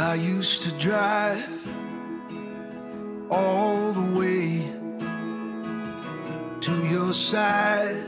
I 0.00 0.14
used 0.14 0.62
to 0.62 0.70
drive 0.78 1.68
all 3.28 3.92
the 3.92 4.16
way 4.16 4.62
to 6.60 6.86
your 6.86 7.12
side 7.12 8.06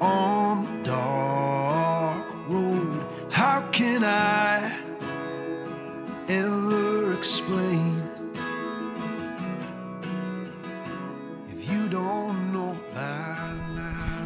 on 0.00 0.64
the 0.64 0.88
dark 0.88 2.26
road. 2.48 3.06
How 3.30 3.60
can 3.70 4.02
I 4.02 4.76
ever 6.28 7.12
explain 7.12 8.01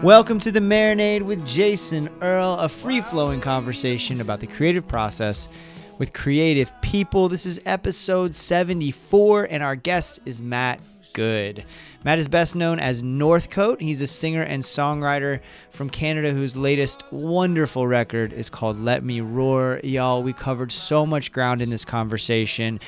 Welcome 0.03 0.39
to 0.41 0.53
the 0.53 0.61
Marinade 0.61 1.23
with 1.23 1.45
Jason 1.47 2.11
Earle, 2.21 2.59
a 2.59 2.69
free 2.69 3.01
flowing 3.01 3.41
conversation 3.41 4.21
about 4.21 4.41
the 4.41 4.47
creative 4.47 4.87
process 4.87 5.49
with 5.97 6.13
creative 6.13 6.71
people. 6.83 7.31
This 7.31 7.47
is 7.47 7.63
episode 7.65 8.35
74, 8.35 9.45
and 9.45 9.63
our 9.63 9.75
guest 9.75 10.21
is 10.27 10.43
Matt 10.43 10.81
Goud. 11.17 11.65
Matt 12.05 12.19
is 12.19 12.29
best 12.29 12.55
known 12.55 12.79
as 12.79 13.03
Northcote. 13.03 13.81
He's 13.81 14.03
a 14.03 14.07
singer 14.07 14.43
and 14.43 14.63
songwriter 14.63 15.41
from 15.71 15.89
Canada 15.89 16.31
whose 16.31 16.59
latest 16.59 17.03
wonderful 17.11 17.87
record 17.87 18.35
is 18.35 18.51
called 18.51 18.79
Let 18.79 19.03
Me 19.03 19.23
Roar. 19.23 19.81
Y'all, 19.83 20.23
we 20.23 20.35
covered 20.35 20.71
so 20.71 21.07
much 21.07 21.33
ground 21.33 21.63
in 21.63 21.71
this 21.71 21.87
conversation. 21.87 22.81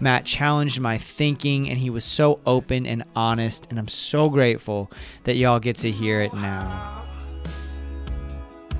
Matt 0.00 0.24
challenged 0.24 0.80
my 0.80 0.98
thinking 0.98 1.70
and 1.70 1.78
he 1.78 1.88
was 1.88 2.04
so 2.04 2.40
open 2.44 2.86
and 2.86 3.04
honest, 3.14 3.68
and 3.70 3.78
I'm 3.78 3.86
so 3.86 4.28
grateful 4.30 4.90
that 5.22 5.36
y'all 5.36 5.60
get 5.60 5.76
to 5.76 5.90
hear 5.92 6.20
it 6.20 6.34
now. 6.34 7.04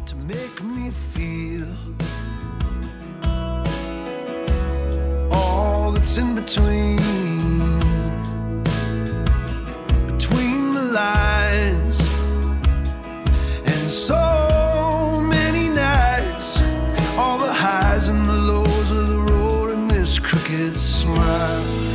to 0.06 0.16
make 0.16 0.62
me 0.64 0.90
feel 0.90 1.68
all 5.32 5.92
that's 5.92 6.18
in 6.18 6.34
between 6.34 7.35
lines 10.96 11.98
and 13.72 13.90
so 13.90 15.20
many 15.36 15.68
nights 15.68 16.60
all 17.18 17.38
the 17.38 17.52
highs 17.52 18.08
and 18.08 18.22
the 18.28 18.40
lows 18.50 18.90
of 18.90 19.08
the 19.08 19.20
road 19.32 19.70
and 19.74 19.90
this 19.90 20.18
crooked 20.18 20.76
smile 20.76 21.86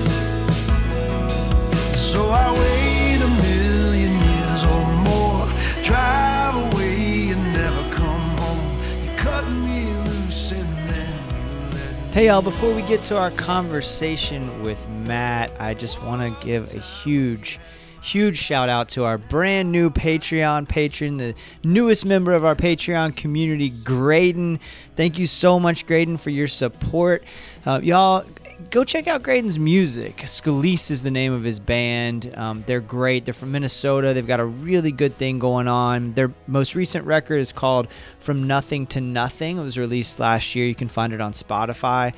so 2.11 2.29
I 2.29 2.51
wait 2.51 3.21
a 3.21 3.27
million 3.29 4.11
years 4.11 4.63
or 4.65 4.85
more. 5.07 5.47
Drive 5.81 6.55
away 6.55 7.29
and 7.29 7.53
never 7.53 7.89
come 7.95 8.37
home. 8.37 8.77
You 9.01 9.15
cut 9.15 9.45
me 9.49 9.85
loose 10.05 10.51
and 10.51 10.89
then 10.89 11.13
you 11.29 11.77
let. 11.77 12.13
Hey, 12.13 12.25
y'all, 12.27 12.41
before 12.41 12.73
we 12.73 12.81
get 12.81 13.01
to 13.03 13.17
our 13.17 13.31
conversation 13.31 14.61
with 14.63 14.85
Matt, 14.89 15.53
I 15.57 15.73
just 15.73 16.03
want 16.03 16.21
to 16.21 16.45
give 16.45 16.73
a 16.73 16.79
huge, 16.79 17.61
huge 18.01 18.37
shout 18.37 18.67
out 18.67 18.89
to 18.89 19.03
our 19.03 19.17
brand 19.17 19.71
new 19.71 19.89
Patreon 19.89 20.67
patron, 20.67 21.17
the 21.17 21.35
newest 21.63 22.05
member 22.05 22.33
of 22.33 22.43
our 22.43 22.55
Patreon 22.55 23.15
community, 23.15 23.69
Graydon. 23.69 24.59
Thank 24.95 25.19
you 25.19 25.27
so 25.27 25.59
much, 25.59 25.85
Graydon, 25.85 26.17
for 26.17 26.31
your 26.31 26.47
support. 26.47 27.23
Uh, 27.65 27.79
y'all, 27.83 28.25
go 28.71 28.83
check 28.83 29.07
out 29.07 29.23
Graydon's 29.23 29.59
music. 29.59 30.17
Scalise 30.17 30.91
is 30.91 31.03
the 31.03 31.11
name 31.11 31.31
of 31.31 31.43
his 31.43 31.59
band. 31.59 32.33
Um, 32.35 32.63
they're 32.65 32.81
great. 32.81 33.25
They're 33.25 33.33
from 33.33 33.51
Minnesota. 33.51 34.13
They've 34.13 34.25
got 34.25 34.39
a 34.39 34.45
really 34.45 34.91
good 34.91 35.17
thing 35.17 35.39
going 35.39 35.67
on. 35.67 36.13
Their 36.13 36.31
most 36.47 36.75
recent 36.75 37.05
record 37.05 37.37
is 37.37 37.51
called 37.51 37.87
From 38.19 38.47
Nothing 38.47 38.87
to 38.87 39.01
Nothing. 39.01 39.57
It 39.57 39.63
was 39.63 39.77
released 39.77 40.19
last 40.19 40.55
year. 40.55 40.65
You 40.65 40.75
can 40.75 40.87
find 40.87 41.13
it 41.13 41.21
on 41.21 41.33
Spotify. 41.33 42.13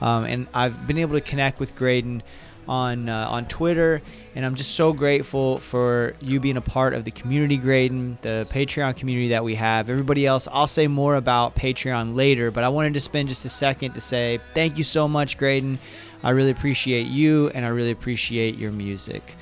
Um, 0.00 0.24
and 0.24 0.46
I've 0.54 0.86
been 0.86 0.98
able 0.98 1.14
to 1.14 1.20
connect 1.20 1.58
with 1.58 1.76
Graydon 1.76 2.22
on 2.68 3.08
uh, 3.08 3.26
on 3.30 3.46
Twitter, 3.46 4.02
and 4.38 4.46
I'm 4.46 4.54
just 4.54 4.76
so 4.76 4.92
grateful 4.92 5.58
for 5.58 6.14
you 6.20 6.38
being 6.38 6.56
a 6.56 6.60
part 6.60 6.94
of 6.94 7.02
the 7.02 7.10
community, 7.10 7.56
Graydon, 7.56 8.18
the 8.22 8.46
Patreon 8.52 8.94
community 8.94 9.30
that 9.30 9.42
we 9.42 9.56
have. 9.56 9.90
Everybody 9.90 10.26
else, 10.26 10.46
I'll 10.52 10.68
say 10.68 10.86
more 10.86 11.16
about 11.16 11.56
Patreon 11.56 12.14
later, 12.14 12.52
but 12.52 12.62
I 12.62 12.68
wanted 12.68 12.94
to 12.94 13.00
spend 13.00 13.30
just 13.30 13.44
a 13.44 13.48
second 13.48 13.94
to 13.94 14.00
say 14.00 14.38
thank 14.54 14.78
you 14.78 14.84
so 14.84 15.08
much, 15.08 15.38
Graydon. 15.38 15.80
I 16.22 16.30
really 16.30 16.52
appreciate 16.52 17.08
you, 17.08 17.48
and 17.48 17.64
I 17.64 17.70
really 17.70 17.90
appreciate 17.90 18.56
your 18.56 18.70
music. 18.70 19.34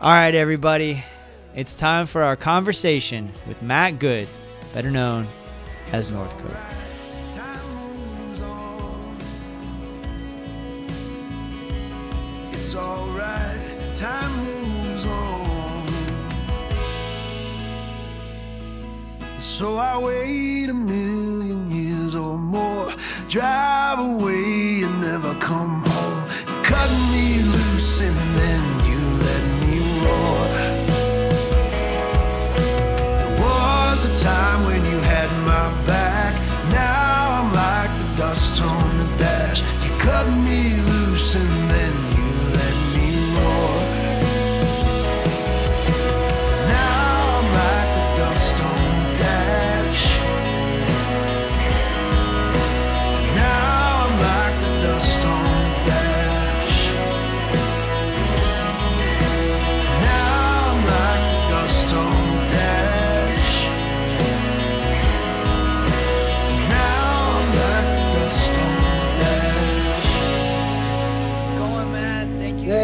All 0.00 0.10
right, 0.10 0.34
everybody, 0.34 1.04
it's 1.54 1.76
time 1.76 2.08
for 2.08 2.24
our 2.24 2.34
conversation 2.34 3.30
with 3.46 3.62
Matt 3.62 4.00
Goud, 4.00 4.26
better 4.74 4.90
known 4.90 5.28
as 5.92 6.10
Northcote. 6.10 6.56
It's 12.52 12.74
alright. 12.74 13.70
Time 14.00 14.29
So 19.40 19.76
I 19.78 19.96
wait 19.96 20.68
a 20.68 20.74
million 20.74 21.70
years 21.70 22.14
or 22.14 22.36
more. 22.36 22.92
Drive 23.26 23.98
away 23.98 24.82
and 24.82 25.00
never 25.00 25.34
come 25.36 25.82
home. 25.82 26.28
Cut 26.62 26.90
me 27.10 27.42
loose 27.42 28.02
and 28.02 28.16
then 28.36 28.62
you 28.84 29.00
let 29.28 29.44
me 29.62 29.74
roar. 30.04 30.44
There 33.16 33.34
was 33.40 34.04
a 34.04 34.22
time 34.22 34.66
when 34.66 34.84
you 34.84 34.98
had 35.00 35.30
my 35.46 35.86
back. 35.86 36.34
Now 36.70 37.40
I'm 37.40 37.52
like 37.54 37.90
the 37.98 38.16
dust 38.18 38.60
on 38.60 38.98
the 38.98 39.06
dash. 39.16 39.62
You 39.82 39.90
cut 39.98 40.26
me 40.28 40.76
loose 40.82 40.89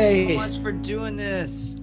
Hey. 0.07 0.29
so 0.29 0.37
much 0.37 0.59
for 0.63 0.71
doing 0.71 1.17
this. 1.17 1.75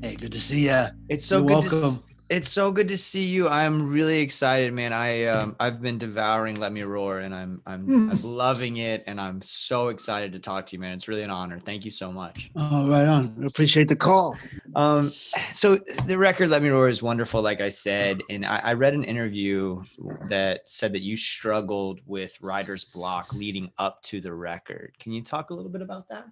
Hey, 0.00 0.14
good 0.14 0.30
to 0.30 0.40
see 0.40 0.66
ya. 0.66 0.90
It's 1.08 1.26
so 1.26 1.38
You're 1.38 1.46
good. 1.60 1.70
To, 1.70 1.76
s- 1.76 1.82
welcome. 1.82 2.04
it's 2.30 2.48
so 2.48 2.70
good 2.70 2.86
to 2.86 2.96
see 2.96 3.24
you. 3.24 3.48
I'm 3.48 3.90
really 3.90 4.20
excited, 4.20 4.72
man. 4.72 4.92
I 4.92 5.24
um, 5.24 5.56
I've 5.58 5.82
been 5.82 5.98
devouring 5.98 6.60
Let 6.60 6.72
Me 6.72 6.84
Roar, 6.84 7.18
and 7.18 7.34
I'm 7.34 7.60
I'm 7.66 7.84
I'm 8.12 8.22
loving 8.22 8.76
it, 8.76 9.02
and 9.08 9.20
I'm 9.20 9.42
so 9.42 9.88
excited 9.88 10.30
to 10.34 10.38
talk 10.38 10.66
to 10.66 10.76
you, 10.76 10.80
man. 10.80 10.92
It's 10.92 11.08
really 11.08 11.22
an 11.22 11.30
honor. 11.30 11.58
Thank 11.58 11.84
you 11.84 11.90
so 11.90 12.12
much. 12.12 12.48
Oh, 12.54 12.88
right 12.88 13.08
on. 13.08 13.44
Appreciate 13.44 13.88
the 13.88 13.96
call. 13.96 14.36
Um, 14.76 15.08
so 15.08 15.78
the 16.06 16.16
record 16.16 16.48
"Let 16.48 16.62
Me 16.62 16.68
Roar" 16.68 16.86
is 16.86 17.02
wonderful, 17.02 17.42
like 17.42 17.60
I 17.60 17.70
said, 17.70 18.22
and 18.30 18.46
I, 18.46 18.58
I 18.66 18.72
read 18.74 18.94
an 18.94 19.02
interview 19.02 19.82
that 20.28 20.70
said 20.70 20.92
that 20.92 21.02
you 21.02 21.16
struggled 21.16 22.02
with 22.06 22.38
writer's 22.40 22.92
block 22.92 23.32
leading 23.34 23.68
up 23.78 24.00
to 24.04 24.20
the 24.20 24.32
record. 24.32 24.94
Can 25.00 25.10
you 25.10 25.24
talk 25.24 25.50
a 25.50 25.54
little 25.54 25.72
bit 25.72 25.82
about 25.82 26.08
that? 26.08 26.26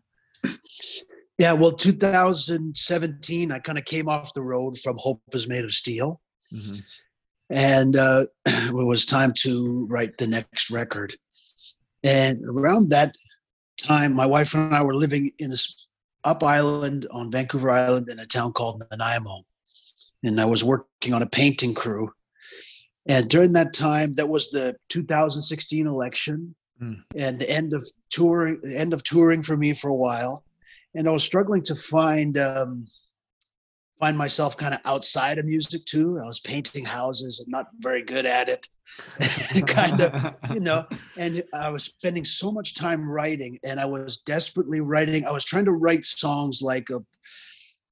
Yeah, 1.40 1.54
well, 1.54 1.72
2017, 1.72 3.50
I 3.50 3.58
kind 3.60 3.78
of 3.78 3.86
came 3.86 4.10
off 4.10 4.34
the 4.34 4.42
road 4.42 4.76
from 4.76 4.94
Hope 4.98 5.22
is 5.32 5.48
Made 5.48 5.64
of 5.64 5.72
Steel. 5.72 6.20
And 7.48 7.96
uh, 7.96 8.26
it 8.46 8.72
was 8.74 9.06
time 9.06 9.32
to 9.38 9.86
write 9.88 10.18
the 10.18 10.26
next 10.26 10.70
record. 10.70 11.14
And 12.04 12.44
around 12.44 12.90
that 12.90 13.14
time, 13.78 14.14
my 14.14 14.26
wife 14.26 14.52
and 14.52 14.74
I 14.74 14.82
were 14.82 14.94
living 14.94 15.30
in 15.38 15.48
this 15.48 15.86
up 16.24 16.42
island 16.42 17.06
on 17.10 17.32
Vancouver 17.32 17.70
Island 17.70 18.10
in 18.10 18.18
a 18.18 18.26
town 18.26 18.52
called 18.52 18.84
Nanaimo. 18.90 19.40
And 20.22 20.38
I 20.38 20.44
was 20.44 20.62
working 20.62 21.14
on 21.14 21.22
a 21.22 21.26
painting 21.26 21.72
crew. 21.72 22.12
And 23.06 23.30
during 23.30 23.54
that 23.54 23.72
time, 23.72 24.12
that 24.12 24.28
was 24.28 24.50
the 24.50 24.76
2016 24.90 25.86
election 25.86 26.54
Mm. 26.82 27.02
and 27.14 27.38
the 27.38 27.50
end 27.50 27.74
of 27.74 27.84
touring, 28.08 28.58
the 28.62 28.78
end 28.78 28.94
of 28.94 29.02
touring 29.02 29.42
for 29.42 29.54
me 29.54 29.74
for 29.74 29.90
a 29.90 29.94
while. 29.94 30.44
And 30.94 31.08
I 31.08 31.12
was 31.12 31.22
struggling 31.22 31.62
to 31.64 31.74
find 31.74 32.36
um, 32.38 32.86
find 34.00 34.16
myself 34.16 34.56
kind 34.56 34.72
of 34.72 34.80
outside 34.86 35.38
of 35.38 35.44
music 35.44 35.84
too. 35.84 36.18
I 36.20 36.26
was 36.26 36.40
painting 36.40 36.84
houses 36.84 37.40
and 37.40 37.48
not 37.48 37.66
very 37.78 38.02
good 38.02 38.24
at 38.24 38.48
it. 38.48 38.66
kind 39.66 40.00
of, 40.00 40.34
you 40.54 40.60
know, 40.60 40.86
and 41.18 41.42
I 41.52 41.68
was 41.68 41.84
spending 41.84 42.24
so 42.24 42.50
much 42.50 42.74
time 42.74 43.08
writing 43.08 43.58
and 43.62 43.78
I 43.78 43.84
was 43.84 44.18
desperately 44.18 44.80
writing. 44.80 45.26
I 45.26 45.30
was 45.30 45.44
trying 45.44 45.66
to 45.66 45.72
write 45.72 46.04
songs 46.06 46.62
like 46.62 46.88
a, 46.90 47.00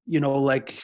you 0.06 0.18
know, 0.18 0.32
like 0.32 0.80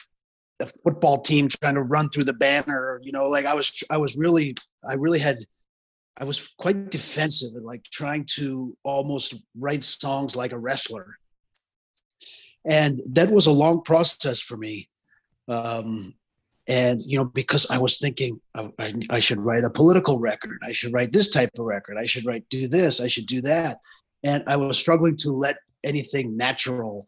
a 0.59 0.67
football 0.67 1.21
team 1.21 1.49
trying 1.49 1.75
to 1.75 1.81
run 1.81 2.09
through 2.09 2.23
the 2.25 2.33
banner, 2.33 3.01
you 3.03 3.11
know, 3.11 3.25
like 3.25 3.45
I 3.45 3.55
was, 3.55 3.83
I 3.89 3.97
was 3.97 4.15
really, 4.15 4.55
I 4.87 4.93
really 4.93 5.19
had, 5.19 5.39
I 6.17 6.23
was 6.23 6.53
quite 6.59 6.91
defensive 6.91 7.55
and 7.55 7.65
like 7.65 7.83
trying 7.83 8.25
to 8.35 8.77
almost 8.83 9.35
write 9.57 9.83
songs 9.83 10.35
like 10.35 10.53
a 10.53 10.57
wrestler. 10.57 11.17
And 12.67 12.99
that 13.11 13.29
was 13.29 13.47
a 13.47 13.51
long 13.51 13.81
process 13.83 14.41
for 14.41 14.57
me. 14.57 14.89
Um, 15.47 16.15
and 16.67 17.01
you 17.05 17.17
know 17.17 17.25
because 17.25 17.69
i 17.69 17.77
was 17.77 17.97
thinking 17.99 18.39
I, 18.55 18.69
I, 18.79 18.93
I, 19.11 19.19
should 19.19 19.39
write 19.39 19.63
a 19.63 19.69
political 19.69 20.19
record. 20.19 20.59
I 20.63 20.71
should 20.71 20.93
write 20.93 21.11
this 21.11 21.29
type 21.29 21.49
of 21.57 21.65
record. 21.65 21.97
I 21.97 22.05
should 22.05 22.25
write 22.25 22.47
do 22.49 22.67
this. 22.67 23.01
I 23.01 23.07
should 23.07 23.27
do 23.27 23.41
that. 23.41 23.77
And 24.23 24.43
i 24.47 24.55
was 24.55 24.77
struggling 24.77 25.17
to 25.17 25.31
let 25.31 25.57
anything 25.83 26.35
natural 26.35 27.05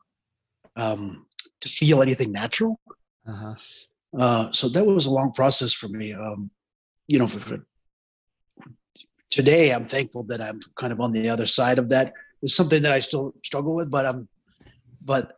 um, 0.75 1.25
to 1.61 1.69
feel 1.69 2.03
anything 2.03 2.31
natural. 2.31 2.79
Uh-huh. 3.27 3.55
uh, 4.17 4.51
so 4.51 4.69
that 4.69 4.85
was 4.85 5.05
a 5.05 5.11
long 5.11 5.33
process 5.33 5.73
for 5.73 5.89
me. 5.89 6.13
Um, 6.13 6.49
you 7.07 7.19
know 7.19 7.27
for, 7.27 7.39
for 7.39 7.65
today 9.29 9.71
i'm 9.71 9.83
thankful 9.83 10.23
that 10.23 10.41
i'm 10.41 10.59
kind 10.75 10.93
of 10.93 11.01
on 11.01 11.11
the 11.11 11.29
other 11.29 11.45
side 11.45 11.79
of 11.79 11.89
that. 11.89 12.13
It's 12.43 12.55
something 12.55 12.83
that 12.83 12.91
i 12.91 12.99
still 12.99 13.33
struggle 13.43 13.73
with 13.73 13.89
but 13.89 14.05
i'm 14.05 14.29
but 15.03 15.33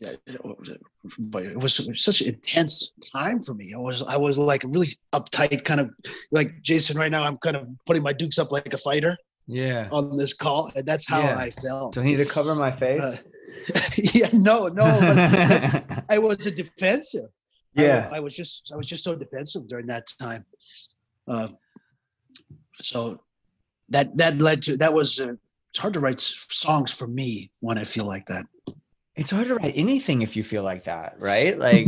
but 0.00 1.42
it 1.42 1.58
was 1.58 1.88
such 2.02 2.20
an 2.20 2.28
intense 2.28 2.92
time 3.12 3.42
for 3.42 3.54
me. 3.54 3.72
I 3.74 3.78
was 3.78 4.02
I 4.02 4.16
was 4.16 4.38
like 4.38 4.62
really 4.64 4.88
uptight, 5.12 5.64
kind 5.64 5.80
of 5.80 5.90
like 6.30 6.62
Jason. 6.62 6.98
Right 6.98 7.10
now, 7.10 7.24
I'm 7.24 7.38
kind 7.38 7.56
of 7.56 7.66
putting 7.86 8.02
my 8.02 8.12
dukes 8.12 8.38
up 8.38 8.52
like 8.52 8.72
a 8.74 8.78
fighter. 8.78 9.16
Yeah. 9.48 9.88
On 9.92 10.16
this 10.16 10.32
call, 10.32 10.72
and 10.74 10.84
that's 10.84 11.06
how 11.06 11.20
yeah. 11.20 11.38
I 11.38 11.50
felt. 11.50 11.94
Do 11.94 12.00
I 12.00 12.04
need 12.04 12.16
to 12.16 12.24
cover 12.24 12.56
my 12.56 12.70
face? 12.70 13.24
Uh, 13.72 13.80
yeah, 14.12 14.28
no, 14.32 14.66
no. 14.66 14.84
I 16.08 16.18
was 16.18 16.44
a 16.46 16.50
defensive. 16.50 17.30
Yeah. 17.74 18.08
I, 18.10 18.16
I, 18.16 18.20
was 18.20 18.34
just 18.34 18.72
I 18.72 18.76
was 18.76 18.88
just 18.88 19.04
so 19.04 19.14
defensive 19.14 19.68
during 19.68 19.86
that 19.86 20.08
time. 20.20 20.44
Uh, 21.28 21.46
so 22.80 23.20
that 23.90 24.16
that 24.16 24.40
led 24.40 24.62
to 24.62 24.76
that 24.78 24.92
was 24.92 25.20
uh, 25.20 25.34
it's 25.70 25.78
hard 25.78 25.94
to 25.94 26.00
write 26.00 26.20
songs 26.20 26.90
for 26.90 27.06
me 27.06 27.50
when 27.60 27.78
I 27.78 27.84
feel 27.84 28.06
like 28.06 28.26
that 28.26 28.46
it's 29.16 29.30
hard 29.30 29.48
to 29.48 29.54
write 29.54 29.72
anything 29.76 30.22
if 30.22 30.36
you 30.36 30.44
feel 30.44 30.62
like 30.62 30.84
that 30.84 31.16
right? 31.18 31.58
Like 31.66 31.86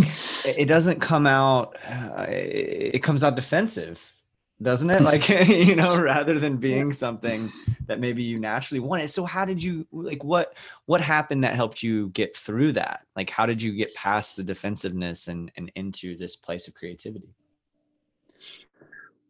it 0.58 0.66
doesn't 0.66 1.00
come 1.00 1.26
out 1.26 1.76
uh, 1.86 2.26
it 2.28 3.02
comes 3.02 3.22
out 3.22 3.36
defensive 3.36 4.12
doesn't 4.60 4.90
it? 4.90 5.02
Like 5.02 5.28
you 5.48 5.76
know 5.76 5.98
rather 5.98 6.38
than 6.38 6.56
being 6.56 6.92
something 6.92 7.50
that 7.86 8.00
maybe 8.00 8.22
you 8.22 8.38
naturally 8.38 8.80
wanted. 8.80 9.08
So 9.08 9.24
how 9.24 9.44
did 9.44 9.62
you 9.62 9.86
like 9.92 10.24
what 10.24 10.54
what 10.86 11.00
happened 11.00 11.44
that 11.44 11.54
helped 11.54 11.82
you 11.82 12.08
get 12.08 12.36
through 12.36 12.72
that? 12.72 13.02
Like 13.14 13.30
how 13.30 13.46
did 13.46 13.62
you 13.62 13.72
get 13.72 13.94
past 13.94 14.36
the 14.36 14.44
defensiveness 14.44 15.28
and 15.28 15.52
and 15.56 15.70
into 15.74 16.16
this 16.16 16.36
place 16.36 16.66
of 16.68 16.74
creativity? 16.74 17.34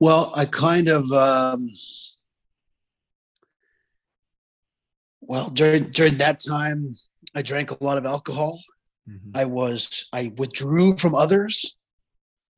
Well 0.00 0.32
i 0.36 0.44
kind 0.44 0.88
of 0.88 1.10
um 1.12 1.68
well 5.20 5.50
during 5.50 5.90
during 5.90 6.14
that 6.18 6.40
time 6.40 6.96
I 7.34 7.42
drank 7.42 7.70
a 7.70 7.84
lot 7.84 7.98
of 7.98 8.06
alcohol. 8.06 8.60
Mm-hmm. 9.08 9.30
I 9.34 9.44
was 9.44 10.08
I 10.12 10.32
withdrew 10.36 10.96
from 10.96 11.14
others. 11.14 11.76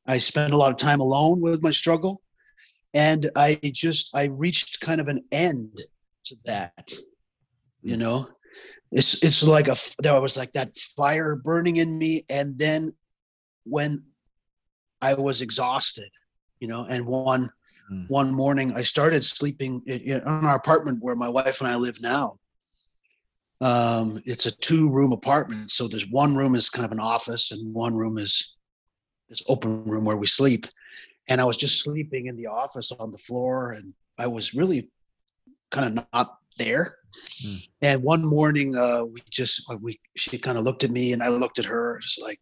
I 0.06 0.18
spent 0.18 0.52
a 0.52 0.56
lot 0.56 0.70
of 0.70 0.76
time 0.76 1.00
alone 1.00 1.40
with 1.40 1.62
my 1.62 1.70
struggle, 1.70 2.22
and 2.94 3.30
I 3.36 3.58
just 3.62 4.10
I 4.14 4.24
reached 4.24 4.80
kind 4.80 5.00
of 5.00 5.08
an 5.08 5.22
end 5.30 5.80
to 6.24 6.36
that. 6.46 6.92
You 7.82 7.96
know, 7.96 8.28
it's 8.90 9.22
it's 9.22 9.46
like 9.46 9.68
a 9.68 9.76
there 10.00 10.20
was 10.20 10.36
like 10.36 10.52
that 10.52 10.76
fire 10.96 11.36
burning 11.36 11.76
in 11.76 11.98
me, 11.98 12.24
and 12.28 12.58
then 12.58 12.90
when 13.64 14.02
I 15.00 15.14
was 15.14 15.40
exhausted, 15.40 16.10
you 16.58 16.68
know, 16.68 16.86
and 16.88 17.06
one 17.06 17.48
mm. 17.92 18.08
one 18.08 18.34
morning 18.34 18.72
I 18.74 18.82
started 18.82 19.24
sleeping 19.24 19.82
in, 19.86 20.00
in 20.00 20.20
our 20.22 20.56
apartment 20.56 21.02
where 21.02 21.16
my 21.16 21.28
wife 21.28 21.60
and 21.60 21.70
I 21.70 21.76
live 21.76 22.00
now 22.00 22.39
um, 23.60 24.20
it's 24.24 24.46
a 24.46 24.56
two 24.58 24.88
room 24.88 25.12
apartment. 25.12 25.70
So 25.70 25.86
there's 25.86 26.08
one 26.08 26.34
room 26.34 26.54
is 26.54 26.70
kind 26.70 26.86
of 26.86 26.92
an 26.92 27.00
office 27.00 27.52
and 27.52 27.74
one 27.74 27.94
room 27.94 28.18
is 28.18 28.56
this 29.28 29.42
open 29.48 29.84
room 29.84 30.04
where 30.04 30.16
we 30.16 30.26
sleep. 30.26 30.66
And 31.28 31.40
I 31.40 31.44
was 31.44 31.56
just 31.56 31.82
sleeping 31.82 32.26
in 32.26 32.36
the 32.36 32.46
office 32.46 32.90
on 32.92 33.10
the 33.10 33.18
floor 33.18 33.72
and 33.72 33.92
I 34.18 34.26
was 34.26 34.54
really 34.54 34.90
kind 35.70 35.98
of 35.98 36.06
not 36.12 36.38
there. 36.58 36.96
Mm. 37.42 37.68
And 37.82 38.02
one 38.02 38.24
morning, 38.24 38.76
uh, 38.76 39.04
we 39.04 39.20
just, 39.30 39.70
uh, 39.70 39.76
we, 39.80 40.00
she 40.16 40.38
kind 40.38 40.58
of 40.58 40.64
looked 40.64 40.84
at 40.84 40.90
me 40.90 41.12
and 41.12 41.22
I 41.22 41.28
looked 41.28 41.58
at 41.58 41.66
her 41.66 41.98
just 42.00 42.22
like, 42.22 42.40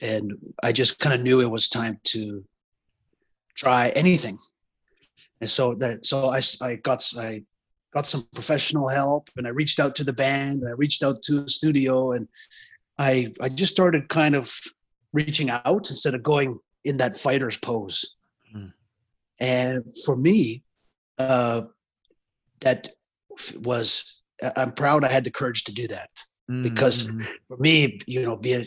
and 0.00 0.32
I 0.62 0.72
just 0.72 0.98
kind 0.98 1.14
of 1.14 1.20
knew 1.20 1.40
it 1.40 1.50
was 1.50 1.68
time 1.68 1.98
to 2.04 2.44
try 3.56 3.88
anything. 3.90 4.38
And 5.40 5.50
so 5.50 5.74
that, 5.76 6.06
so 6.06 6.30
I, 6.30 6.40
I 6.66 6.76
got, 6.76 7.04
I 7.18 7.42
got 7.96 8.06
some 8.06 8.28
professional 8.34 8.88
help 8.88 9.30
and 9.38 9.46
I 9.46 9.50
reached 9.50 9.80
out 9.80 9.96
to 9.96 10.04
the 10.04 10.12
band 10.12 10.60
and 10.60 10.68
I 10.68 10.72
reached 10.72 11.02
out 11.02 11.22
to 11.22 11.44
a 11.44 11.48
studio 11.48 12.12
and 12.12 12.28
I 12.98 13.32
I 13.40 13.48
just 13.48 13.72
started 13.72 14.10
kind 14.10 14.34
of 14.34 14.52
reaching 15.14 15.48
out 15.48 15.88
instead 15.88 16.14
of 16.14 16.22
going 16.22 16.58
in 16.84 16.98
that 16.98 17.16
fighter's 17.16 17.56
pose. 17.56 18.16
Mm. 18.54 18.72
And 19.40 19.84
for 20.04 20.14
me, 20.14 20.62
uh, 21.16 21.62
that 22.60 22.88
was 23.62 24.20
I'm 24.56 24.72
proud 24.72 25.02
I 25.02 25.10
had 25.10 25.24
the 25.24 25.30
courage 25.30 25.64
to 25.64 25.72
do 25.72 25.88
that 25.88 26.10
mm-hmm. 26.50 26.64
because 26.64 27.10
for 27.48 27.56
me, 27.56 27.98
you 28.06 28.22
know, 28.22 28.36
be 28.36 28.52
a, 28.52 28.64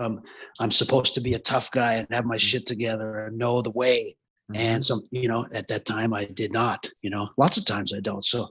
um, 0.00 0.20
I'm 0.58 0.72
supposed 0.72 1.14
to 1.14 1.20
be 1.20 1.34
a 1.34 1.38
tough 1.38 1.70
guy 1.70 1.94
and 1.94 2.08
have 2.10 2.24
my 2.24 2.34
mm. 2.34 2.40
shit 2.40 2.66
together 2.66 3.26
and 3.26 3.38
know 3.38 3.62
the 3.62 3.70
way. 3.70 4.16
Mm-hmm. 4.50 4.60
And 4.60 4.84
some, 4.84 5.02
you 5.10 5.28
know, 5.28 5.46
at 5.54 5.68
that 5.68 5.84
time 5.84 6.14
I 6.14 6.24
did 6.24 6.52
not, 6.52 6.88
you 7.02 7.10
know, 7.10 7.28
lots 7.36 7.56
of 7.56 7.64
times 7.64 7.92
I 7.92 8.00
don't. 8.00 8.24
So, 8.24 8.48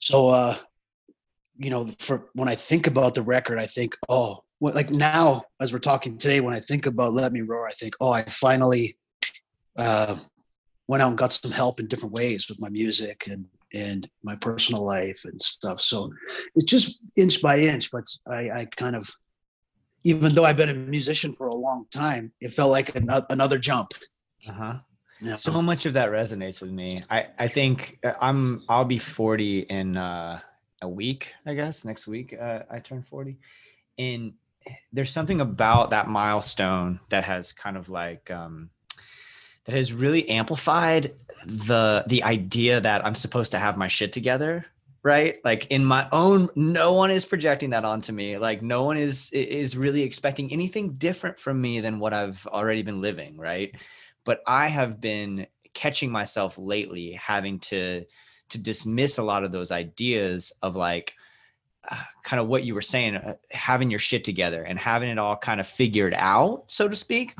so, 0.00 0.28
uh, 0.28 0.56
you 1.56 1.70
know, 1.70 1.88
for 1.98 2.28
when 2.34 2.48
I 2.48 2.54
think 2.54 2.86
about 2.86 3.14
the 3.14 3.22
record, 3.22 3.58
I 3.58 3.66
think, 3.66 3.96
oh, 4.08 4.42
well, 4.60 4.74
like 4.74 4.90
now 4.90 5.42
as 5.60 5.72
we're 5.72 5.78
talking 5.78 6.18
today, 6.18 6.40
when 6.40 6.54
I 6.54 6.60
think 6.60 6.86
about 6.86 7.14
Let 7.14 7.32
Me 7.32 7.40
Roar, 7.40 7.66
I 7.66 7.72
think, 7.72 7.94
oh, 8.00 8.12
I 8.12 8.22
finally 8.22 8.96
uh, 9.78 10.16
went 10.88 11.02
out 11.02 11.08
and 11.08 11.18
got 11.18 11.32
some 11.32 11.50
help 11.50 11.80
in 11.80 11.86
different 11.86 12.14
ways 12.14 12.48
with 12.48 12.60
my 12.60 12.68
music 12.68 13.24
and 13.28 13.46
and 13.74 14.08
my 14.22 14.36
personal 14.36 14.84
life 14.84 15.24
and 15.24 15.40
stuff. 15.40 15.80
So 15.80 16.12
it's 16.54 16.70
just 16.70 16.98
inch 17.16 17.40
by 17.40 17.58
inch, 17.58 17.90
but 17.90 18.04
I, 18.26 18.50
I 18.50 18.68
kind 18.76 18.94
of, 18.94 19.08
even 20.04 20.34
though 20.34 20.44
I've 20.44 20.58
been 20.58 20.68
a 20.68 20.74
musician 20.74 21.34
for 21.34 21.46
a 21.46 21.56
long 21.56 21.86
time, 21.90 22.32
it 22.40 22.52
felt 22.52 22.70
like 22.70 22.94
another 22.94 23.58
jump 23.58 23.94
uh-huh. 24.48 24.74
Yeah. 25.20 25.36
So 25.36 25.62
much 25.62 25.86
of 25.86 25.92
that 25.92 26.10
resonates 26.10 26.60
with 26.60 26.72
me. 26.72 27.02
I, 27.08 27.28
I 27.38 27.48
think 27.48 27.98
uh, 28.02 28.14
I'm 28.20 28.60
I'll 28.68 28.84
be 28.84 28.98
40 28.98 29.60
in 29.60 29.96
uh, 29.96 30.40
a 30.80 30.88
week, 30.88 31.32
I 31.46 31.54
guess. 31.54 31.84
Next 31.84 32.08
week 32.08 32.34
uh, 32.38 32.60
I 32.68 32.80
turn 32.80 33.02
40. 33.02 33.36
And 33.98 34.32
there's 34.92 35.10
something 35.10 35.40
about 35.40 35.90
that 35.90 36.08
milestone 36.08 36.98
that 37.10 37.24
has 37.24 37.52
kind 37.52 37.76
of 37.76 37.88
like 37.88 38.30
um, 38.32 38.70
that 39.64 39.74
has 39.76 39.92
really 39.92 40.28
amplified 40.28 41.14
the 41.46 42.04
the 42.08 42.24
idea 42.24 42.80
that 42.80 43.06
I'm 43.06 43.14
supposed 43.14 43.52
to 43.52 43.58
have 43.58 43.76
my 43.76 43.88
shit 43.88 44.12
together 44.12 44.66
right 45.04 45.38
like 45.44 45.66
in 45.66 45.84
my 45.84 46.06
own 46.12 46.48
no 46.54 46.92
one 46.92 47.10
is 47.10 47.24
projecting 47.24 47.70
that 47.70 47.84
onto 47.84 48.12
me 48.12 48.38
like 48.38 48.62
no 48.62 48.84
one 48.84 48.96
is 48.96 49.30
is 49.32 49.76
really 49.76 50.02
expecting 50.02 50.52
anything 50.52 50.92
different 50.92 51.38
from 51.38 51.60
me 51.60 51.80
than 51.80 51.98
what 51.98 52.12
i've 52.12 52.46
already 52.46 52.82
been 52.82 53.00
living 53.00 53.36
right 53.36 53.74
but 54.24 54.42
I 54.46 54.68
have 54.68 55.00
been 55.00 55.46
catching 55.74 56.10
myself 56.10 56.58
lately 56.58 57.12
having 57.12 57.58
to 57.58 58.04
to 58.50 58.58
dismiss 58.58 59.16
a 59.16 59.22
lot 59.22 59.44
of 59.44 59.52
those 59.52 59.70
ideas 59.70 60.52
of 60.62 60.76
like 60.76 61.14
uh, 61.90 61.96
kind 62.22 62.40
of 62.40 62.48
what 62.48 62.64
you 62.64 62.74
were 62.74 62.82
saying 62.82 63.16
uh, 63.16 63.34
having 63.50 63.90
your 63.90 63.98
shit 63.98 64.24
together 64.24 64.62
and 64.62 64.78
having 64.78 65.08
it 65.08 65.18
all 65.18 65.36
kind 65.36 65.58
of 65.58 65.66
figured 65.66 66.14
out 66.14 66.64
so 66.66 66.86
to 66.86 66.94
speak 66.94 67.34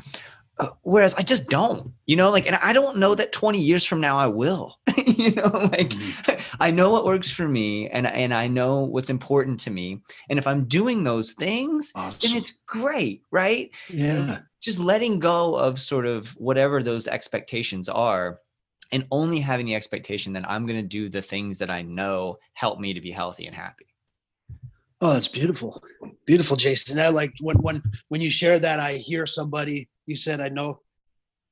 uh, 0.57 0.69
whereas 0.81 1.13
i 1.15 1.21
just 1.21 1.47
don't 1.49 1.93
you 2.07 2.15
know 2.15 2.31
like 2.31 2.47
and 2.47 2.55
i 2.57 2.73
don't 2.73 2.97
know 2.97 3.13
that 3.13 3.31
20 3.31 3.59
years 3.59 3.85
from 3.85 4.01
now 4.01 4.17
i 4.17 4.27
will 4.27 4.75
you 5.05 5.31
know 5.35 5.47
like 5.53 5.89
mm-hmm. 5.89 6.55
i 6.59 6.71
know 6.71 6.89
what 6.89 7.05
works 7.05 7.29
for 7.29 7.47
me 7.47 7.87
and 7.89 8.07
and 8.07 8.33
i 8.33 8.47
know 8.47 8.81
what's 8.81 9.11
important 9.11 9.59
to 9.59 9.69
me 9.69 10.01
and 10.29 10.39
if 10.39 10.47
i'm 10.47 10.65
doing 10.65 11.03
those 11.03 11.33
things 11.33 11.91
awesome. 11.95 12.31
then 12.31 12.37
it's 12.37 12.53
great 12.65 13.21
right 13.31 13.71
yeah 13.89 14.39
just 14.63 14.79
letting 14.79 15.19
go 15.19 15.55
of 15.55 15.79
sort 15.79 16.05
of 16.05 16.29
whatever 16.37 16.81
those 16.81 17.05
expectations 17.05 17.89
are 17.89 18.39
and 18.93 19.05
only 19.11 19.39
having 19.39 19.65
the 19.65 19.75
expectation 19.75 20.31
that 20.33 20.49
I'm 20.49 20.65
going 20.65 20.81
to 20.81 20.87
do 20.87 21.09
the 21.09 21.21
things 21.21 21.57
that 21.57 21.69
I 21.69 21.81
know 21.81 22.37
help 22.53 22.79
me 22.79 22.93
to 22.93 23.01
be 23.01 23.11
healthy 23.11 23.45
and 23.45 23.55
happy. 23.55 23.87
Oh, 25.01 25.11
that's 25.11 25.27
beautiful. 25.27 25.83
Beautiful, 26.25 26.55
Jason. 26.55 26.97
I 26.97 27.09
like 27.09 27.33
when 27.41 27.57
when 27.57 27.83
when 28.07 28.21
you 28.21 28.29
share 28.29 28.57
that 28.57 28.79
I 28.79 28.93
hear 28.93 29.25
somebody 29.25 29.89
you 30.05 30.15
said 30.15 30.39
I 30.39 30.47
know 30.47 30.79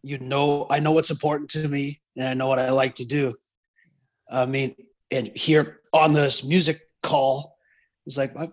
you 0.03 0.17
know 0.19 0.65
I 0.69 0.79
know 0.79 0.93
what's 0.93 1.11
important 1.11 1.49
to 1.49 1.67
me 1.67 1.99
and 2.15 2.25
I 2.25 2.33
know 2.33 2.47
what 2.47 2.59
I 2.59 2.71
like 2.71 2.95
to 2.95 3.05
do. 3.05 3.35
I 4.31 4.45
mean, 4.45 4.73
and 5.11 5.29
here 5.35 5.81
on 5.91 6.13
this 6.13 6.45
music 6.45 6.77
call, 7.03 7.57
it's 8.05 8.15
like 8.15 8.33
I, 8.39 8.47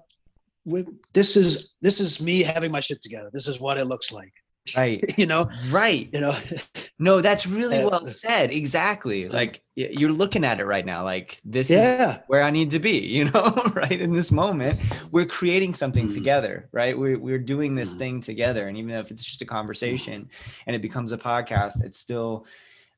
this 1.14 1.36
is 1.36 1.76
this 1.80 2.00
is 2.00 2.20
me 2.20 2.42
having 2.42 2.72
my 2.72 2.80
shit 2.80 3.00
together. 3.00 3.30
This 3.32 3.46
is 3.46 3.60
what 3.60 3.78
it 3.78 3.84
looks 3.84 4.12
like. 4.12 4.32
Right. 4.76 5.04
you 5.18 5.26
know. 5.26 5.48
Right. 5.70 6.08
You 6.12 6.20
know. 6.20 6.36
No, 7.00 7.20
that's 7.20 7.46
really 7.46 7.78
Uh, 7.78 7.90
well 7.90 8.06
said. 8.08 8.50
Exactly. 8.50 9.28
Like 9.28 9.62
you're 9.76 10.10
looking 10.10 10.44
at 10.44 10.58
it 10.58 10.64
right 10.66 10.84
now. 10.84 11.04
Like 11.04 11.40
this 11.44 11.70
is 11.70 11.76
yeah. 11.76 12.22
where 12.26 12.42
I 12.42 12.50
need 12.50 12.72
to 12.72 12.80
be, 12.80 12.98
you 12.98 13.26
know, 13.26 13.52
right 13.74 14.00
in 14.00 14.12
this 14.12 14.32
moment. 14.32 14.80
We're 15.12 15.24
creating 15.24 15.74
something 15.74 16.06
Mm. 16.06 16.14
together, 16.14 16.68
right? 16.72 16.98
We're, 16.98 17.16
we're 17.16 17.38
doing 17.38 17.76
this 17.76 17.94
Mm. 17.94 17.98
thing 17.98 18.20
together. 18.20 18.66
And 18.66 18.76
even 18.76 18.90
if 18.96 19.12
it's 19.12 19.22
just 19.22 19.42
a 19.42 19.46
conversation 19.46 20.28
and 20.66 20.74
it 20.74 20.82
becomes 20.82 21.12
a 21.12 21.18
podcast, 21.18 21.84
it's 21.84 22.00
still, 22.00 22.46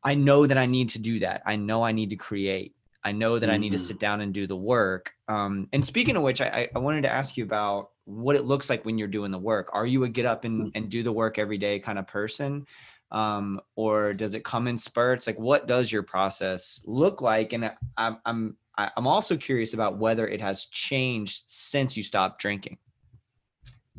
I 0.02 0.14
know 0.14 0.46
that 0.46 0.56
I 0.56 0.64
need 0.64 0.88
to 0.90 0.98
do 0.98 1.18
that. 1.18 1.42
I 1.44 1.56
know 1.56 1.82
I 1.82 1.92
need 1.92 2.08
to 2.08 2.16
create. 2.16 2.74
I 3.04 3.12
know 3.12 3.38
that 3.38 3.50
I 3.50 3.58
need 3.58 3.72
to 3.72 3.78
sit 3.78 3.98
down 3.98 4.22
and 4.22 4.32
do 4.32 4.46
the 4.46 4.56
work. 4.56 5.12
Um, 5.28 5.68
and 5.74 5.84
speaking 5.84 6.16
of 6.16 6.22
which, 6.22 6.40
I- 6.40 6.70
I 6.74 6.78
wanted 6.78 7.02
to 7.02 7.12
ask 7.12 7.36
you 7.36 7.44
about 7.44 7.89
what 8.04 8.37
it 8.37 8.45
looks 8.45 8.69
like 8.71 8.85
when 8.85 8.99
you're 8.99 9.09
doing 9.09 9.30
the 9.30 9.38
work. 9.38 9.71
Are 9.73 9.87
you 9.87 10.04
a 10.04 10.09
get 10.09 10.26
up 10.26 10.45
and, 10.45 10.62
Mm. 10.62 10.71
and 10.75 10.90
do 10.90 11.02
the 11.02 11.12
work 11.12 11.38
every 11.38 11.59
day 11.59 11.78
kind 11.78 11.99
of 11.99 12.07
person? 12.07 12.66
um, 13.12 13.61
or 13.75 14.14
does 14.14 14.35
it 14.35 14.45
come 14.45 14.69
in 14.69 14.78
spurts? 14.78 15.26
Like, 15.26 15.37
what 15.37 15.66
does 15.66 15.90
your 15.90 16.04
process 16.04 16.80
look 16.87 17.21
like? 17.21 17.52
And 17.52 17.64
I- 17.64 17.76
I'm 17.97 18.19
I'm 18.25 18.57
I'm 18.78 19.09
also 19.09 19.37
curious 19.37 19.75
about 19.75 19.99
whether 19.99 20.28
it 20.28 20.40
has 20.40 20.66
changed 20.66 21.42
since 21.47 21.97
you 21.97 22.04
stopped 22.04 22.40
drinking. 22.40 22.78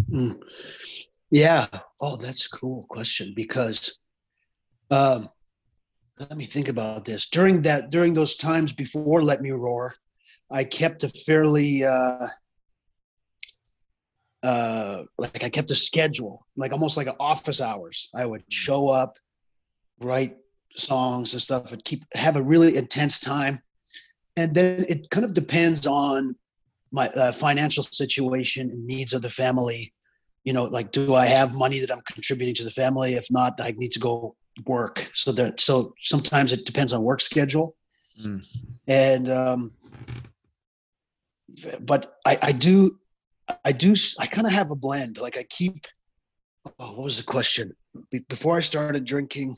Mm. 0.10 0.42
Yeah. 1.30 1.68
Oh, 2.02 2.16
that's 2.16 2.46
a 2.46 2.50
cool 2.58 2.86
question 2.90 3.34
because 3.36 4.00
um 4.92 5.28
let 6.18 6.38
me 6.38 6.46
think 6.46 6.70
about 6.70 7.04
this. 7.04 7.30
During 7.30 7.62
that 7.64 7.90
during 7.90 8.14
those 8.14 8.38
times 8.38 8.72
before 8.72 9.24
Let 9.24 9.42
Me 9.42 9.52
Roar, 9.52 9.94
I 10.52 10.64
kept 10.64 11.04
a 11.04 11.10
fairly 11.10 11.84
uh 11.84 12.28
uh 14.44 15.04
like 15.18 15.44
I 15.44 15.50
kept 15.50 15.72
a 15.72 15.76
schedule, 15.76 16.46
like 16.56 16.72
almost 16.72 16.98
like 16.98 17.08
office 17.20 17.62
hours. 17.62 18.10
I 18.16 18.26
would 18.26 18.44
show 18.50 18.90
up, 18.90 19.18
write 20.00 20.38
songs 20.76 21.34
and 21.34 21.42
stuff 21.42 21.74
and 21.74 21.84
keep 21.84 22.04
have 22.14 22.36
a 22.36 22.42
really 22.42 22.76
intense 22.78 23.20
time. 23.20 23.62
And 24.38 24.56
then 24.56 24.86
it 24.88 25.10
kind 25.10 25.26
of 25.26 25.34
depends 25.34 25.86
on 25.86 26.36
my 26.92 27.08
uh, 27.10 27.32
financial 27.32 27.84
situation 27.84 28.70
and 28.72 28.86
needs 28.86 29.14
of 29.14 29.22
the 29.22 29.30
family 29.30 29.94
you 30.44 30.54
know 30.54 30.64
like 30.66 30.92
do 30.92 31.14
i 31.14 31.26
have 31.26 31.54
money 31.56 31.80
that 31.80 31.92
i'm 31.92 32.02
contributing 32.02 32.56
to 32.56 32.64
the 32.64 32.72
family 32.72 33.14
if 33.14 33.28
not 33.30 33.62
i 33.62 33.72
need 33.78 33.92
to 33.92 34.00
go 34.00 34.36
work 34.66 35.10
so 35.14 35.32
that 35.32 35.60
so 35.60 35.94
sometimes 36.02 36.52
it 36.52 36.66
depends 36.66 36.94
on 36.94 37.04
work 37.04 37.22
schedule 37.22 37.76
Mm. 38.26 38.46
and 38.88 39.30
um 39.30 39.72
but 41.82 42.18
i 42.26 42.38
i 42.42 42.52
do 42.52 42.98
i 43.66 43.72
do 43.72 43.94
i 44.20 44.26
kind 44.26 44.48
of 44.48 44.54
have 44.54 44.72
a 44.72 44.76
blend 44.76 45.20
like 45.20 45.38
i 45.38 45.44
keep 45.44 45.86
oh, 46.80 46.92
what 46.94 47.04
was 47.04 47.18
the 47.18 47.24
question 47.24 47.74
Be- 48.10 48.26
before 48.30 48.58
i 48.58 48.62
started 48.62 49.06
drinking 49.06 49.56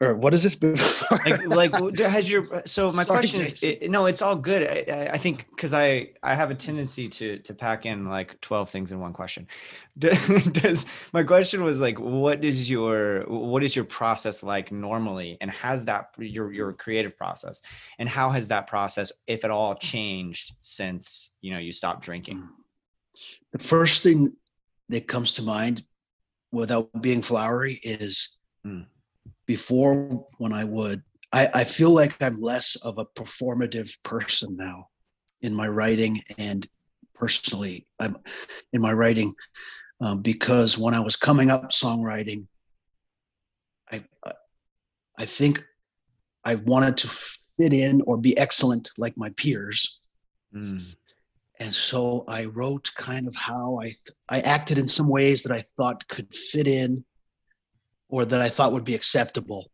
or 0.00 0.14
what 0.14 0.34
is 0.34 0.42
this 0.42 0.54
before 0.56 1.18
Like, 1.48 1.80
like 1.80 1.98
has 1.98 2.30
your 2.30 2.42
uh, 2.54 2.62
so 2.66 2.90
my 2.90 3.02
Sorry, 3.04 3.20
question 3.20 3.42
is 3.42 3.62
it, 3.62 3.90
no, 3.90 4.06
it's 4.06 4.20
all 4.20 4.36
good. 4.36 4.62
I, 4.90 5.10
I- 5.12 5.18
think 5.18 5.46
because 5.50 5.72
I 5.72 6.10
I 6.22 6.34
have 6.34 6.50
a 6.50 6.54
tendency 6.54 7.08
to 7.08 7.38
to 7.38 7.54
pack 7.54 7.86
in 7.86 8.04
like 8.06 8.38
twelve 8.40 8.68
things 8.68 8.92
in 8.92 9.00
one 9.00 9.12
question. 9.12 9.46
Does 9.98 10.84
my 11.14 11.22
question 11.22 11.64
was 11.64 11.80
like, 11.80 11.98
what 11.98 12.44
is 12.44 12.68
your 12.68 13.24
what 13.26 13.62
is 13.64 13.74
your 13.74 13.86
process 13.86 14.42
like 14.42 14.70
normally, 14.70 15.38
and 15.40 15.50
has 15.50 15.84
that 15.86 16.10
your 16.18 16.52
your 16.52 16.72
creative 16.74 17.16
process, 17.16 17.62
and 17.98 18.08
how 18.08 18.30
has 18.30 18.48
that 18.48 18.66
process, 18.66 19.10
if 19.26 19.44
at 19.44 19.50
all, 19.50 19.74
changed 19.74 20.52
since 20.60 21.30
you 21.40 21.52
know 21.52 21.58
you 21.58 21.72
stopped 21.72 22.04
drinking? 22.04 22.36
Mm. 22.38 22.48
The 23.52 23.58
first 23.58 24.02
thing 24.02 24.30
that 24.88 25.08
comes 25.08 25.32
to 25.34 25.42
mind 25.42 25.82
without 26.52 26.90
being 27.02 27.22
flowery 27.22 27.80
is 27.82 28.36
Mm. 28.64 28.86
before 29.46 30.26
when 30.38 30.52
I 30.52 30.64
would 30.64 31.02
I, 31.32 31.48
I 31.54 31.64
feel 31.64 31.90
like 31.90 32.20
I'm 32.20 32.40
less 32.40 32.74
of 32.76 32.98
a 32.98 33.04
performative 33.04 33.96
person 34.02 34.56
now 34.56 34.88
in 35.42 35.54
my 35.54 35.68
writing 35.68 36.18
and 36.38 36.66
personally 37.14 37.86
I'm 38.00 38.16
in 38.72 38.80
my 38.80 38.92
writing 38.92 39.34
um, 40.00 40.20
because 40.22 40.76
when 40.78 40.94
I 40.94 41.00
was 41.00 41.14
coming 41.14 41.48
up 41.50 41.70
songwriting 41.70 42.46
I 43.92 44.02
I 45.16 45.24
think 45.26 45.64
I 46.44 46.56
wanted 46.56 46.96
to 46.98 47.08
fit 47.58 47.72
in 47.72 48.02
or 48.02 48.16
be 48.16 48.36
excellent 48.36 48.90
like 48.98 49.16
my 49.16 49.30
peers 49.30 50.00
Mm. 50.54 50.94
And 51.60 51.72
so 51.72 52.24
I 52.28 52.46
wrote 52.46 52.90
kind 52.96 53.26
of 53.26 53.34
how 53.34 53.80
I 53.84 53.92
I 54.28 54.40
acted 54.40 54.78
in 54.78 54.88
some 54.88 55.08
ways 55.08 55.42
that 55.42 55.52
I 55.52 55.62
thought 55.76 56.06
could 56.08 56.32
fit 56.34 56.66
in, 56.66 57.04
or 58.08 58.24
that 58.24 58.40
I 58.40 58.48
thought 58.48 58.72
would 58.72 58.84
be 58.84 58.94
acceptable. 58.94 59.70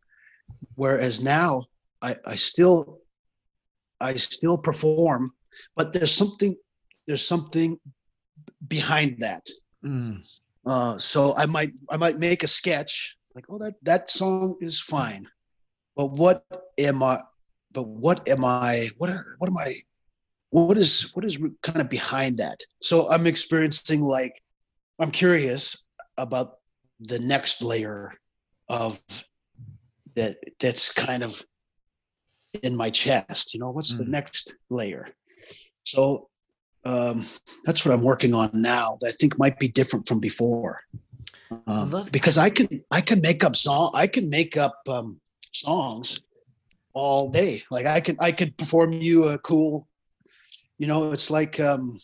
Whereas 0.75 1.21
now 1.21 1.65
I 2.01 2.15
I 2.25 2.35
still 2.35 2.99
I 3.99 4.15
still 4.15 4.57
perform, 4.57 5.33
but 5.75 5.93
there's 5.93 6.11
something 6.11 6.55
there's 7.07 7.27
something 7.27 7.79
behind 8.67 9.19
that. 9.19 9.45
Mm. 9.83 10.25
Uh, 10.65 10.97
so 10.97 11.33
I 11.37 11.45
might 11.45 11.71
I 11.89 11.97
might 11.97 12.17
make 12.17 12.43
a 12.43 12.47
sketch 12.47 13.17
like 13.35 13.45
oh 13.49 13.57
that 13.57 13.73
that 13.83 14.09
song 14.09 14.55
is 14.61 14.79
fine, 14.79 15.27
but 15.95 16.11
what 16.11 16.45
am 16.77 17.03
I? 17.03 17.19
But 17.73 17.87
what 17.87 18.29
am 18.29 18.45
I? 18.45 18.89
What 18.99 19.09
are, 19.09 19.35
what 19.39 19.49
am 19.49 19.57
I? 19.57 19.81
What 20.53 20.77
is 20.77 21.09
what 21.15 21.25
is 21.25 21.39
kind 21.63 21.81
of 21.81 21.89
behind 21.89 22.37
that? 22.37 22.59
So 22.79 23.09
I'm 23.11 23.25
experiencing 23.25 24.01
like 24.01 24.39
I'm 24.99 25.09
curious 25.09 25.87
about 26.15 26.57
the 26.99 27.17
next 27.17 27.63
layer 27.63 28.13
of 28.69 29.01
that 30.15 30.37
that's 30.59 30.93
kind 30.93 31.23
of 31.23 31.43
in 32.61 32.75
my 32.75 32.91
chest. 32.91 33.55
You 33.55 33.61
know, 33.61 33.71
what's 33.71 33.97
the 33.97 34.03
Mm. 34.03 34.09
next 34.09 34.55
layer? 34.69 35.07
So 35.87 36.29
um, 36.85 37.25
that's 37.65 37.83
what 37.83 37.95
I'm 37.95 38.03
working 38.03 38.35
on 38.35 38.51
now. 38.53 38.99
That 39.01 39.07
I 39.07 39.13
think 39.13 39.39
might 39.39 39.57
be 39.57 39.67
different 39.67 40.07
from 40.07 40.19
before. 40.19 40.81
Um, 41.65 42.07
because 42.11 42.37
I 42.37 42.51
can 42.51 42.83
I 42.91 43.01
can 43.01 43.21
make 43.21 43.43
up 43.43 43.55
song 43.55 43.89
I 43.95 44.05
can 44.05 44.29
make 44.29 44.55
up 44.55 44.77
um, 44.87 45.19
songs 45.51 46.21
all 46.93 47.31
day. 47.31 47.63
Like 47.71 47.87
I 47.87 47.99
can 48.01 48.17
I 48.19 48.31
could 48.31 48.55
perform 48.55 48.93
you 48.93 49.29
a 49.29 49.39
cool, 49.39 49.87
you 50.83 50.87
know, 50.87 51.13
it's 51.13 51.31
like 51.31 51.61
um, 51.61 51.97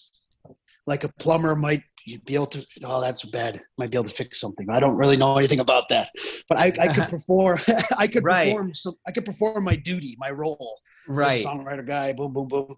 like 0.88 1.04
a 1.04 1.10
plumber 1.20 1.54
might 1.54 1.84
be 2.26 2.34
able 2.34 2.46
to. 2.46 2.66
Oh, 2.86 3.02
that's 3.02 3.26
bad. 3.26 3.60
Might 3.78 3.92
be 3.92 3.98
able 3.98 4.06
to 4.06 4.14
fix 4.14 4.40
something. 4.40 4.68
I 4.70 4.80
don't 4.80 4.96
really 4.96 5.18
know 5.18 5.36
anything 5.36 5.60
about 5.60 5.90
that, 5.90 6.10
but 6.48 6.58
I, 6.58 6.72
I 6.80 6.88
could 6.88 7.10
perform. 7.16 7.58
I 7.98 8.08
could 8.08 8.24
Right. 8.24 8.46
perform. 8.46 8.74
Some, 8.74 8.94
I 9.06 9.12
could 9.12 9.26
perform 9.26 9.66
my 9.66 9.76
duty, 9.76 10.16
my 10.18 10.32
role 10.32 10.80
Right. 11.10 11.44
songwriter 11.46 11.86
guy 11.86 12.14
boom 12.14 12.32
boom 12.34 12.48
boom 12.48 12.76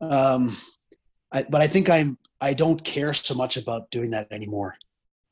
um 0.00 0.56
I, 1.32 1.42
but 1.50 1.60
i 1.60 1.66
think 1.66 1.90
i'm 1.90 2.16
i 2.40 2.54
don't 2.54 2.82
care 2.82 3.12
so 3.12 3.34
much 3.34 3.56
about 3.56 3.90
doing 3.90 4.10
that 4.10 4.28
anymore 4.32 4.76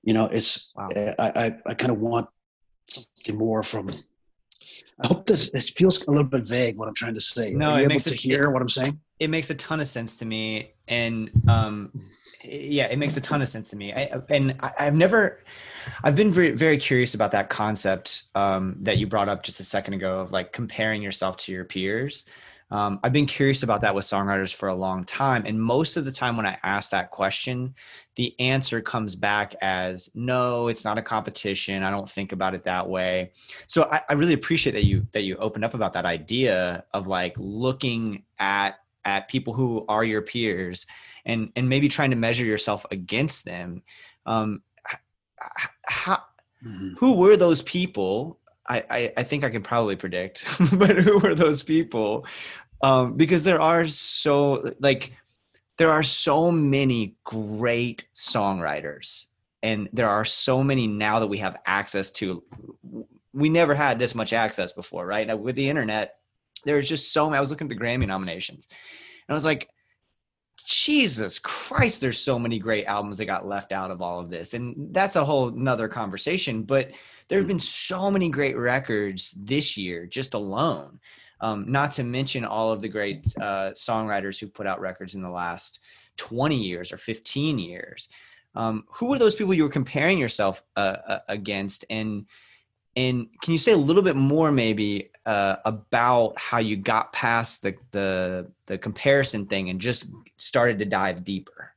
you 0.03 0.13
know 0.15 0.27
it's 0.27 0.75
Wow. 0.77 0.89
i 0.95 1.31
i, 1.45 1.45
I 1.65 1.75
kind 1.75 1.93
of 1.93 1.99
want 1.99 2.29
something 2.89 3.37
more 3.37 3.63
from 3.63 3.89
i 5.01 5.07
hope 5.07 5.27
this 5.27 5.51
this 5.51 5.71
feels 5.71 6.07
a 6.07 6.11
little 6.11 6.27
bit 6.27 6.47
vague 6.47 6.77
what 6.77 6.89
i'm 6.89 6.95
trying 6.95 7.15
to 7.15 7.21
say. 7.21 7.53
No, 7.53 7.71
are 7.71 7.79
it 7.79 7.83
able 7.85 7.89
makes 7.95 8.05
to 8.05 8.15
it- 8.15 8.21
hear 8.21 8.51
what 8.51 8.63
i'm 8.63 8.69
saying? 8.69 8.99
it 9.19 9.29
makes 9.31 9.51
a 9.51 9.55
ton 9.55 9.81
of 9.81 9.89
sense 9.89 10.17
to 10.17 10.25
me 10.25 10.73
and 10.89 11.31
um 11.49 11.93
yeah 12.45 12.87
it 12.87 12.99
makes 12.99 13.17
a 13.17 13.21
ton 13.21 13.41
of 13.41 13.49
sense 13.49 13.71
to 13.71 13.77
me. 13.77 13.93
I, 13.93 14.21
and 14.31 14.57
I, 14.61 14.73
i've 14.81 14.95
never 14.95 15.41
i've 16.03 16.17
been 16.17 16.31
very 16.31 16.51
very 16.51 16.77
curious 16.77 17.15
about 17.15 17.31
that 17.33 17.49
concept 17.51 18.25
um 18.35 18.77
that 18.81 18.99
you 18.99 19.07
brought 19.07 19.29
up 19.29 19.43
just 19.45 19.61
a 19.61 19.65
second 19.65 19.95
ago 19.95 20.21
of 20.21 20.33
like 20.33 20.53
comparing 20.53 21.03
yourself 21.03 21.37
to 21.39 21.53
your 21.53 21.65
peers 21.65 22.25
um, 22.73 23.01
I've 23.05 23.13
been 23.13 23.27
curious 23.27 23.63
about 23.63 23.83
that 23.83 23.95
with 23.95 24.07
songwriters 24.07 24.55
for 24.55 24.71
a 24.71 24.75
long 24.75 25.05
time. 25.05 25.45
And 25.45 25.61
most 25.63 25.99
of 25.99 26.07
the 26.07 26.11
time, 26.11 26.39
when 26.39 26.47
I 26.47 26.57
ask 26.63 26.91
that 26.91 27.11
question, 27.11 27.75
the 28.17 28.35
answer 28.41 28.81
comes 28.81 29.15
back 29.15 29.55
as 29.61 30.09
no, 30.15 30.69
it's 30.69 30.83
not 30.83 30.97
a 30.97 31.03
competition. 31.03 31.83
I 31.83 31.91
don't 31.91 32.09
think 32.09 32.33
about 32.33 32.55
it 32.55 32.65
that 32.65 32.89
way. 32.89 33.33
So 33.67 33.85
I, 33.93 34.01
I 34.09 34.15
really 34.15 34.33
appreciate 34.33 34.73
that 34.73 34.87
you 34.87 35.07
that 35.13 35.23
you 35.25 35.37
opened 35.37 35.67
up 35.67 35.75
about 35.75 35.93
that 35.93 36.07
idea 36.07 36.85
of 36.95 37.07
like 37.07 37.35
looking 37.37 38.23
at 38.39 38.77
at 39.05 39.29
people 39.29 39.53
who 39.53 39.85
are 39.87 40.03
your 40.05 40.23
peers 40.23 40.87
and 41.27 41.53
and 41.57 41.69
maybe 41.69 41.91
trying 41.91 42.11
to 42.11 42.17
measure 42.17 42.45
yourself 42.45 42.87
against 42.91 43.45
them. 43.45 43.83
Um, 44.25 44.63
how 45.85 46.23
Mhm. 46.65 46.97
who 46.99 47.17
were 47.17 47.37
those 47.37 47.61
people? 47.63 48.39
I, 48.69 49.13
I 49.17 49.23
think 49.25 49.45
I 49.45 49.51
can 49.51 49.63
probably 49.63 49.97
predict, 49.97 50.47
but 50.79 50.97
who 50.97 51.19
were 51.19 51.35
those 51.35 51.63
people? 51.63 52.27
Um, 52.83 53.17
because 53.17 53.45
there 53.45 53.61
are 53.61 53.87
so 53.87 54.73
like 54.81 55.13
there 55.79 55.91
are 55.91 56.03
so 56.03 56.51
many 56.51 57.17
great 57.25 58.07
songwriters, 58.15 59.27
and 59.63 59.89
there 59.93 60.09
are 60.09 60.25
so 60.25 60.63
many 60.63 60.87
now 60.87 61.21
that 61.21 61.27
we 61.27 61.39
have 61.39 61.61
access 61.67 62.11
to. 62.13 62.43
We 63.33 63.49
never 63.49 63.75
had 63.75 63.99
this 63.99 64.15
much 64.15 64.33
access 64.33 64.73
before, 64.73 65.07
right? 65.07 65.27
Now, 65.27 65.37
with 65.37 65.57
the 65.57 65.69
internet, 65.69 66.17
there's 66.65 66.89
just 66.89 67.13
so 67.13 67.27
many. 67.27 67.39
I 67.39 67.41
was 67.41 67.51
looking 67.51 67.71
at 67.71 67.77
the 67.77 67.83
Grammy 67.83 68.07
nominations, 68.07 68.69
and 68.71 69.33
I 69.33 69.35
was 69.35 69.45
like, 69.45 69.71
Jesus 70.65 71.39
Christ, 71.39 72.01
there's 72.01 72.19
so 72.19 72.39
many 72.39 72.59
great 72.59 72.87
albums 72.87 73.19
that 73.19 73.27
got 73.27 73.47
left 73.47 73.73
out 73.73 73.91
of 73.91 74.01
all 74.01 74.21
of 74.21 74.31
this. 74.31 74.55
And 74.55 74.93
that's 74.95 75.17
a 75.17 75.25
whole 75.25 75.51
nother 75.51 75.89
conversation. 75.89 76.63
But 76.63 76.91
there 77.29 77.39
have 77.39 77.49
been 77.49 77.61
so 77.61 78.11
many 78.11 78.29
great 78.29 78.57
records 78.57 79.35
this 79.37 79.77
year, 79.77 80.07
just 80.07 80.35
alone. 80.35 81.01
Um, 81.43 81.65
not 81.71 81.91
to 81.93 82.05
mention 82.05 82.45
all 82.45 82.71
of 82.71 82.81
the 82.81 82.89
great 82.89 83.27
uh, 83.41 83.73
songwriters 83.73 84.39
who've 84.39 84.55
put 84.55 84.67
out 84.67 84.81
records 84.81 85.17
in 85.17 85.23
the 85.23 85.29
last 85.29 85.81
20 86.17 86.57
years 86.57 86.93
or 86.93 86.97
15 86.97 87.59
years. 87.59 88.09
Um, 88.55 88.85
who 88.89 89.07
were 89.07 89.19
those 89.19 89.35
people 89.35 89.53
you 89.53 89.65
were 89.65 89.69
comparing 89.69 90.19
yourself 90.19 90.63
uh, 90.77 90.97
uh, 91.07 91.19
against? 91.29 91.85
And 91.91 92.27
and 92.95 93.27
can 93.41 93.53
you 93.53 93.59
say 93.59 93.73
a 93.73 93.77
little 93.77 94.03
bit 94.03 94.17
more, 94.17 94.53
maybe, 94.53 95.11
uh, 95.25 95.57
about 95.65 96.39
how 96.39 96.59
you 96.59 96.77
got 96.77 97.13
past 97.13 97.63
the, 97.63 97.75
the 97.91 98.51
the 98.67 98.79
comparison 98.79 99.47
thing 99.47 99.71
and 99.71 99.81
just 99.81 100.07
started 100.37 100.79
to 100.79 100.85
dive 100.85 101.25
deeper? 101.25 101.73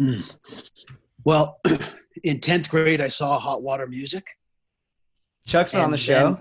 Mm. 0.00 0.36
Well, 1.24 1.60
in 2.24 2.38
10th 2.38 2.68
grade, 2.68 3.00
I 3.00 3.08
saw 3.08 3.38
Hot 3.38 3.62
Water 3.62 3.86
Music. 3.86 4.26
Chuck's 5.46 5.72
been 5.72 5.82
on 5.82 5.90
the 5.90 5.98
show. 5.98 6.40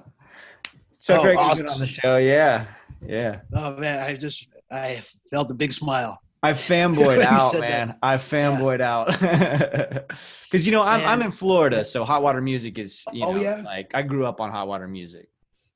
Chuck 1.06 1.20
Oh, 1.20 1.24
been 1.24 1.38
on 1.38 1.52
awesome. 1.52 1.86
the 1.88 1.88
show. 1.92 2.18
Yeah, 2.18 2.66
yeah. 3.06 3.42
Oh, 3.54 3.76
man, 3.78 4.00
I 4.06 4.16
just, 4.16 4.48
I 4.72 5.02
felt 5.30 5.52
a 5.52 5.54
big 5.54 5.72
smile. 5.74 6.20
I 6.42 6.52
fanboyed 6.54 7.20
out, 7.22 7.52
said 7.52 7.62
that. 7.62 7.70
man. 7.70 7.96
I 8.04 8.16
fanboyed 8.18 8.82
out 8.82 9.08
because 10.44 10.66
you 10.66 10.74
know 10.74 10.82
I'm 10.84 11.06
I'm 11.08 11.22
in 11.22 11.32
Florida, 11.32 11.86
so 11.86 12.04
hot 12.04 12.22
water 12.22 12.42
music 12.42 12.78
is 12.78 13.06
you 13.14 13.26
Oh, 13.26 13.34
know 13.34 13.42
yeah? 13.42 13.62
like 13.64 13.90
I 13.94 14.02
grew 14.02 14.26
up 14.26 14.42
on 14.42 14.52
hot 14.52 14.68
water 14.68 14.88
music. 14.88 15.30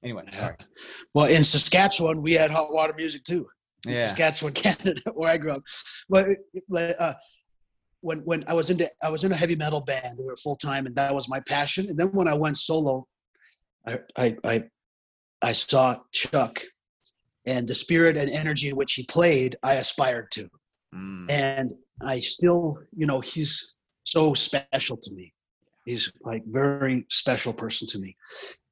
Anyway, 0.04 0.24
sorry. 0.30 0.56
Well, 1.14 1.28
in 1.28 1.44
Saskatchewan, 1.46 2.22
we 2.22 2.34
had 2.34 2.52
hot 2.52 2.74
water 2.74 2.94
music 2.98 3.24
too. 3.24 3.48
In 3.86 3.94
Yeah. 3.94 3.98
Saskatchewan, 4.00 4.54
Canada, 4.64 5.02
where 5.14 5.32
I 5.32 5.38
grew 5.38 5.54
up. 5.54 5.64
But 6.10 6.28
uh, 7.00 7.14
when 8.02 8.20
when 8.20 8.44
I 8.48 8.54
was 8.54 8.70
into 8.70 8.86
I 9.02 9.10
was 9.10 9.24
in 9.24 9.32
a 9.32 9.36
heavy 9.36 9.56
metal 9.56 9.80
band, 9.82 10.16
we 10.20 10.26
were 10.26 10.36
full 10.36 10.58
time, 10.58 10.86
and 10.86 10.94
that 10.98 11.16
was 11.16 11.30
my 11.30 11.40
passion. 11.48 11.88
And 11.90 11.98
then 11.98 12.10
when 12.12 12.28
I 12.28 12.34
went 12.34 12.58
solo, 12.58 13.08
I 13.86 14.00
I 14.18 14.36
I, 14.44 14.64
I 15.42 15.52
saw 15.52 15.98
Chuck, 16.12 16.62
and 17.46 17.68
the 17.68 17.76
spirit 17.76 18.18
and 18.18 18.30
energy 18.30 18.70
in 18.70 18.76
which 18.76 18.94
he 18.94 19.06
played, 19.06 19.56
I 19.64 19.76
aspired 19.76 20.32
to. 20.32 20.50
Mm. 20.96 21.30
and 21.30 21.74
I 22.02 22.20
still, 22.20 22.78
you 22.96 23.06
know, 23.06 23.20
he's 23.20 23.76
so 24.04 24.34
special 24.34 24.96
to 24.96 25.14
me. 25.14 25.34
He's 25.86 26.12
like 26.22 26.44
very 26.46 27.06
special 27.10 27.54
person 27.54 27.88
to 27.90 28.00
me, 28.00 28.16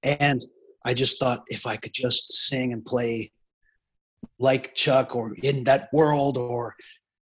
and 0.03 0.41
I 0.85 0.93
just 0.93 1.19
thought 1.19 1.43
if 1.47 1.67
I 1.67 1.75
could 1.77 1.93
just 1.93 2.31
sing 2.31 2.73
and 2.73 2.83
play 2.85 3.31
like 4.39 4.75
Chuck 4.75 5.15
or 5.15 5.33
in 5.43 5.63
that 5.65 5.89
world, 5.93 6.37
or 6.37 6.75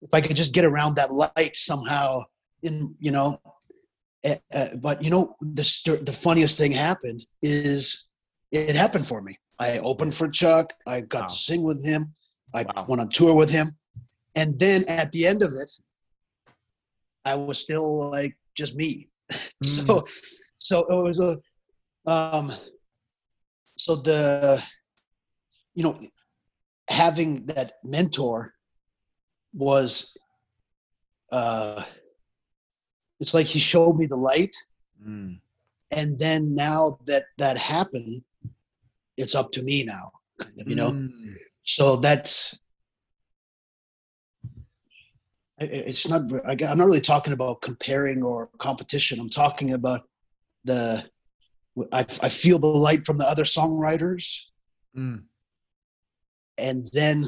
if 0.03 0.13
I 0.13 0.21
could 0.21 0.37
just 0.37 0.55
get 0.55 0.65
around 0.65 0.97
that 0.97 1.13
light 1.13 1.57
somehow, 1.57 2.25
in 2.63 2.95
you 3.01 3.11
know. 3.11 3.39
eh, 4.25 4.37
but 4.81 5.03
you 5.03 5.11
know, 5.11 5.35
the 5.41 5.65
st- 5.65 6.07
the 6.07 6.13
funniest 6.13 6.59
thing 6.59 6.73
happened 6.73 7.27
is 7.43 8.09
it 8.53 8.77
happened 8.77 9.07
for 9.07 9.21
me. 9.23 9.39
I 9.59 9.79
opened 9.79 10.15
for 10.15 10.29
Chuck. 10.29 10.73
I 10.87 11.01
got 11.01 11.23
Wow. 11.23 11.27
to 11.29 11.35
sing 11.35 11.63
with 11.65 11.85
him. 11.85 12.15
I 12.55 12.65
Wow. 12.65 12.85
went 12.89 13.01
on 13.01 13.09
tour 13.09 13.35
with 13.35 13.51
him 13.51 13.69
and 14.35 14.59
then 14.59 14.85
at 14.89 15.13
the 15.13 15.27
end 15.27 15.43
of 15.43 15.53
it 15.53 15.71
i 17.25 17.35
was 17.35 17.59
still 17.59 18.11
like 18.11 18.37
just 18.55 18.75
me 18.77 19.09
so 19.63 20.05
so 20.59 20.81
it 20.81 21.03
was 21.03 21.21
a 21.21 21.39
um 22.11 22.51
so 23.77 23.95
the 23.97 24.63
you 25.75 25.83
know 25.83 25.97
having 26.89 27.45
that 27.47 27.75
mentor 27.85 28.53
was 29.55 30.17
uh 31.31 31.83
it's 33.21 33.35
like 33.35 33.47
he 33.47 33.59
showed 33.59 33.97
me 33.97 34.07
the 34.07 34.17
light 34.17 34.55
Mm. 35.05 35.41
and 35.91 36.19
then 36.19 36.55
now 36.55 36.97
that 37.07 37.25
that 37.39 37.57
happened 37.59 38.23
it's 39.23 39.35
up 39.35 39.51
to 39.53 39.63
me 39.63 39.85
now 39.85 40.11
kind 40.39 40.61
of 40.61 40.69
you 40.69 40.77
know 40.77 40.93
Mm. 40.93 41.35
so 41.65 41.97
that's 41.97 42.59
it's 45.59 46.09
not 46.09 46.23
I- 46.47 46.67
i'm 46.67 46.79
not 46.79 46.87
really 46.87 47.01
talking 47.01 47.33
about 47.33 47.63
comparing 47.63 48.23
or 48.23 48.49
competition 48.59 49.21
i'm 49.21 49.29
talking 49.29 49.73
about 49.75 50.03
the 50.65 51.05
i, 51.93 52.01
I 52.01 52.29
feel 52.29 52.59
the 52.59 52.67
light 52.67 53.07
from 53.07 53.17
the 53.17 53.27
other 53.29 53.45
songwriters 53.45 54.49
Mm. 54.97 55.23
and 56.59 56.91
then 56.93 57.25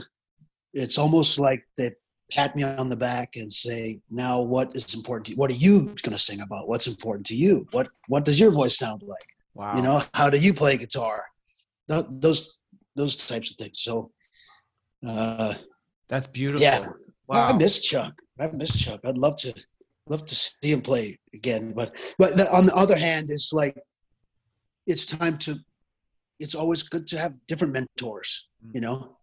it's 0.75 0.99
almost 0.99 1.39
like 1.39 1.63
they 1.79 1.93
pat 2.31 2.55
me 2.57 2.63
on 2.63 2.89
the 2.91 2.97
back 2.97 3.37
and 3.37 3.51
say 3.51 4.01
now 4.11 4.43
what 4.43 4.75
is 4.77 4.93
important 4.95 5.25
to 5.27 5.33
you? 5.33 5.37
what 5.39 5.51
are 5.51 5.55
you 5.67 5.81
going 6.05 6.17
to 6.17 6.19
sing 6.19 6.41
about 6.43 6.69
what's 6.69 6.87
important 6.87 7.25
to 7.27 7.37
you 7.37 7.67
what 7.73 7.89
what 8.09 8.25
does 8.27 8.39
your 8.41 8.51
voice 8.51 8.77
sound 8.77 9.03
like 9.03 9.29
Wow. 9.55 9.77
you 9.77 9.83
know 9.83 10.03
how 10.15 10.29
do 10.29 10.37
you 10.39 10.53
play 10.53 10.77
guitar 10.77 11.25
Th- 11.89 12.07
those 12.11 12.59
those 12.97 13.17
types 13.17 13.51
of 13.51 13.57
things 13.57 13.81
so 13.81 14.11
uh 15.07 15.55
that's 16.09 16.27
beautiful. 16.27 16.63
yeah 16.63 16.87
Wow. 17.27 17.49
I 17.49 17.57
miss 17.57 17.81
Chuck. 17.81 18.13
I 18.39 18.49
miss 18.49 18.79
Chuck. 18.79 19.01
I'd 19.05 19.19
love 19.19 19.37
to 19.39 19.55
love 20.07 20.25
to 20.27 20.35
see 20.35 20.73
him 20.73 20.83
play 20.83 21.19
again. 21.33 21.73
But 21.73 21.97
but 22.19 22.37
the, 22.37 22.53
on 22.53 22.67
the 22.67 22.75
other 22.75 22.97
hand, 22.97 23.31
it's 23.31 23.53
like 23.53 23.77
it's 24.87 25.07
time 25.07 25.39
to. 25.39 25.57
It's 26.41 26.55
always 26.55 26.83
good 26.83 27.07
to 27.09 27.19
have 27.19 27.33
different 27.47 27.73
mentors. 27.73 28.49
You 28.75 28.81
know, 28.81 29.17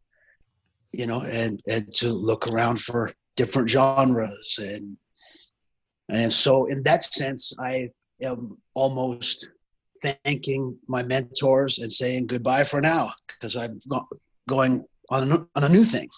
you 0.93 1.05
know, 1.05 1.21
and 1.21 1.61
and 1.69 1.93
to 1.95 2.11
look 2.11 2.47
around 2.47 2.79
for 2.79 3.13
different 3.35 3.69
genres 3.69 4.59
and 4.61 4.97
and 6.09 6.33
so 6.33 6.65
in 6.65 6.83
that 6.83 7.03
sense, 7.03 7.53
I 7.59 7.89
am 8.21 8.57
almost 8.73 9.49
thanking 10.01 10.77
my 10.87 11.03
mentors 11.03 11.79
and 11.79 11.91
saying 11.91 12.27
goodbye 12.27 12.63
for 12.63 12.81
now 12.81 13.13
because 13.27 13.55
I'm 13.55 13.79
going 14.47 14.85
on 15.09 15.31
a, 15.31 15.47
on 15.55 15.63
a 15.63 15.69
new 15.69 15.83
thing. 15.83 16.09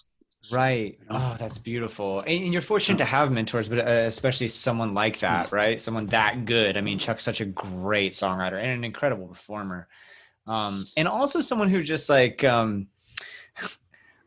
Right. 0.51 0.99
Oh, 1.09 1.35
that's 1.39 1.57
beautiful. 1.57 2.19
And 2.21 2.43
and 2.43 2.53
you're 2.53 2.61
fortunate 2.61 2.97
to 2.97 3.05
have 3.05 3.31
mentors, 3.31 3.69
but 3.69 3.79
uh, 3.79 4.05
especially 4.07 4.49
someone 4.49 4.93
like 4.93 5.19
that, 5.19 5.51
right? 5.51 5.79
Someone 5.79 6.07
that 6.07 6.45
good. 6.45 6.75
I 6.75 6.81
mean, 6.81 6.99
Chuck's 6.99 7.23
such 7.23 7.39
a 7.39 7.45
great 7.45 8.11
songwriter 8.11 8.61
and 8.61 8.71
an 8.71 8.83
incredible 8.83 9.27
performer. 9.27 9.87
Um, 10.45 10.83
and 10.97 11.07
also 11.07 11.39
someone 11.39 11.69
who 11.69 11.81
just 11.81 12.09
like, 12.09 12.43
um, 12.43 12.87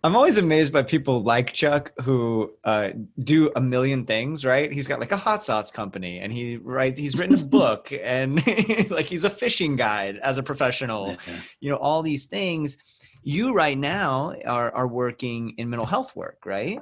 I'm 0.04 0.14
always 0.14 0.38
amazed 0.38 0.72
by 0.72 0.82
people 0.82 1.22
like 1.22 1.52
Chuck 1.52 1.92
who 2.02 2.52
uh, 2.64 2.90
do 3.24 3.50
a 3.56 3.60
million 3.60 4.04
things, 4.04 4.44
right? 4.44 4.70
He's 4.72 4.86
got 4.86 5.00
like 5.00 5.10
a 5.10 5.16
hot 5.16 5.42
sauce 5.42 5.70
company 5.70 6.20
and 6.20 6.32
he 6.32 6.58
right 6.58 6.96
he's 6.96 7.18
written 7.18 7.34
a 7.34 7.44
book 7.58 7.92
and 7.92 8.36
like 8.90 9.06
he's 9.06 9.24
a 9.24 9.30
fishing 9.30 9.74
guide 9.74 10.18
as 10.22 10.38
a 10.38 10.42
professional 10.42 11.16
you 11.60 11.70
know 11.70 11.76
all 11.76 12.02
these 12.02 12.26
things 12.26 12.76
you 13.22 13.52
right 13.54 13.78
now 13.78 14.34
are 14.46 14.72
are 14.72 14.86
working 14.86 15.54
in 15.58 15.68
mental 15.68 15.86
health 15.86 16.14
work 16.14 16.44
right 16.46 16.80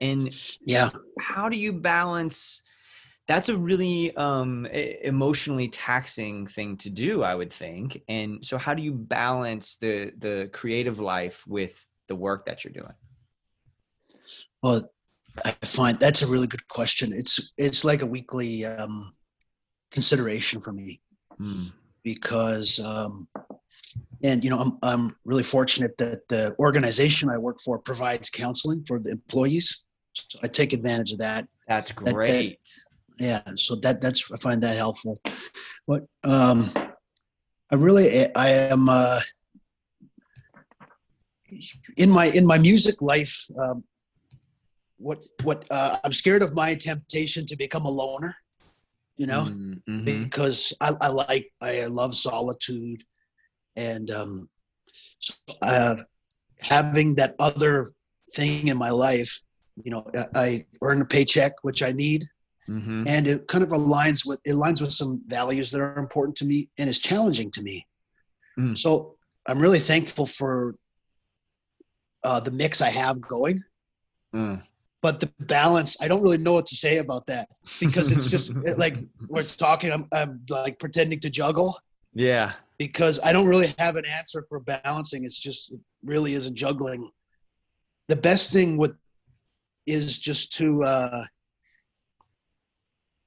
and 0.00 0.34
Yeah. 0.64 0.90
how 1.18 1.48
do 1.48 1.58
you 1.58 1.72
balance 1.72 2.62
that's 3.26 3.48
a 3.50 3.56
really 3.56 4.16
um 4.16 4.64
emotionally 4.66 5.68
taxing 5.68 6.46
thing 6.46 6.76
to 6.78 6.88
do 6.90 7.22
i 7.22 7.34
would 7.34 7.52
think 7.52 8.02
and 8.08 8.44
so 8.44 8.56
how 8.56 8.72
do 8.74 8.82
you 8.82 8.92
balance 8.92 9.76
the 9.76 10.12
the 10.18 10.48
creative 10.52 11.00
life 11.00 11.46
with 11.46 11.74
the 12.10 12.16
work 12.16 12.44
that 12.44 12.64
you're 12.64 12.72
doing 12.80 12.92
Well, 14.62 14.80
I 15.44 15.52
find 15.64 15.96
that's 15.98 16.22
a 16.22 16.26
really 16.26 16.48
good 16.54 16.66
question. 16.68 17.12
It's 17.20 17.52
it's 17.56 17.82
like 17.90 18.02
a 18.02 18.06
weekly 18.16 18.66
um, 18.66 18.94
consideration 19.96 20.60
for 20.60 20.72
me 20.72 21.00
Mm, 21.40 21.72
because, 22.04 22.78
um, 22.80 23.26
and 24.22 24.44
you 24.44 24.50
know, 24.50 24.58
I'm 24.58 24.72
I'm 24.82 25.16
really 25.24 25.42
fortunate 25.56 25.96
that 25.98 26.28
the 26.28 26.54
organization 26.58 27.30
I 27.30 27.38
work 27.38 27.58
for 27.64 27.78
provides 27.78 28.28
counseling 28.28 28.84
for 28.88 28.98
the 28.98 29.10
employees. 29.10 29.86
So 30.12 30.38
I 30.42 30.48
take 30.48 30.74
advantage 30.74 31.12
of 31.12 31.18
that. 31.26 31.48
that's 31.66 31.92
that- 31.92 32.14
great 32.14 32.58
Yeah, 33.18 33.40
so 33.56 33.76
that 33.84 34.00
that's 34.02 34.20
I 34.34 34.36
find 34.36 34.60
that 34.62 34.76
helpful. 34.76 35.14
But 35.86 36.02
um, 36.24 36.58
I 37.72 37.76
really 37.86 38.06
I 38.34 38.48
am 38.74 38.88
uh, 38.88 39.20
in 41.96 42.10
my 42.10 42.26
in 42.26 42.46
my 42.46 42.58
music 42.58 43.00
life. 43.02 43.46
Um, 43.58 43.82
what 44.98 45.18
what 45.42 45.64
uh, 45.70 45.98
I'm 46.04 46.12
scared 46.12 46.42
of 46.42 46.54
my 46.54 46.74
temptation 46.74 47.46
to 47.46 47.56
become 47.56 47.84
a 47.84 47.90
loner. 47.90 48.34
you 49.16 49.26
know, 49.26 49.44
Mm, 49.44 49.82
mhm. 49.88 50.04
because 50.04 50.72
I, 50.80 50.92
I 51.00 51.08
like 51.08 51.52
I 51.60 51.86
love 51.86 52.14
solitude, 52.14 53.02
and 53.76 54.10
um, 54.10 54.48
so, 55.18 55.34
uh, 55.62 55.96
having 56.60 57.14
that 57.16 57.34
other 57.38 57.92
thing 58.34 58.68
in 58.68 58.76
my 58.78 58.90
life, 58.90 59.42
you 59.84 59.90
know, 59.90 60.04
I, 60.14 60.26
I 60.46 60.66
earn 60.82 61.02
a 61.02 61.04
paycheck, 61.04 61.52
which 61.62 61.82
I 61.82 61.92
need, 61.92 62.24
Mhm. 62.68 63.04
and 63.08 63.26
it 63.26 63.46
kind 63.48 63.64
of 63.64 63.70
aligns 63.70 64.26
with 64.26 64.40
it 64.44 64.52
aligns 64.52 64.80
with 64.80 64.92
some 64.92 65.22
values 65.26 65.70
that 65.70 65.80
are 65.80 65.98
important 65.98 66.36
to 66.38 66.44
me 66.44 66.68
and 66.78 66.88
is 66.88 66.98
challenging 67.00 67.50
to 67.52 67.62
me. 67.62 67.86
Mm. 68.58 68.76
So 68.76 69.16
I'm 69.48 69.58
really 69.60 69.78
thankful 69.80 70.26
for 70.26 70.76
uh, 72.24 72.40
the 72.40 72.50
mix 72.52 72.80
I 72.82 72.90
have 72.90 73.20
going 73.20 73.62
Mm. 74.32 74.62
but 75.02 75.18
the 75.18 75.26
balance 75.40 75.96
i 76.00 76.06
don't 76.06 76.22
really 76.22 76.38
know 76.38 76.52
what 76.52 76.66
to 76.66 76.76
say 76.76 76.98
about 76.98 77.26
that 77.26 77.48
because 77.80 78.12
it's 78.12 78.30
just 78.30 78.52
it, 78.64 78.78
like 78.78 78.94
we're 79.26 79.42
talking 79.42 79.90
I'm, 79.90 80.04
I'm 80.12 80.40
like 80.48 80.78
pretending 80.78 81.18
to 81.20 81.30
juggle 81.30 81.76
yeah. 82.14 82.52
because 82.78 83.18
i 83.24 83.32
don't 83.32 83.48
really 83.48 83.74
have 83.78 83.96
an 83.96 84.04
answer 84.06 84.46
for 84.48 84.60
balancing 84.60 85.24
it's 85.24 85.36
just 85.36 85.72
it 85.72 85.80
really 86.04 86.34
is 86.34 86.46
a 86.46 86.52
juggling 86.52 87.10
the 88.06 88.14
best 88.14 88.52
thing 88.52 88.76
with 88.76 88.94
is 89.86 90.16
just 90.20 90.52
to 90.58 90.84
uh 90.84 91.24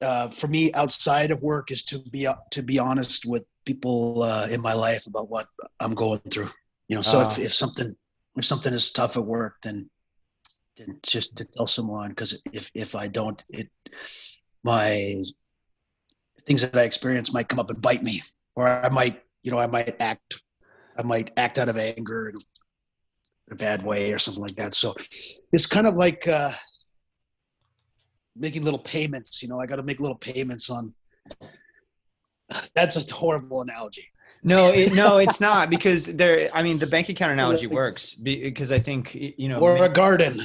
uh, 0.02 0.30
for 0.30 0.48
me 0.48 0.72
outside 0.74 1.32
of 1.32 1.42
work 1.42 1.72
is 1.72 1.84
to 1.86 2.00
be 2.12 2.28
to 2.52 2.62
be 2.64 2.80
honest 2.80 3.26
with 3.26 3.46
people 3.66 4.24
uh, 4.24 4.48
in 4.52 4.62
my 4.62 4.74
life 4.74 5.06
about 5.08 5.30
what 5.30 5.48
I'm 5.80 5.94
going 5.94 6.20
through. 6.32 6.50
You 6.90 6.98
know, 6.98 7.02
so 7.02 7.22
if, 7.22 7.28
Ah. 7.40 7.42
if 7.42 7.54
something 7.54 7.96
if 8.36 8.46
something 8.46 8.74
is 8.74 8.92
tough 8.92 9.18
at 9.18 9.26
work, 9.26 9.56
then 9.64 9.90
then 10.78 11.00
just 11.04 11.36
to 11.38 11.46
tell 11.46 11.68
someone 11.68 12.10
because 12.10 12.42
if 12.52 12.72
if 12.74 12.96
I 12.96 13.08
don't, 13.08 13.44
it 13.50 13.70
my 14.64 15.24
things 16.46 16.62
that 16.62 16.78
I 16.78 16.84
experience 16.84 17.34
might 17.34 17.48
come 17.48 17.60
up 17.60 17.70
and 17.70 17.82
bite 17.82 18.04
me, 18.04 18.22
or 18.56 18.68
I 18.68 18.90
might 18.90 19.22
you 19.44 19.52
know 19.52 19.60
I 19.60 19.68
might 19.68 20.02
act 20.02 20.42
I 20.98 21.04
might 21.04 21.32
act 21.38 21.60
out 21.60 21.70
of 21.70 21.78
anger 21.78 22.30
in 22.30 22.38
a 23.52 23.56
bad 23.56 23.84
way 23.84 24.14
or 24.14 24.20
something 24.20 24.42
like 24.42 24.56
that. 24.56 24.74
So 24.74 24.96
it's 25.52 25.66
kind 25.66 25.88
of 25.88 25.96
like 25.96 26.28
uh, 26.28 26.52
making 28.36 28.64
little 28.64 28.80
payments. 28.80 29.42
You 29.42 29.50
know, 29.50 29.60
I 29.60 29.66
got 29.66 29.78
to 29.78 29.84
make 29.84 30.00
little 30.00 30.18
payments 30.18 30.70
on. 30.70 30.94
That's 32.76 32.96
a 32.96 33.14
horrible 33.14 33.62
analogy. 33.62 34.08
No, 34.44 34.68
it, 34.70 34.94
no, 34.94 35.18
it's 35.26 35.40
not 35.40 35.70
because 35.70 36.06
there. 36.06 36.50
I 36.54 36.64
mean, 36.64 36.78
the 36.80 36.88
bank 36.88 37.10
account 37.10 37.32
analogy 37.32 37.68
works 37.68 38.14
because 38.16 38.72
I 38.72 38.80
think 38.80 39.16
you 39.16 39.50
know 39.50 39.58
Or 39.58 39.78
ma- 39.78 39.84
a 39.86 39.90
garden. 39.90 40.36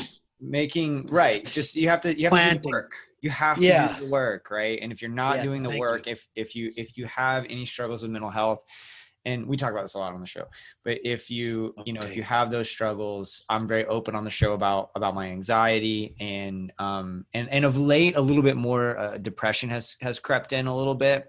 making 0.41 1.07
right. 1.09 1.45
Just 1.45 1.75
you 1.77 1.89
have 1.89 2.01
to 2.03 2.19
you 2.19 2.25
have 2.27 2.33
to 2.33 2.37
do 2.37 2.43
Planting. 2.43 2.63
the 2.63 2.69
work. 2.71 2.93
You 3.21 3.31
have 3.31 3.57
to 3.57 3.63
Yeah. 3.65 3.95
do 3.99 4.05
the 4.05 4.11
work, 4.11 4.51
right? 4.51 4.79
And 4.81 4.93
if 4.93 5.03
you're 5.03 5.11
not 5.11 5.37
Yeah, 5.39 5.43
doing 5.45 5.63
the 5.65 5.77
work, 5.79 6.07
you. 6.07 6.13
if 6.13 6.29
if 6.37 6.55
you 6.55 6.71
if 6.77 6.97
you 6.97 7.07
have 7.07 7.45
any 7.49 7.65
struggles 7.67 8.03
with 8.03 8.13
mental 8.13 8.31
health, 8.31 8.61
and 9.25 9.47
we 9.49 9.57
talk 9.57 9.73
about 9.73 9.83
this 9.83 9.95
a 9.95 9.99
lot 9.99 10.15
on 10.15 10.21
the 10.21 10.27
show, 10.27 10.45
but 10.85 10.99
if 11.05 11.29
you 11.29 11.75
you 11.85 11.93
know 11.93 12.01
if 12.03 12.17
you 12.17 12.23
have 12.23 12.53
those 12.53 12.71
struggles, 12.71 13.45
I'm 13.51 13.67
very 13.67 13.85
open 13.87 14.15
on 14.15 14.23
the 14.25 14.31
show 14.31 14.53
about 14.55 14.91
about 14.95 15.17
my 15.17 15.27
anxiety 15.27 16.15
and 16.21 16.73
um 16.79 17.27
and 17.35 17.49
and 17.51 17.65
of 17.65 17.77
late 17.77 18.15
a 18.17 18.21
little 18.21 18.45
bit 18.45 18.57
more 18.57 18.97
uh, 18.97 19.19
depression 19.19 19.69
has 19.71 19.97
has 20.01 20.21
crept 20.21 20.53
in 20.53 20.69
a 20.69 20.77
little 20.77 20.95
bit 20.95 21.27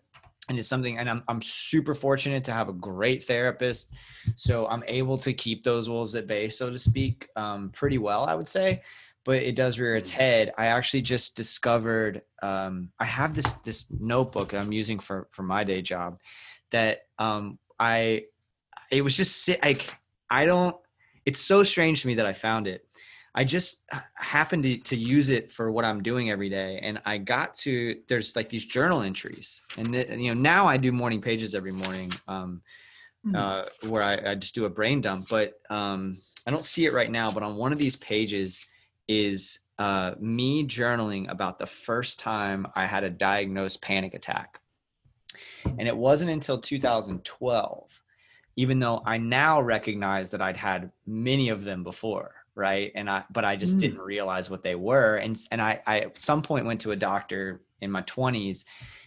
and 0.50 0.58
it's 0.58 0.68
something 0.68 0.98
and 0.98 1.10
I'm, 1.10 1.24
I'm 1.28 1.42
super 1.42 1.94
fortunate 1.94 2.44
to 2.46 2.52
have 2.52 2.68
a 2.68 2.74
great 2.74 3.24
therapist. 3.24 3.94
So 4.36 4.68
i'm 4.68 4.84
able 4.88 5.18
to 5.20 5.32
keep 5.32 5.64
those 5.64 5.88
wolves 5.88 6.16
at 6.16 6.28
bay 6.28 6.50
so 6.50 6.70
to 6.70 6.80
speak 6.80 7.30
um, 7.36 7.70
pretty 7.70 7.98
well 7.98 8.26
i 8.26 8.36
would 8.36 8.50
say. 8.50 8.82
But 9.26 9.44
it 9.44 9.56
does 9.56 9.78
rear 9.78 9.96
its 9.96 10.10
head. 10.10 10.54
I 10.58 10.68
actually 10.68 11.02
just 11.02 11.36
discovered 11.36 12.24
um, 12.42 12.90
i 13.00 13.06
have 13.06 13.36
this 13.36 13.54
this 13.66 13.86
notebook 14.00 14.54
i'm 14.54 14.74
using 14.74 15.00
for 15.00 15.28
for 15.32 15.44
my 15.44 15.64
day 15.64 15.82
job 15.82 16.20
that 16.72 17.04
um, 17.20 17.60
i 17.80 18.24
it 18.92 19.04
was 19.04 19.16
just 19.16 19.48
like 19.64 19.96
i 20.30 20.46
don't 20.46 20.76
it's 21.26 21.40
so 21.40 21.64
strange 21.64 22.02
to 22.02 22.08
me 22.08 22.16
that 22.16 22.26
i 22.26 22.34
found 22.34 22.66
it 22.66 22.89
I 23.36 23.44
just 23.44 23.82
happened 24.16 24.64
to, 24.64 24.78
to 24.78 24.96
use 24.96 25.30
it 25.30 25.52
for 25.52 25.72
what 25.72 25.86
I'm 25.86 26.02
doing 26.02 26.30
every 26.30 26.50
day. 26.50 26.80
And 26.82 27.00
I 27.06 27.18
got 27.18 27.56
to, 27.56 27.98
there's 28.08 28.36
like 28.36 28.50
these 28.50 28.66
journal 28.66 29.02
entries. 29.02 29.62
And, 29.78 29.94
th- 29.94 30.10
you 30.10 30.34
know, 30.34 30.42
now 30.42 30.68
I 30.68 30.78
do 30.78 30.92
morning 30.92 31.22
pages 31.22 31.56
every 31.56 31.72
morning 31.72 32.12
um, 32.28 32.62
Hmm. 33.26 33.36
uh, 33.36 33.66
where 33.88 34.02
I, 34.02 34.32
I 34.32 34.36
just 34.36 34.56
do 34.56 34.64
a 34.64 34.70
brain 34.70 35.02
dump. 35.02 35.28
But 35.30 35.60
um, 35.70 36.16
I 36.48 36.52
don't 36.52 36.64
see 36.64 36.86
it 36.86 36.94
right 36.94 37.12
now. 37.12 37.30
But 37.30 37.44
on 37.44 37.58
one 37.58 37.74
of 37.74 37.78
these 37.78 37.98
pages 37.98 38.66
is 39.10 39.60
uh, 39.78 40.16
me 40.20 40.66
journaling 40.66 41.30
about 41.30 41.60
the 41.60 41.66
first 41.66 42.20
time 42.20 42.66
I 42.76 42.86
had 42.86 43.04
a 43.04 43.10
diagnosed 43.10 43.82
panic 43.82 44.14
attack. 44.14 44.62
And 45.66 45.88
it 45.88 45.96
wasn't 45.96 46.32
until 46.32 46.60
2012 46.60 48.04
even 48.56 48.80
though 48.80 49.02
I 49.06 49.18
now 49.18 49.62
recognize 49.62 50.32
that 50.32 50.42
I'd 50.42 50.58
had 50.58 50.92
many 51.06 51.48
of 51.48 51.64
them 51.64 51.82
before, 51.82 52.39
right? 52.60 52.92
And 52.94 53.10
I, 53.10 53.24
but 53.32 53.46
I 53.46 53.56
just 53.56 53.78
Mm. 53.78 53.80
didn't 53.80 54.00
realize 54.02 54.50
what 54.50 54.62
they 54.64 54.76
were. 54.76 55.16
And 55.16 55.40
and 55.52 55.62
I, 55.62 55.82
I 55.88 56.00
at 56.02 56.22
some 56.22 56.42
point 56.42 56.66
went 56.66 56.82
to 56.82 56.92
a 56.92 56.96
doctor 56.96 57.62
in 57.82 57.90
my 57.90 58.02
20s, 58.02 58.66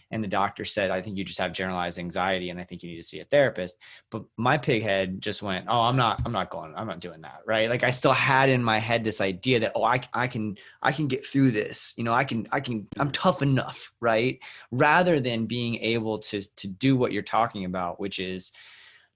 and 0.09 0.23
the 0.23 0.27
doctor 0.27 0.65
said, 0.65 0.89
"I 0.91 1.01
think 1.01 1.17
you 1.17 1.23
just 1.23 1.39
have 1.39 1.53
generalized 1.53 1.99
anxiety, 1.99 2.49
and 2.49 2.59
I 2.59 2.63
think 2.63 2.81
you 2.83 2.89
need 2.89 2.97
to 2.97 3.03
see 3.03 3.19
a 3.19 3.25
therapist." 3.25 3.77
But 4.09 4.23
my 4.37 4.57
pig 4.57 4.81
head 4.83 5.21
just 5.21 5.43
went, 5.43 5.67
"Oh, 5.69 5.81
I'm 5.81 5.95
not, 5.95 6.21
I'm 6.25 6.31
not 6.31 6.49
going, 6.49 6.73
I'm 6.75 6.87
not 6.87 6.99
doing 6.99 7.21
that, 7.21 7.41
right?" 7.45 7.69
Like 7.69 7.83
I 7.83 7.91
still 7.91 8.13
had 8.13 8.49
in 8.49 8.63
my 8.63 8.79
head 8.79 9.03
this 9.03 9.21
idea 9.21 9.59
that, 9.61 9.73
"Oh, 9.75 9.83
I, 9.83 10.01
I 10.13 10.27
can, 10.27 10.57
I 10.81 10.91
can 10.91 11.07
get 11.07 11.25
through 11.25 11.51
this. 11.51 11.93
You 11.97 12.03
know, 12.03 12.13
I 12.13 12.23
can, 12.25 12.47
I 12.51 12.59
can, 12.59 12.87
I'm 12.99 13.11
tough 13.11 13.41
enough, 13.43 13.93
right?" 14.01 14.39
Rather 14.71 15.19
than 15.19 15.45
being 15.45 15.75
able 15.75 16.17
to 16.19 16.41
to 16.41 16.67
do 16.67 16.95
what 16.97 17.11
you're 17.11 17.21
talking 17.23 17.65
about, 17.65 17.99
which 17.99 18.17
is 18.19 18.51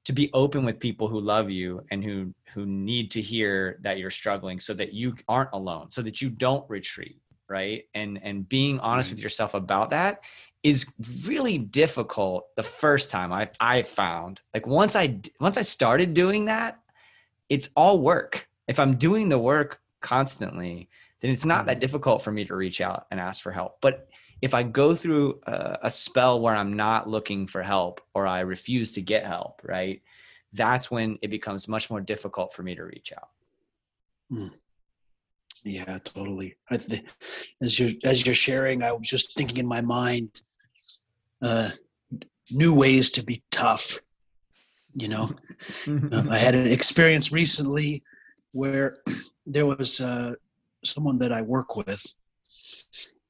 to 0.07 0.13
be 0.13 0.29
open 0.33 0.65
with 0.65 0.79
people 0.79 1.07
who 1.07 1.19
love 1.19 1.49
you 1.49 1.83
and 1.91 2.03
who 2.03 2.33
who 2.53 2.65
need 2.65 3.11
to 3.11 3.21
hear 3.21 3.77
that 3.83 3.99
you're 3.99 4.09
struggling 4.09 4.59
so 4.59 4.73
that 4.73 4.93
you 4.93 5.13
aren't 5.27 5.49
alone 5.53 5.91
so 5.91 6.01
that 6.01 6.21
you 6.21 6.29
don't 6.29 6.67
retreat 6.69 7.21
right? 7.49 7.83
And 7.93 8.19
and 8.23 8.47
being 8.47 8.79
honest 8.79 9.09
with 9.09 9.19
yourself 9.19 9.53
about 9.53 9.91
that 9.91 10.21
is 10.63 10.85
really 11.23 11.57
difficult 11.57 12.47
the 12.55 12.63
first 12.63 13.09
time 13.09 13.31
i 13.31 13.49
i 13.59 13.83
found. 13.83 14.41
Like 14.53 14.67
once 14.67 14.95
i 14.95 15.19
once 15.39 15.57
i 15.57 15.61
started 15.61 16.13
doing 16.13 16.45
that 16.45 16.79
it's 17.49 17.69
all 17.75 17.99
work. 17.99 18.47
If 18.67 18.79
i'm 18.79 18.97
doing 18.97 19.29
the 19.29 19.39
work 19.39 19.79
constantly 20.01 20.89
then 21.21 21.31
it's 21.31 21.45
not 21.45 21.65
that 21.65 21.73
mm-hmm. 21.73 21.79
difficult 21.79 22.21
for 22.21 22.31
me 22.31 22.45
to 22.45 22.55
reach 22.55 22.79
out 22.79 23.07
and 23.09 23.19
ask 23.19 23.41
for 23.41 23.51
help. 23.51 23.77
But 23.81 24.07
if 24.41 24.53
I 24.53 24.63
go 24.63 24.95
through 24.95 25.39
a, 25.47 25.79
a 25.83 25.91
spell 25.91 26.39
where 26.39 26.55
I'm 26.55 26.73
not 26.73 27.09
looking 27.09 27.47
for 27.47 27.63
help 27.63 28.01
or 28.13 28.27
I 28.27 28.41
refuse 28.41 28.91
to 28.93 29.01
get 29.01 29.25
help, 29.25 29.61
right? 29.63 30.01
That's 30.53 30.89
when 30.91 31.17
it 31.21 31.29
becomes 31.29 31.67
much 31.67 31.89
more 31.89 32.01
difficult 32.01 32.53
for 32.53 32.63
me 32.63 32.75
to 32.75 32.83
reach 32.83 33.11
out. 33.15 33.29
Yeah, 35.63 35.97
totally. 36.03 36.55
I 36.69 36.77
th- 36.77 37.03
as 37.61 37.79
you're 37.79 37.91
as 38.03 38.25
you're 38.25 38.35
sharing, 38.35 38.83
I 38.83 38.91
was 38.91 39.07
just 39.07 39.35
thinking 39.35 39.57
in 39.57 39.67
my 39.67 39.81
mind, 39.81 40.41
uh, 41.41 41.69
new 42.51 42.73
ways 42.73 43.11
to 43.11 43.23
be 43.23 43.43
tough. 43.51 43.99
You 44.93 45.09
know, 45.09 45.29
Um, 45.87 46.29
I 46.29 46.37
had 46.37 46.55
an 46.61 46.67
experience 46.67 47.31
recently 47.31 48.03
where 48.51 48.99
there 49.45 49.65
was 49.65 49.99
uh, 49.99 50.33
someone 50.83 51.17
that 51.19 51.31
I 51.31 51.41
work 51.41 51.75
with 51.75 52.03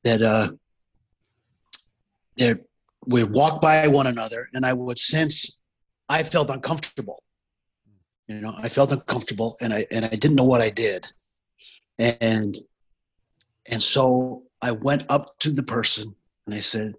that 0.03 0.21
uh, 0.21 0.51
that 2.37 2.59
we 3.07 3.23
walk 3.23 3.61
by 3.61 3.87
one 3.87 4.07
another, 4.07 4.49
and 4.53 4.65
I 4.65 4.73
would 4.73 4.99
sense 4.99 5.59
I 6.09 6.23
felt 6.23 6.49
uncomfortable. 6.49 7.23
You 8.27 8.41
know, 8.41 8.53
I 8.57 8.69
felt 8.69 8.91
uncomfortable, 8.91 9.55
and 9.61 9.73
I 9.73 9.85
and 9.91 10.05
I 10.05 10.09
didn't 10.09 10.35
know 10.35 10.43
what 10.43 10.61
I 10.61 10.69
did, 10.69 11.07
and 11.99 12.57
and 13.71 13.81
so 13.81 14.43
I 14.61 14.71
went 14.71 15.05
up 15.09 15.37
to 15.39 15.51
the 15.51 15.63
person 15.63 16.15
and 16.45 16.55
I 16.55 16.59
said, 16.59 16.93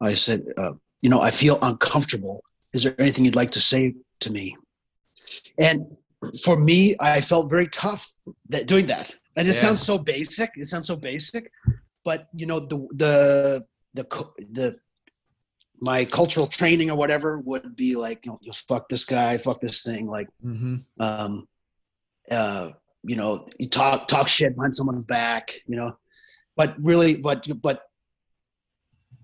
I 0.00 0.14
said, 0.14 0.42
uh, 0.58 0.72
you 1.00 1.08
know, 1.08 1.20
I 1.20 1.30
feel 1.30 1.58
uncomfortable. 1.62 2.42
Is 2.72 2.82
there 2.82 2.94
anything 3.00 3.24
you'd 3.24 3.36
like 3.36 3.50
to 3.52 3.60
say 3.60 3.94
to 4.20 4.32
me? 4.32 4.56
And 5.58 5.86
for 6.44 6.56
me, 6.56 6.96
I 7.00 7.20
felt 7.20 7.50
very 7.50 7.68
tough 7.68 8.12
that 8.48 8.66
doing 8.66 8.86
that. 8.86 9.14
And 9.36 9.46
it 9.48 9.54
Yeah. 9.54 9.60
sounds 9.60 9.82
so 9.82 9.98
basic. 9.98 10.50
It 10.56 10.66
sounds 10.66 10.86
so 10.86 10.96
basic, 10.96 11.50
but 12.04 12.28
you 12.34 12.46
know, 12.46 12.60
the 12.60 12.86
the 12.94 13.66
the 13.94 14.04
the 14.50 14.76
my 15.80 16.04
cultural 16.04 16.46
training 16.46 16.90
or 16.90 16.96
whatever 16.96 17.38
would 17.40 17.74
be 17.74 17.96
like, 17.96 18.24
you 18.24 18.30
know, 18.30 18.38
you 18.40 18.52
fuck 18.52 18.88
this 18.88 19.04
guy, 19.04 19.36
fuck 19.36 19.60
this 19.60 19.82
thing, 19.82 20.06
like 20.06 20.28
mm-hmm. 20.44 20.76
um, 21.00 21.48
uh, 22.30 22.70
you 23.02 23.16
know, 23.16 23.44
you 23.58 23.68
talk 23.68 24.06
talk 24.06 24.28
shit 24.28 24.54
behind 24.54 24.74
someone's 24.74 25.02
back, 25.02 25.50
you 25.66 25.76
know, 25.76 25.96
but 26.56 26.76
really, 26.80 27.16
but 27.16 27.46
but 27.60 27.82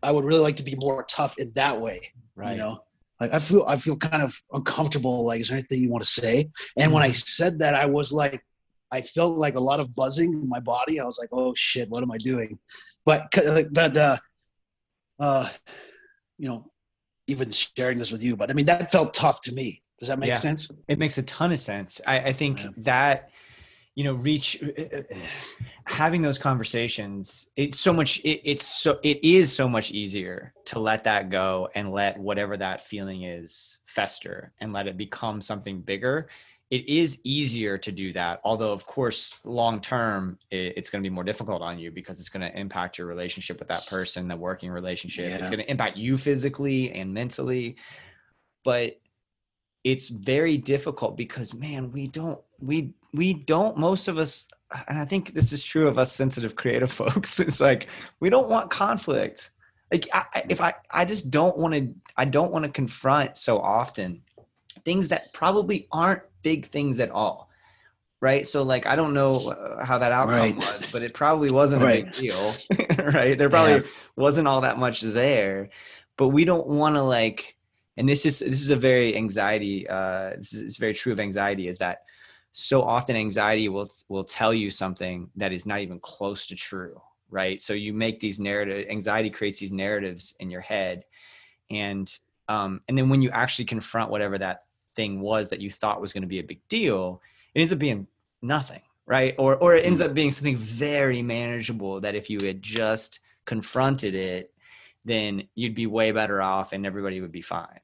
I 0.02 0.10
would 0.10 0.24
really 0.24 0.42
like 0.42 0.56
to 0.56 0.64
be 0.64 0.74
more 0.78 1.04
tough 1.04 1.38
in 1.38 1.52
that 1.54 1.80
way, 1.80 2.00
Right. 2.34 2.52
you 2.52 2.58
know. 2.58 2.82
Like 3.20 3.34
I 3.34 3.38
feel 3.38 3.64
I 3.66 3.76
feel 3.76 3.96
kind 3.96 4.22
of 4.22 4.40
uncomfortable. 4.52 5.26
Like, 5.26 5.40
is 5.40 5.48
there 5.48 5.58
anything 5.58 5.82
you 5.82 5.90
want 5.90 6.04
to 6.04 6.10
say? 6.10 6.50
And 6.76 6.92
when 6.92 7.02
I 7.02 7.10
said 7.10 7.58
that, 7.60 7.74
I 7.74 7.84
was 7.84 8.12
like, 8.12 8.44
I 8.92 9.02
felt 9.02 9.36
like 9.36 9.56
a 9.56 9.60
lot 9.60 9.80
of 9.80 9.94
buzzing 9.94 10.32
in 10.32 10.48
my 10.48 10.60
body. 10.60 11.00
I 11.00 11.04
was 11.04 11.18
like, 11.18 11.30
oh 11.32 11.52
shit, 11.56 11.88
what 11.90 12.02
am 12.02 12.12
I 12.12 12.16
doing? 12.18 12.58
But 13.04 13.32
but 13.72 13.96
uh, 13.96 14.18
uh, 15.18 15.48
you 16.38 16.48
know, 16.48 16.70
even 17.26 17.50
sharing 17.50 17.98
this 17.98 18.10
with 18.12 18.22
you, 18.22 18.36
but 18.36 18.50
I 18.50 18.54
mean, 18.54 18.66
that 18.66 18.90
felt 18.92 19.12
tough 19.14 19.40
to 19.42 19.52
me. 19.52 19.82
Does 19.98 20.08
that 20.08 20.18
make 20.18 20.28
Yeah. 20.28 20.34
sense? 20.34 20.68
it 20.88 20.98
makes 20.98 21.18
a 21.18 21.22
ton 21.24 21.52
of 21.52 21.60
sense 21.60 22.00
i, 22.06 22.18
I 22.18 22.32
think 22.32 22.58
Yeah. 22.58 22.70
that 22.78 23.30
you 23.94 24.04
know 24.04 24.14
reach 24.14 24.62
having 25.84 26.22
those 26.22 26.38
conversations 26.38 27.48
it's 27.56 27.78
so 27.78 27.92
much 27.92 28.18
it, 28.20 28.40
it's 28.44 28.66
so 28.66 28.98
it 29.02 29.22
is 29.24 29.52
so 29.54 29.68
much 29.68 29.90
easier 29.90 30.54
to 30.66 30.78
let 30.78 31.04
that 31.04 31.30
go 31.30 31.68
and 31.74 31.92
let 31.92 32.18
whatever 32.18 32.56
that 32.56 32.84
feeling 32.84 33.24
is 33.24 33.78
fester 33.86 34.52
and 34.60 34.72
let 34.72 34.86
it 34.86 34.96
become 34.96 35.40
something 35.40 35.80
bigger 35.80 36.28
it 36.70 36.86
is 36.88 37.18
easier 37.24 37.78
to 37.78 37.90
do 37.90 38.12
that 38.12 38.40
although 38.44 38.72
of 38.72 38.84
course 38.84 39.38
long 39.44 39.80
term 39.80 40.38
it's 40.50 40.90
going 40.90 41.02
to 41.02 41.08
be 41.08 41.14
more 41.14 41.24
difficult 41.24 41.62
on 41.62 41.78
you 41.78 41.90
because 41.90 42.20
it's 42.20 42.28
going 42.28 42.42
to 42.42 42.58
impact 42.58 42.98
your 42.98 43.06
relationship 43.06 43.58
with 43.58 43.68
that 43.68 43.86
person 43.88 44.28
the 44.28 44.36
working 44.36 44.70
relationship. 44.70 45.24
It's 45.40 45.50
going 45.50 45.64
to 45.64 45.70
impact 45.70 45.96
you 45.96 46.18
physically 46.18 46.92
and 46.92 47.12
mentally. 47.14 47.76
But 48.64 49.00
it's 49.84 50.08
very 50.08 50.56
difficult 50.58 51.16
because 51.16 51.54
man 51.54 51.90
we 51.92 52.06
don't 52.08 52.40
we 52.60 52.92
we 53.14 53.32
don't 53.32 53.78
most 53.78 54.08
of 54.08 54.18
us 54.18 54.46
and 54.88 54.98
i 54.98 55.04
think 55.04 55.32
this 55.32 55.52
is 55.52 55.62
true 55.62 55.86
of 55.88 55.98
us 55.98 56.12
sensitive 56.12 56.56
creative 56.56 56.92
folks 57.02 57.38
it's 57.40 57.60
like 57.60 57.86
we 58.20 58.28
don't 58.28 58.48
want 58.48 58.70
conflict. 58.70 59.52
Like 59.92 60.06
I, 60.12 60.24
I- 60.34 60.44
if 60.50 60.60
i 60.60 60.74
i 60.90 61.04
just 61.04 61.30
don't 61.30 61.56
want 61.56 61.72
to 61.74 61.94
i 62.16 62.24
don't 62.26 62.52
want 62.52 62.64
to 62.64 62.70
confront 62.70 63.38
so 63.38 63.58
often 63.58 64.22
things 64.88 65.08
that 65.08 65.22
probably 65.34 65.86
aren't 65.92 66.22
big 66.42 66.60
things 66.66 66.98
at 66.98 67.10
all 67.10 67.38
right? 68.20 68.44
So 68.52 68.58
like 68.72 68.84
i 68.86 68.96
don't 68.96 69.14
know 69.20 69.32
uh, 69.50 69.84
how 69.84 69.98
that 69.98 70.12
outcome 70.12 70.38
Right. 70.38 70.56
was 70.56 70.90
but 70.94 71.02
it 71.02 71.12
probably 71.22 71.50
wasn't 71.50 71.82
a 71.82 71.86
big 71.98 72.12
deal 72.14 72.42
right? 73.18 73.36
There 73.38 73.50
probably 73.50 73.82
wasn't 74.16 74.48
all 74.48 74.62
that 74.62 74.78
much 74.78 75.02
there 75.02 75.68
but 76.16 76.28
we 76.28 76.44
don't 76.44 76.66
want 76.66 76.96
to 76.96 77.02
like 77.02 77.40
and 77.98 78.08
this 78.08 78.24
is 78.24 78.38
this 78.38 78.62
is 78.66 78.70
a 78.70 78.76
very 78.90 79.14
anxiety 79.22 79.76
uh 79.88 80.30
this 80.40 80.52
is 80.54 80.62
it's 80.62 80.78
very 80.78 80.94
true 80.94 81.12
of 81.12 81.20
anxiety 81.20 81.68
is 81.68 81.78
that 81.78 81.98
so 82.52 82.82
often 82.82 83.14
anxiety 83.14 83.68
will 83.68 83.90
will 84.08 84.24
tell 84.24 84.54
you 84.62 84.70
something 84.70 85.28
that 85.36 85.52
is 85.52 85.66
not 85.66 85.80
even 85.80 86.00
close 86.00 86.46
to 86.48 86.56
true 86.56 87.00
right? 87.30 87.60
So 87.60 87.74
you 87.74 87.92
make 87.92 88.20
these 88.20 88.40
narrative 88.40 88.86
anxiety 88.88 89.28
creates 89.28 89.60
these 89.60 89.70
narratives 89.84 90.34
in 90.40 90.48
your 90.50 90.62
head 90.62 91.04
and 91.70 92.06
um 92.48 92.80
and 92.88 92.96
then 92.96 93.10
when 93.10 93.20
you 93.20 93.30
actually 93.42 93.66
confront 93.66 94.10
whatever 94.10 94.38
that 94.38 94.64
thing 94.98 95.12
was 95.30 95.48
that 95.48 95.60
you 95.64 95.70
thought 95.70 96.00
was 96.04 96.12
going 96.12 96.26
to 96.28 96.34
be 96.36 96.40
a 96.40 96.50
big 96.52 96.60
deal 96.68 97.22
it 97.54 97.60
ends 97.60 97.72
up 97.72 97.78
being 97.88 98.06
nothing 98.42 98.82
right 99.06 99.34
or 99.38 99.56
or 99.62 99.74
it 99.76 99.84
ends 99.86 100.00
up 100.00 100.10
mm. 100.10 100.18
being 100.20 100.32
something 100.36 100.56
very 100.56 101.22
manageable 101.22 101.94
that 102.04 102.14
if 102.20 102.28
you 102.32 102.38
had 102.48 102.60
just 102.62 103.20
confronted 103.52 104.14
it 104.14 104.44
then 105.04 105.32
you'd 105.54 105.74
be 105.82 105.86
way 105.98 106.08
better 106.12 106.42
off 106.42 106.72
and 106.74 106.84
everybody 106.84 107.20
would 107.22 107.36
be 107.40 107.46
fine 107.58 107.80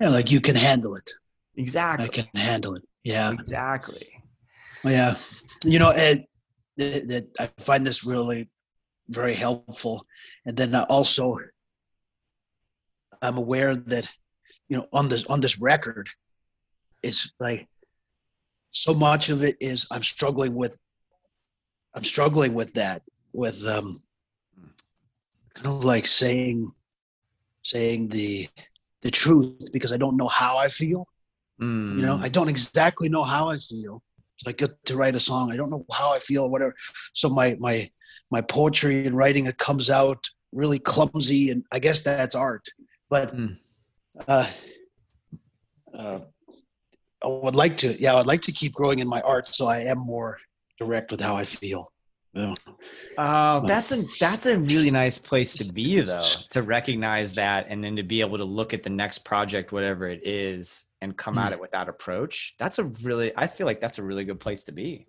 Yeah, 0.00 0.10
like 0.18 0.30
you 0.34 0.40
can 0.40 0.56
handle 0.56 0.94
it. 1.00 1.08
exactly 1.56 2.06
I 2.06 2.08
can 2.08 2.26
handle 2.34 2.74
it. 2.78 2.84
Yeah. 3.04 3.30
exactly 3.32 4.08
Yeah, 4.84 5.14
you 5.64 5.78
know, 5.78 5.90
and 5.90 6.24
that, 6.76 7.08
that 7.08 7.24
I 7.40 7.46
find 7.62 7.86
this 7.86 8.04
really 8.04 8.48
very 9.08 9.34
helpful. 9.34 10.06
And 10.46 10.56
then 10.56 10.74
I 10.74 10.82
also, 10.84 11.38
I'm 13.22 13.38
aware 13.38 13.74
that, 13.76 14.06
you 14.68 14.76
know, 14.78 14.86
on 14.92 15.08
this 15.08 15.24
on 15.26 15.40
this 15.40 15.58
record, 15.60 16.08
it's 17.02 17.32
like 17.38 17.68
so 18.70 18.94
much 18.94 19.28
of 19.30 19.42
it 19.42 19.56
is 19.60 19.86
I'm 19.90 20.02
struggling 20.02 20.54
with. 20.54 20.76
I'm 21.96 22.04
struggling 22.04 22.54
with 22.54 22.74
that, 22.74 23.02
with 23.32 23.64
um, 23.68 24.02
kind 25.54 25.66
of 25.68 25.84
like 25.84 26.06
saying, 26.06 26.72
saying 27.62 28.08
the, 28.08 28.48
the 29.02 29.12
truth 29.12 29.72
because 29.72 29.92
I 29.92 29.96
don't 29.96 30.16
know 30.16 30.26
how 30.26 30.56
I 30.56 30.66
feel. 30.66 31.06
Mm. 31.60 31.96
You 31.98 32.02
know, 32.04 32.18
I 32.20 32.28
don't 32.28 32.48
exactly 32.48 33.08
know 33.08 33.22
how 33.22 33.48
I 33.48 33.58
feel. 33.58 34.02
So 34.36 34.50
I 34.50 34.52
get 34.52 34.84
to 34.86 34.96
write 34.96 35.14
a 35.14 35.20
song. 35.20 35.52
I 35.52 35.56
don't 35.56 35.70
know 35.70 35.86
how 35.92 36.12
I 36.12 36.18
feel 36.18 36.42
or 36.44 36.50
whatever. 36.50 36.74
So 37.12 37.28
my 37.28 37.56
my 37.60 37.88
my 38.32 38.40
poetry 38.40 39.06
and 39.06 39.16
writing 39.16 39.46
it 39.46 39.58
comes 39.58 39.88
out 39.90 40.28
really 40.52 40.80
clumsy, 40.80 41.50
and 41.50 41.64
I 41.70 41.78
guess 41.78 42.02
that's 42.02 42.34
art. 42.34 42.66
But 43.08 43.36
Mm. 43.36 43.56
Uh, 44.28 44.46
uh, 45.96 46.20
I 47.22 47.26
would 47.26 47.54
like 47.54 47.76
to, 47.78 48.00
yeah, 48.00 48.12
I 48.12 48.16
would 48.16 48.26
like 48.26 48.42
to 48.42 48.52
keep 48.52 48.72
growing 48.72 48.98
in 48.98 49.08
my 49.08 49.20
art, 49.22 49.48
so 49.48 49.66
I 49.66 49.78
am 49.78 49.98
more 49.98 50.38
direct 50.78 51.10
with 51.10 51.20
how 51.20 51.36
I 51.36 51.44
feel. 51.44 51.90
Yeah. 52.34 52.54
Oh, 53.16 53.64
that's 53.64 53.92
a 53.92 54.02
that's 54.18 54.46
a 54.46 54.58
really 54.58 54.90
nice 54.90 55.18
place 55.18 55.54
to 55.54 55.72
be 55.72 56.00
though, 56.00 56.20
to 56.50 56.62
recognize 56.62 57.32
that 57.34 57.66
and 57.68 57.82
then 57.82 57.94
to 57.94 58.02
be 58.02 58.20
able 58.20 58.38
to 58.38 58.44
look 58.44 58.74
at 58.74 58.82
the 58.82 58.90
next 58.90 59.18
project, 59.18 59.70
whatever 59.70 60.08
it 60.08 60.20
is, 60.26 60.82
and 61.00 61.16
come 61.16 61.38
at 61.38 61.52
it 61.52 61.60
with 61.60 61.70
that 61.70 61.88
approach. 61.88 62.54
That's 62.58 62.80
a 62.80 62.84
really 62.84 63.30
I 63.36 63.46
feel 63.46 63.66
like 63.66 63.80
that's 63.80 63.98
a 63.98 64.02
really 64.02 64.24
good 64.24 64.40
place 64.40 64.64
to 64.64 64.72
be. 64.72 65.06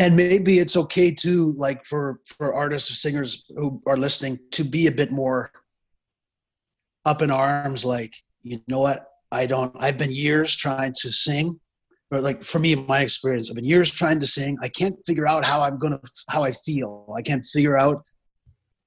and 0.00 0.16
maybe 0.16 0.58
it's 0.58 0.76
okay 0.76 1.12
too 1.12 1.54
like 1.56 1.86
for 1.86 2.20
for 2.26 2.52
artists 2.52 2.90
or 2.90 2.94
singers 2.94 3.48
who 3.56 3.80
are 3.86 3.96
listening 3.96 4.36
to 4.50 4.64
be 4.64 4.88
a 4.88 4.92
bit 4.92 5.12
more 5.12 5.52
up 7.04 7.22
in 7.22 7.30
arms 7.30 7.84
like 7.84 8.12
you 8.42 8.60
know 8.68 8.80
what? 8.80 9.06
I 9.32 9.46
don't 9.46 9.74
i've 9.82 9.98
been 9.98 10.12
years 10.12 10.54
trying 10.54 10.94
to 10.98 11.10
sing 11.10 11.58
or 12.10 12.20
like 12.20 12.44
for 12.44 12.60
me 12.60 12.74
my 12.76 13.00
experience 13.00 13.50
i've 13.50 13.56
been 13.56 13.64
years 13.64 13.90
trying 13.90 14.20
to 14.20 14.26
sing. 14.26 14.56
I 14.62 14.68
can't 14.68 14.96
figure 15.06 15.26
out 15.26 15.44
how 15.44 15.60
i'm 15.62 15.78
gonna 15.78 16.00
how 16.28 16.42
i 16.44 16.50
feel. 16.50 17.12
I 17.16 17.22
can't 17.22 17.44
figure 17.44 17.76
out 17.76 18.04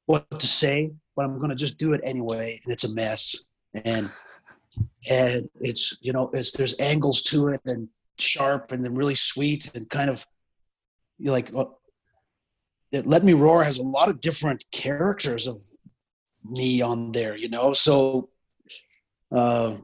what 0.05 0.39
to 0.39 0.47
say 0.47 0.91
but 1.15 1.25
i'm 1.25 1.39
gonna 1.39 1.55
just 1.55 1.77
do 1.77 1.93
it 1.93 2.01
anyway 2.03 2.59
and 2.63 2.71
it's 2.71 2.85
a 2.85 2.93
mess. 2.93 3.43
And 3.83 4.09
and 5.11 5.49
it's 5.59 5.97
you 6.01 6.13
know 6.13 6.29
it's 6.33 6.51
there's 6.51 6.79
angles 6.79 7.21
to 7.23 7.49
it 7.49 7.61
and 7.65 7.89
sharp 8.19 8.71
and 8.71 8.83
then 8.83 8.95
really 8.95 9.15
sweet 9.15 9.69
and 9.75 9.89
kind 9.89 10.09
of 10.09 10.25
you 11.19 11.31
like 11.31 11.49
well, 11.53 11.79
it 12.91 13.05
let 13.05 13.23
me 13.23 13.33
roar 13.33 13.63
has 13.63 13.79
a 13.79 13.83
lot 13.83 14.09
of 14.09 14.21
different 14.21 14.63
characters 14.71 15.47
of 15.47 15.57
me 16.49 16.81
on 16.81 17.11
there 17.11 17.35
you 17.35 17.49
know 17.49 17.73
so 17.73 18.29
uh 19.31 19.75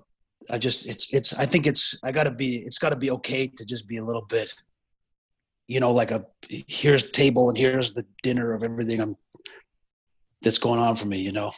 i 0.52 0.58
just 0.58 0.88
it's 0.88 1.14
it's 1.14 1.34
i 1.38 1.46
think 1.46 1.68
it's 1.68 2.00
i 2.04 2.12
gotta 2.12 2.32
be 2.32 2.58
it's 2.58 2.78
gotta 2.80 2.96
be 2.96 3.12
okay 3.12 3.48
to 3.48 3.66
just 3.66 3.88
be 3.88 3.98
a 3.98 4.04
little 4.04 4.26
bit 4.30 4.54
you 5.68 5.80
know 5.80 5.92
like 5.92 6.12
a 6.12 6.26
here's 6.50 7.10
table 7.12 7.50
and 7.50 7.58
here's 7.58 7.94
the 7.94 8.06
dinner 8.22 8.54
of 8.54 8.64
everything 8.64 9.00
i'm 9.00 9.16
that's 10.42 10.58
going 10.58 10.80
on 10.80 10.96
for 10.96 11.08
me 11.08 11.18
you 11.20 11.32
know 11.32 11.52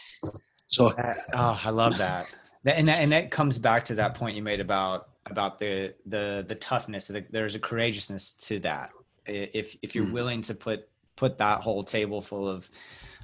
so 0.68 0.90
That- 0.90 1.18
oh, 1.34 1.62
I 1.64 1.70
love 1.70 1.96
that. 2.00 2.36
That- 2.64 2.78
And 2.80 2.88
that, 2.88 3.00
and 3.00 3.12
that 3.12 3.30
comes 3.30 3.60
back 3.60 3.86
to 3.86 3.96
that 3.96 4.16
point 4.16 4.36
you 4.36 4.42
made 4.42 4.60
about 4.60 5.10
about 5.28 5.60
the 5.60 5.94
the 6.08 6.44
the 6.48 6.56
toughness. 6.56 7.08
The, 7.08 7.24
there's 7.30 7.54
a 7.54 7.60
courageousness 7.60 8.34
to 8.48 8.60
that. 8.62 8.92
If 9.28 9.78
if 9.84 9.94
you're 9.94 10.08
Mm. 10.08 10.12
willing 10.14 10.42
to 10.42 10.56
put 10.56 10.90
put 11.16 11.38
that 11.38 11.62
whole 11.62 11.84
table 11.84 12.20
full 12.20 12.50
of 12.50 12.70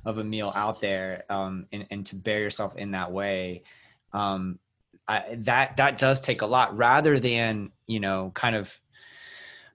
of 0.06 0.18
a 0.18 0.24
meal 0.24 0.52
out 0.56 0.82
there, 0.82 1.24
um, 1.30 1.68
and 1.72 1.86
and 1.92 2.06
to 2.08 2.16
bear 2.16 2.40
yourself 2.40 2.76
in 2.76 2.92
that 2.92 3.12
way, 3.12 3.64
um, 4.14 4.60
I, 5.08 5.38
that 5.40 5.78
that 5.78 5.98
does 5.98 6.22
take 6.22 6.42
a 6.42 6.46
lot. 6.46 6.76
Rather 6.78 7.20
than 7.20 7.72
you 7.88 8.00
know, 8.00 8.32
kind 8.34 8.56
of 8.56 8.80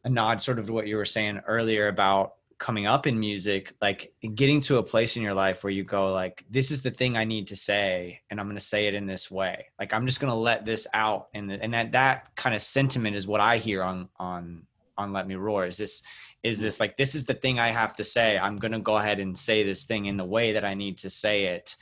a 0.04 0.08
nod, 0.08 0.42
sort 0.42 0.58
of 0.58 0.66
to 0.66 0.72
what 0.72 0.86
you 0.86 0.96
were 0.96 1.04
saying 1.04 1.40
earlier 1.46 1.88
about 1.88 2.34
coming 2.58 2.86
up 2.86 3.06
in 3.06 3.20
music 3.20 3.74
like 3.82 4.14
getting 4.34 4.60
to 4.60 4.78
a 4.78 4.82
place 4.82 5.16
in 5.16 5.22
your 5.22 5.34
life 5.34 5.62
where 5.62 5.70
you 5.70 5.84
go 5.84 6.12
like 6.12 6.42
this 6.48 6.70
is 6.70 6.80
the 6.80 6.90
thing 6.90 7.16
i 7.16 7.24
need 7.24 7.46
to 7.46 7.56
say 7.56 8.18
and 8.30 8.40
i'm 8.40 8.46
going 8.46 8.56
to 8.56 8.64
say 8.64 8.86
it 8.86 8.94
in 8.94 9.06
this 9.06 9.30
way 9.30 9.66
like 9.78 9.92
i'm 9.92 10.06
just 10.06 10.20
going 10.20 10.32
to 10.32 10.38
let 10.38 10.64
this 10.64 10.86
out 10.94 11.28
and 11.34 11.52
and 11.52 11.74
that 11.74 11.92
that 11.92 12.34
kind 12.34 12.54
of 12.54 12.62
sentiment 12.62 13.14
is 13.14 13.26
what 13.26 13.40
i 13.40 13.58
hear 13.58 13.82
on 13.82 14.08
on 14.16 14.62
on 14.98 15.12
let 15.12 15.26
me 15.26 15.34
roar 15.34 15.66
is 15.66 15.76
this 15.76 16.02
is 16.42 16.60
this 16.60 16.80
like 16.80 16.96
this 16.96 17.14
is 17.14 17.24
the 17.24 17.34
thing 17.34 17.58
i 17.58 17.68
have 17.68 17.94
to 17.94 18.04
say 18.04 18.38
i'm 18.38 18.56
going 18.56 18.72
to 18.72 18.78
go 18.78 18.96
ahead 18.96 19.18
and 19.18 19.36
say 19.36 19.62
this 19.62 19.84
thing 19.84 20.06
in 20.06 20.16
the 20.16 20.24
way 20.24 20.52
that 20.52 20.64
i 20.64 20.74
need 20.74 20.96
to 20.98 21.10
say 21.10 21.44
it 21.44 21.76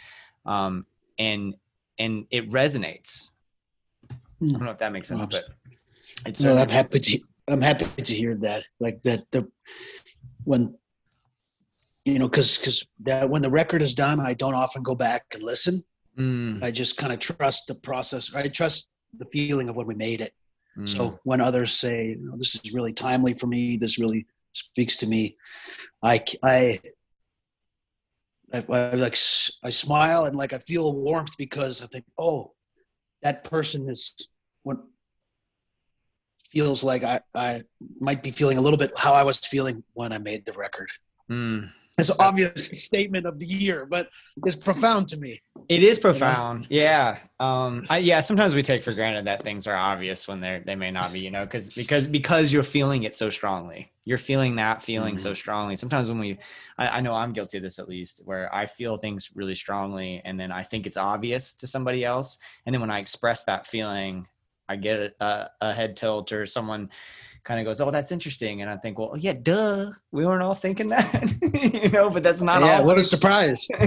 um 0.46 0.87
and 1.18 1.55
and 1.98 2.27
it 2.31 2.50
resonates 2.50 3.33
i 4.11 4.16
don't 4.40 4.62
know 4.62 4.70
if 4.70 4.79
that 4.79 4.92
makes 4.92 5.09
sense 5.09 5.27
but 5.27 5.44
it's 6.27 6.40
No, 6.40 6.57
I'm 6.57 6.68
happy 6.68 7.00
to. 7.00 7.20
I'm 7.48 7.61
happy 7.61 8.03
to 8.03 8.14
hear 8.14 8.35
that. 8.37 8.64
Like 8.81 9.03
that. 9.03 9.31
The 9.31 9.48
when 10.44 10.77
you 12.05 12.18
know, 12.18 12.29
because 12.29 12.59
because 12.59 12.87
that 13.00 13.29
when 13.29 13.42
the 13.42 13.50
record 13.50 13.83
is 13.83 13.94
done, 13.94 14.20
I 14.20 14.35
don't 14.35 14.55
often 14.55 14.83
go 14.83 14.94
back 14.94 15.24
and 15.33 15.42
listen. 15.42 15.83
Mm, 16.18 16.62
I 16.62 16.70
just 16.70 16.96
kind 16.96 17.12
of 17.12 17.18
trust 17.18 17.66
the 17.66 17.74
process. 17.74 18.35
I 18.35 18.46
trust 18.48 18.90
the 19.18 19.27
feeling 19.27 19.68
of 19.68 19.77
when 19.77 19.87
we 19.87 19.94
made 19.94 20.20
it. 20.20 20.33
Mm. 20.78 20.88
So 20.88 21.18
when 21.24 21.40
others 21.40 21.72
say, 21.74 22.08
you 22.08 22.16
know, 22.16 22.37
"This 22.37 22.54
is 22.54 22.72
really 22.72 22.92
timely 22.92 23.34
for 23.34 23.46
me. 23.46 23.76
This 23.76 23.98
really 23.98 24.26
speaks 24.52 24.96
to 24.98 25.06
me," 25.06 25.37
I 26.02 26.24
I 26.42 26.80
I 28.52 28.60
like 28.94 29.18
I 29.62 29.70
smile 29.70 30.24
and 30.24 30.37
like 30.37 30.52
I 30.52 30.58
feel 30.58 30.88
a 30.88 30.94
warmth 30.94 31.37
because 31.37 31.82
I 31.82 31.87
think, 31.87 32.04
oh, 32.18 32.52
that 33.22 33.44
person 33.44 33.88
is 33.88 34.28
what 34.62 34.78
feels 36.50 36.84
like 36.84 37.02
I, 37.02 37.20
I 37.34 37.62
might 38.00 38.22
be 38.22 38.30
feeling 38.30 38.58
a 38.58 38.60
little 38.60 38.78
bit 38.78 38.92
how 38.96 39.12
I 39.12 39.24
was 39.24 39.38
feeling 39.38 39.82
when 39.94 40.12
I 40.12 40.18
made 40.18 40.46
the 40.46 40.52
record. 40.52 40.88
Mm. 41.30 41.70
As 41.98 42.11
an 42.11 42.16
obvious 42.18 42.66
statement 42.74 43.26
of 43.26 43.38
the 43.38 43.46
year, 43.46 43.87
but 43.87 44.09
it's 44.44 44.57
profound 44.57 45.09
to 45.09 45.16
me. 45.16 45.40
It 45.68 45.83
is 45.83 45.98
profound. 45.98 46.66
Yeah. 46.68 47.18
Um, 47.38 47.87
I, 47.88 47.98
yeah. 47.98 48.20
Sometimes 48.20 48.54
we 48.54 48.62
take 48.62 48.83
for 48.83 48.92
granted 48.92 49.26
that 49.26 49.42
things 49.42 49.66
are 49.66 49.76
obvious 49.76 50.26
when 50.26 50.40
they're, 50.40 50.61
they 50.61 50.74
may 50.74 50.90
not 50.90 51.12
be, 51.12 51.20
you 51.20 51.30
know, 51.30 51.46
cause, 51.46 51.72
because, 51.72 52.09
because 52.09 52.52
you're 52.52 52.64
feeling 52.64 53.04
it 53.04 53.14
so 53.14 53.30
strongly, 53.30 53.92
you're 54.04 54.18
feeling 54.18 54.57
that 54.57 54.83
feeling 54.83 55.14
mm-hmm. 55.14 55.22
so 55.22 55.35
strongly. 55.35 55.76
Sometimes 55.76 56.09
when 56.09 56.18
we, 56.18 56.38
I, 56.78 56.98
I, 56.98 57.00
know 57.00 57.14
I'm 57.14 57.33
guilty 57.33 57.59
of 57.59 57.62
this 57.62 57.78
at 57.78 57.88
least, 57.88 58.22
where 58.24 58.52
I 58.54 58.66
feel 58.66 58.96
things 58.96 59.30
really 59.35 59.54
strongly 59.54 60.20
and 60.24 60.38
then 60.38 60.50
I 60.50 60.64
think 60.64 60.87
it's 60.87 60.96
obvious 60.96 61.54
to 61.54 61.66
somebody 61.66 62.04
else. 62.04 62.38
And 62.66 62.74
then 62.74 62.80
when 62.80 62.90
I 62.90 62.98
express 62.98 63.44
that 63.44 63.66
feeling, 63.66 64.26
I 64.68 64.76
get 64.76 65.14
a, 65.20 65.50
a 65.61 65.72
head 65.72 65.96
tilt 65.96 66.33
or 66.33 66.46
someone 66.46 66.90
kind 67.44 67.61
of 67.61 67.66
goes, 67.66 67.80
"Oh, 67.80 67.90
that's 67.90 68.12
interesting," 68.12 68.62
and 68.62 68.70
I 68.70 68.76
think, 68.76 68.98
"Well, 68.98 69.16
yeah, 69.16 69.35
duh, 69.35 69.92
we 70.12 70.26
weren't 70.26 70.42
all 70.42 70.54
thinking 70.54 70.88
that, 70.88 71.35
you 71.83 71.88
know." 71.90 72.11
But 72.11 72.22
that's 72.22 72.42
not. 72.42 72.61
Yeah, 72.61 72.80
what 72.80 72.98
a 72.98 73.02
surprise! 73.02 73.68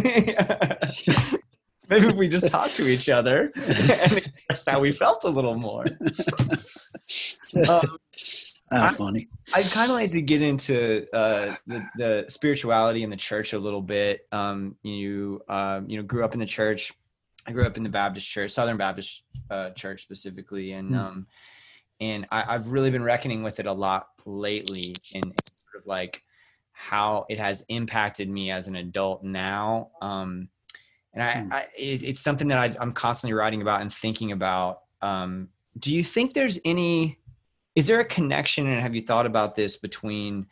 Maybe 1.90 2.08
if 2.08 2.16
we 2.16 2.28
just 2.28 2.52
talked 2.52 2.76
to 2.76 2.86
each 2.86 3.08
other 3.08 3.44
and 3.56 4.32
that's 4.50 4.68
how 4.68 4.82
we 4.82 4.92
felt 4.92 5.24
a 5.24 5.30
little 5.30 5.56
more. 5.56 5.86
Um, 7.70 7.98
Ah, 8.72 8.94
funny. 8.96 9.30
I, 9.56 9.60
would 9.60 9.72
kind 9.72 9.90
of 9.90 9.96
like 9.96 10.12
to 10.12 10.22
get 10.22 10.42
into 10.42 11.08
uh, 11.16 11.56
the, 11.68 11.86
the, 11.96 12.26
spirituality 12.28 13.04
in 13.04 13.10
the 13.10 13.16
church 13.16 13.54
a 13.54 13.60
little 13.60 13.82
bit. 13.82 14.28
Um, 14.32 14.76
you, 14.84 15.42
um, 15.48 15.90
you 15.90 15.98
know, 15.98 16.04
grew 16.04 16.26
up 16.26 16.34
in 16.34 16.40
the 16.42 16.46
church. 16.46 16.92
I 17.46 17.54
grew 17.54 17.66
up 17.66 17.78
in 17.78 17.84
the 17.84 17.90
Baptist 17.90 18.28
church, 18.28 18.52
Southern 18.52 18.76
Baptist 18.76 19.24
uh, 19.50 19.70
church 19.70 20.02
specifically, 20.02 20.74
and 20.74 20.90
mm. 20.90 20.98
um, 20.98 21.28
and 22.00 22.28
I, 22.32 22.54
have 22.54 22.68
really 22.68 22.92
been 22.92 23.04
reckoning 23.04 23.44
with 23.44 23.60
it 23.60 23.66
a 23.66 23.74
lot 23.74 24.08
lately 24.26 24.96
in, 25.14 25.24
in, 25.24 25.34
sort 25.56 25.82
of 25.82 25.88
like 25.88 26.22
how 26.72 27.26
it 27.30 27.40
has 27.40 27.66
impacted 27.70 28.30
me 28.30 28.52
as 28.52 28.68
an 28.68 28.76
adult 28.76 29.24
now 29.24 29.90
um, 30.02 30.50
and 31.14 31.24
I, 31.24 31.42
hmm. 31.42 31.54
I 31.54 31.68
it, 31.78 32.04
it's 32.04 32.22
something 32.22 32.48
that 32.50 32.58
I, 32.58 32.82
am 32.82 32.94
constantly 32.94 33.34
writing 33.34 33.62
about 33.62 33.82
and 33.82 33.94
thinking 33.94 34.32
about 34.32 34.82
um, 35.02 35.50
do 35.80 35.94
you 35.94 36.04
think 36.04 36.34
there's 36.34 36.60
any 36.66 37.18
is 37.76 37.88
there 37.88 38.00
a 38.00 38.06
connection 38.06 38.68
and 38.68 38.82
have 38.82 38.96
you 38.96 39.02
thought 39.02 39.26
about 39.26 39.56
this 39.56 39.78
between 39.78 40.48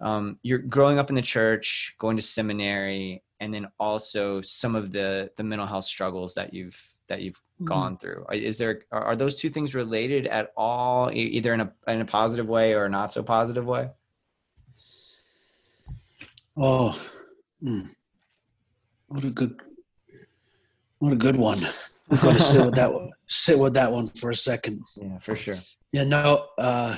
um, 0.00 0.38
you're 0.42 0.58
growing 0.58 0.98
up 0.98 1.08
in 1.08 1.14
the 1.14 1.22
church 1.22 1.94
going 1.98 2.16
to 2.16 2.22
seminary 2.22 3.22
and 3.40 3.52
then 3.52 3.68
also 3.78 4.40
some 4.42 4.74
of 4.74 4.90
the 4.90 5.30
the 5.36 5.42
mental 5.42 5.66
health 5.66 5.84
struggles 5.84 6.34
that 6.34 6.52
you've 6.52 6.93
that 7.08 7.22
you've 7.22 7.36
mm-hmm. 7.36 7.66
gone 7.66 7.98
through? 7.98 8.26
Is 8.32 8.58
there 8.58 8.82
are 8.92 9.16
those 9.16 9.34
two 9.34 9.50
things 9.50 9.74
related 9.74 10.26
at 10.26 10.52
all 10.56 11.10
either 11.12 11.54
in 11.54 11.60
a 11.60 11.72
in 11.88 12.00
a 12.00 12.04
positive 12.04 12.48
way 12.48 12.74
or 12.74 12.88
not 12.88 13.12
so 13.12 13.22
positive 13.22 13.66
way? 13.66 13.88
Oh 16.56 16.98
mm. 17.62 17.88
what 19.08 19.24
a 19.24 19.30
good 19.30 19.60
what 20.98 21.12
a 21.12 21.16
good 21.16 21.36
one. 21.36 21.58
I'm 22.10 22.18
going 22.18 22.34
to 22.36 22.40
sit 22.40 22.64
with 22.64 22.74
that 22.74 22.92
one 22.92 23.10
sit 23.28 23.58
with 23.58 23.74
that 23.74 23.90
one 23.90 24.06
for 24.08 24.30
a 24.30 24.34
second. 24.34 24.80
Yeah 24.96 25.18
for 25.18 25.34
sure. 25.34 25.56
Yeah 25.92 26.04
no 26.04 26.46
uh 26.58 26.96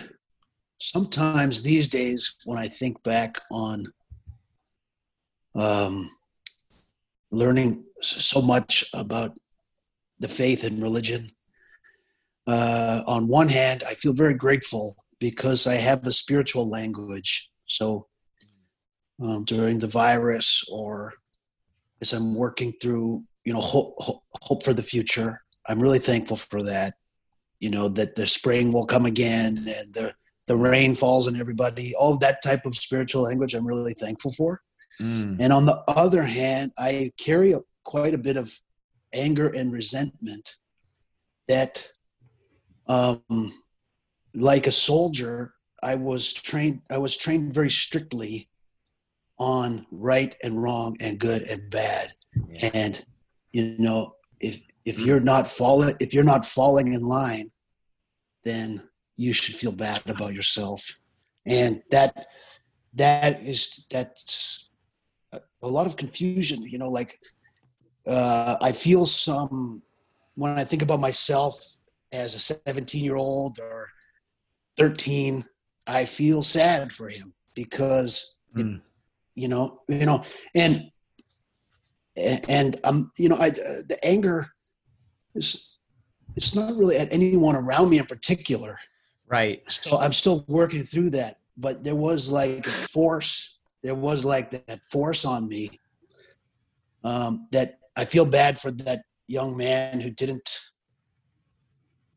sometimes 0.79 1.63
these 1.63 1.89
days 1.89 2.37
when 2.45 2.59
i 2.59 2.67
think 2.69 3.03
back 3.03 3.41
on 3.51 3.85
um 5.55 6.11
learning 7.31 7.85
so 8.03 8.43
much 8.43 8.85
about 8.93 9.37
the 10.19 10.29
faith 10.29 10.65
and 10.65 10.83
religion. 10.83 11.23
Uh, 12.47 13.03
on 13.07 13.29
one 13.29 13.49
hand, 13.49 13.83
I 13.89 13.95
feel 13.95 14.13
very 14.13 14.35
grateful 14.35 14.97
because 15.19 15.67
I 15.67 15.75
have 15.75 16.07
a 16.07 16.13
spiritual 16.13 16.69
language. 16.69 17.51
So 17.67 18.07
um, 19.21 19.45
during 19.45 19.79
the 19.79 19.89
virus 19.89 20.65
or 20.71 21.15
as 22.01 22.13
I'm 22.13 22.35
working 22.35 22.73
through, 22.73 23.25
you 23.45 23.53
know, 23.53 23.61
hope, 23.61 23.95
hope, 23.99 24.23
hope 24.43 24.65
for 24.65 24.75
the 24.75 24.83
future, 24.83 25.43
I'm 25.69 25.81
really 25.81 25.99
thankful 25.99 26.37
for 26.37 26.63
that. 26.63 26.95
You 27.61 27.71
know, 27.71 27.89
that 27.89 28.15
the 28.15 28.27
spring 28.27 28.73
will 28.73 28.87
come 28.87 29.07
again 29.07 29.57
and 29.57 29.95
the, 29.95 30.13
the 30.47 30.57
rain 30.57 30.95
falls 30.95 31.27
on 31.27 31.37
everybody, 31.37 31.95
all 31.99 32.19
that 32.19 32.43
type 32.43 32.67
of 32.67 32.77
spiritual 32.77 33.23
language 33.23 33.55
I'm 33.55 33.67
really 33.67 33.95
thankful 33.95 34.33
for. 34.33 34.61
Mm. 35.01 35.39
And 35.41 35.53
on 35.53 35.67
the 35.67 35.83
other 35.89 36.23
hand, 36.23 36.73
I 36.79 37.13
carry 37.19 37.53
a, 37.53 37.61
quite 37.85 38.15
a 38.15 38.19
bit 38.19 38.37
of 38.37 38.55
anger 39.13 39.49
and 39.49 39.73
resentment 39.73 40.57
that 41.49 41.89
um, 42.89 43.23
like 44.35 44.67
a 44.67 44.73
soldier 44.73 45.55
i 45.83 45.95
was 45.95 46.33
trained 46.33 46.81
i 46.91 46.99
was 46.99 47.17
trained 47.17 47.53
very 47.53 47.71
strictly 47.71 48.49
on 49.39 49.87
right 49.91 50.37
and 50.43 50.63
wrong 50.63 50.97
and 51.01 51.19
good 51.19 51.43
and 51.43 51.71
bad 51.71 52.09
yeah. 52.49 52.71
and 52.75 53.05
you 53.53 53.77
know 53.79 54.15
if 54.41 54.61
if 54.85 54.99
you're 54.99 55.21
not 55.21 55.47
falling 55.47 55.95
if 56.01 56.15
you're 56.15 56.25
not 56.25 56.45
falling 56.45 56.93
in 56.93 57.03
line 57.03 57.51
then 58.45 58.89
you 59.17 59.33
should 59.33 59.55
feel 59.55 59.73
bad 59.73 60.01
about 60.09 60.35
yourself 60.35 60.99
and 61.47 61.83
that 61.91 62.27
that 62.95 63.43
is 63.43 63.87
that's 63.91 64.71
a 65.33 65.69
lot 65.69 65.87
of 65.87 65.97
confusion 65.97 66.63
you 66.63 66.79
know 66.79 66.91
like 66.91 67.19
uh, 68.07 68.57
I 68.61 68.73
feel 68.73 69.07
some 69.07 69.83
when 70.37 70.53
I 70.53 70.65
think 70.65 70.83
about 70.83 71.01
myself 71.01 71.79
as 72.13 72.35
a 72.35 72.39
17 72.39 73.03
year 73.03 73.17
old 73.17 73.59
or 73.59 73.89
13, 74.77 75.45
I 75.87 76.05
feel 76.05 76.43
sad 76.43 76.93
for 76.93 77.09
him 77.09 77.33
because, 77.55 78.37
mm. 78.57 78.61
it, 78.61 78.65
hmm. 78.65 78.77
you 79.35 79.49
know, 79.49 79.81
you 79.89 80.07
know, 80.07 80.23
and, 80.55 80.91
and 82.49 82.81
um, 82.85 83.11
you 83.19 83.29
know, 83.29 83.37
I, 83.37 83.49
uh, 83.49 83.83
the 83.89 83.99
anger 84.03 84.49
is, 85.35 85.75
it's 86.35 86.55
not 86.55 86.77
really 86.77 86.97
at 86.97 87.13
anyone 87.13 87.57
around 87.57 87.91
me 87.91 87.99
in 87.99 88.07
particular. 88.07 88.79
Right. 89.27 89.63
So 89.71 89.99
I'm 89.99 90.13
still 90.13 90.45
working 90.47 90.83
through 90.83 91.11
that, 91.11 91.37
but 91.57 91.83
there 91.83 91.97
was 91.97 92.31
like 92.31 92.67
a 92.67 92.71
force, 92.71 93.61
there 93.83 93.95
was 93.95 94.25
like 94.25 94.51
that 94.51 94.85
force 94.87 95.25
on 95.25 95.49
me 95.49 95.81
um, 97.05 97.49
that 97.53 97.79
I 97.97 98.05
feel 98.05 98.27
bad 98.27 98.59
for 98.59 98.71
that 98.71 99.03
young 99.27 99.57
man 99.57 100.01
who 100.01 100.11
didn't, 100.11 100.61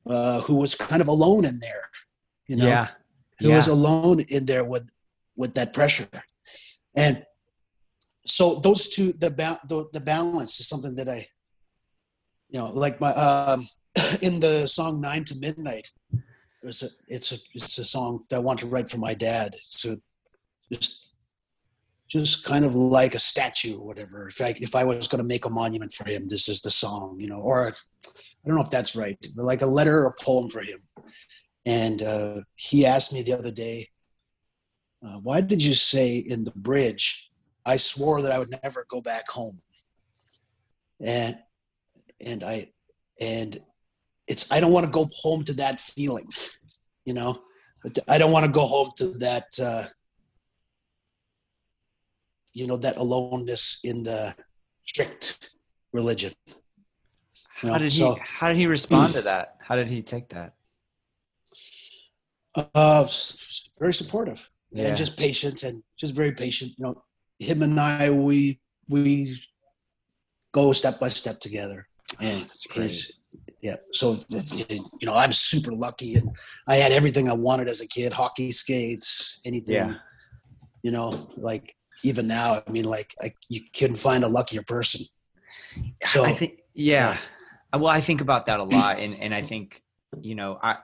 uh, 0.06 0.42
who 0.42 0.56
was 0.56 0.76
kind 0.76 1.02
of 1.02 1.08
alone 1.08 1.46
in 1.46 1.60
there, 1.60 1.90
you 2.48 2.58
know, 2.58 2.68
yeah. 2.68 2.88
who 3.40 3.50
yeah. 3.50 3.56
was 3.56 3.68
alone 3.68 4.20
in 4.30 4.46
there 4.46 4.64
with, 4.64 4.90
with 5.36 5.54
that 5.56 5.74
pressure. 5.74 6.08
And 6.96 7.24
so 8.26 8.56
those 8.56 8.90
two, 8.90 9.14
the, 9.14 9.32
ba- 9.32 9.60
the, 9.68 9.86
the 9.94 10.02
balance 10.02 10.60
is 10.60 10.68
something 10.68 10.96
that 10.96 11.08
I, 11.08 11.26
you 12.50 12.60
know, 12.60 12.72
like 12.72 13.00
my, 13.00 13.14
um, 13.14 13.66
in 14.22 14.40
the 14.40 14.68
song 14.68 15.00
nine 15.00 15.24
to 15.26 15.38
midnight, 15.38 15.92
it's 16.62 16.84
a, 16.84 16.88
it's 17.08 17.32
a, 17.32 17.38
it's 17.54 17.78
a 17.78 17.86
song 17.86 18.24
that 18.30 18.36
I 18.36 18.40
want 18.40 18.60
to 18.60 18.68
write 18.68 18.90
for 18.90 18.98
my 18.98 19.14
dad. 19.14 19.56
So 19.62 19.98
just 20.72 21.09
just 22.10 22.44
kind 22.44 22.66
of 22.66 22.74
like 22.74 23.14
a 23.14 23.20
statue 23.20 23.78
or 23.78 23.86
whatever. 23.86 24.28
If 24.28 24.42
I 24.42 24.56
if 24.58 24.76
I 24.76 24.84
was 24.84 25.08
going 25.08 25.22
to 25.22 25.28
make 25.28 25.46
a 25.46 25.50
monument 25.50 25.94
for 25.94 26.10
him, 26.10 26.28
this 26.28 26.50
is 26.50 26.62
the 26.62 26.72
song, 26.72 27.18
you 27.20 27.28
know. 27.28 27.40
Or 27.40 27.68
I 27.68 28.48
don't 28.48 28.56
know 28.56 28.64
if 28.64 28.72
that's 28.72 28.96
right, 28.96 29.18
but 29.36 29.46
like 29.46 29.62
a 29.62 29.68
letter 29.68 30.06
or 30.06 30.14
poem 30.22 30.50
for 30.50 30.62
him. 30.62 30.80
And 31.66 32.02
uh, 32.02 32.42
he 32.56 32.86
asked 32.86 33.14
me 33.14 33.22
the 33.22 33.34
other 33.34 33.52
day, 33.52 33.90
uh, 35.06 35.20
"Why 35.22 35.42
did 35.42 35.64
you 35.64 35.76
say 35.76 36.18
in 36.18 36.44
the 36.44 36.54
bridge, 36.56 37.30
I 37.66 37.76
swore 37.76 38.22
that 38.24 38.32
I 38.32 38.40
would 38.40 38.54
never 38.64 38.86
go 38.90 39.02
back 39.02 39.30
home?" 39.30 39.56
And 41.00 41.36
and 42.26 42.44
I 42.44 42.72
and 43.22 43.56
it's 44.28 44.52
I 44.52 44.60
don't 44.60 44.74
want 44.74 44.88
to 44.88 44.92
go 44.92 45.10
home 45.14 45.44
to 45.44 45.54
that 45.54 45.80
feeling, 45.80 46.28
you 47.06 47.14
know. 47.14 47.44
I 48.10 48.18
don't 48.18 48.34
want 48.34 48.46
to 48.46 48.52
go 48.52 48.66
home 48.66 48.90
to 48.98 49.08
that. 49.20 49.46
Uh, 49.62 49.86
you 52.60 52.68
know 52.68 52.78
that 52.78 52.98
aloneness 52.98 53.80
in 53.84 54.04
the 54.04 54.36
strict 54.86 55.56
religion. 55.94 56.34
You 56.48 56.54
know? 57.64 57.74
How 57.74 57.78
did 57.80 57.94
he? 57.94 58.16
how 58.22 58.48
did 58.50 58.58
he 58.58 58.68
respond 58.68 59.14
to 59.14 59.22
that? 59.22 59.58
How 59.60 59.76
did 59.76 59.90
he 59.90 60.02
take 60.02 60.30
that? 60.30 60.54
Uh, 62.56 63.08
very 63.80 63.94
supportive 63.94 64.50
yeah. 64.72 64.88
and 64.88 64.98
just 64.98 65.18
patient 65.18 65.64
and 65.64 65.84
just 65.98 66.14
very 66.16 66.32
patient. 66.32 66.74
You 66.78 66.86
know, 66.86 67.04
him 67.40 67.62
and 67.62 67.80
I, 67.80 68.10
we 68.10 68.60
we 68.88 69.40
go 70.52 70.74
step 70.74 71.00
by 71.00 71.10
step 71.10 71.40
together, 71.40 71.88
and 72.20 72.42
That's 72.42 72.66
great. 72.68 73.12
yeah. 73.62 73.76
So 73.94 74.18
you 74.30 75.06
know, 75.06 75.14
I'm 75.14 75.32
super 75.32 75.72
lucky, 75.72 76.16
and 76.16 76.30
I 76.68 76.78
had 76.78 76.92
everything 76.92 77.30
I 77.30 77.34
wanted 77.34 77.70
as 77.70 77.82
a 77.82 77.88
kid: 77.88 78.14
hockey 78.14 78.52
skates, 78.52 79.40
anything. 79.46 79.76
Yeah. 79.76 79.94
You 80.82 80.92
know, 80.92 81.30
like 81.36 81.76
even 82.04 82.28
now, 82.28 82.64
I 82.66 82.72
mean, 82.72 82.86
like 82.86 83.16
I, 83.22 83.34
you 83.50 83.62
couldn't 83.74 83.98
find 83.98 84.24
a 84.24 84.28
luckier 84.28 84.64
person. 84.64 85.06
So 86.06 86.24
I 86.24 86.34
think, 86.34 86.60
yeah. 86.74 87.18
yeah. 87.74 87.80
Well, 87.80 87.92
I 87.92 88.02
think 88.02 88.22
about 88.22 88.48
that 88.48 88.60
a 88.60 88.64
lot, 88.64 89.00
and 89.00 89.16
and 89.22 89.34
I 89.34 89.42
think, 89.42 89.84
you 90.22 90.36
know, 90.36 90.60
I 90.62 90.78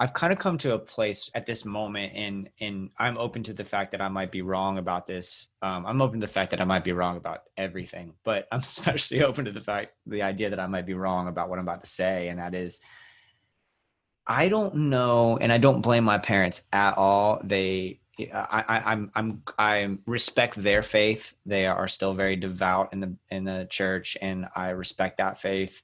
I've 0.00 0.14
kind 0.14 0.32
of 0.32 0.38
come 0.38 0.56
to 0.58 0.72
a 0.72 0.78
place 0.78 1.30
at 1.34 1.44
this 1.44 1.66
moment, 1.66 2.14
and 2.14 2.48
and 2.58 2.88
I'm 2.98 3.18
open 3.18 3.42
to 3.42 3.52
the 3.52 3.64
fact 3.64 3.90
that 3.92 4.00
I 4.00 4.08
might 4.08 4.32
be 4.32 4.40
wrong 4.40 4.78
about 4.78 5.06
this. 5.06 5.48
Um, 5.60 5.84
I'm 5.84 6.00
open 6.00 6.20
to 6.20 6.26
the 6.26 6.32
fact 6.32 6.50
that 6.52 6.60
I 6.62 6.64
might 6.64 6.84
be 6.84 6.92
wrong 6.92 7.18
about 7.18 7.42
everything, 7.58 8.14
but 8.24 8.48
I'm 8.50 8.60
especially 8.60 9.22
open 9.22 9.44
to 9.44 9.52
the 9.52 9.60
fact, 9.60 9.92
the 10.06 10.22
idea 10.22 10.48
that 10.48 10.58
I 10.58 10.66
might 10.66 10.86
be 10.86 10.94
wrong 10.94 11.28
about 11.28 11.50
what 11.50 11.58
I'm 11.58 11.68
about 11.68 11.84
to 11.84 11.90
say, 11.90 12.28
and 12.28 12.38
that 12.38 12.54
is, 12.54 12.80
I 14.26 14.48
don't 14.48 14.74
know, 14.74 15.36
and 15.36 15.52
I 15.52 15.58
don't 15.58 15.82
blame 15.82 16.04
my 16.04 16.16
parents 16.16 16.62
at 16.72 16.96
all. 16.96 17.38
They, 17.44 18.00
I, 18.18 18.64
I, 18.68 18.92
I'm, 18.92 19.10
I'm, 19.14 19.42
I 19.58 19.96
respect 20.06 20.56
their 20.56 20.82
faith. 20.82 21.34
They 21.46 21.66
are 21.66 21.88
still 21.88 22.14
very 22.14 22.36
devout 22.36 22.92
in 22.92 23.00
the 23.00 23.16
in 23.30 23.44
the 23.44 23.66
church, 23.70 24.16
and 24.20 24.46
I 24.54 24.70
respect 24.70 25.18
that 25.18 25.38
faith. 25.38 25.82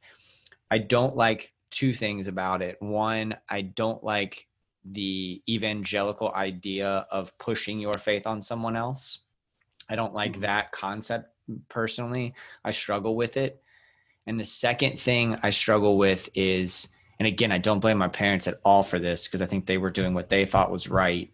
I 0.70 0.78
don't 0.78 1.16
like 1.16 1.52
two 1.70 1.92
things 1.92 2.26
about 2.26 2.62
it. 2.62 2.76
One, 2.80 3.36
I 3.48 3.62
don't 3.62 4.02
like 4.02 4.46
the 4.84 5.42
evangelical 5.48 6.32
idea 6.32 7.06
of 7.10 7.36
pushing 7.38 7.80
your 7.80 7.98
faith 7.98 8.26
on 8.26 8.42
someone 8.42 8.76
else. 8.76 9.20
I 9.88 9.96
don't 9.96 10.14
like 10.14 10.32
mm-hmm. 10.32 10.42
that 10.42 10.72
concept 10.72 11.30
personally. 11.68 12.34
I 12.64 12.72
struggle 12.72 13.16
with 13.16 13.36
it. 13.36 13.62
And 14.26 14.38
the 14.38 14.44
second 14.44 14.98
thing 14.98 15.38
I 15.42 15.50
struggle 15.50 15.96
with 15.96 16.28
is, 16.34 16.88
and 17.18 17.26
again, 17.26 17.52
I 17.52 17.58
don't 17.58 17.80
blame 17.80 17.98
my 17.98 18.08
parents 18.08 18.48
at 18.48 18.60
all 18.64 18.82
for 18.82 18.98
this 18.98 19.26
because 19.26 19.40
I 19.40 19.46
think 19.46 19.66
they 19.66 19.78
were 19.78 19.90
doing 19.90 20.14
what 20.14 20.28
they 20.28 20.44
thought 20.44 20.70
was 20.70 20.88
right. 20.88 21.32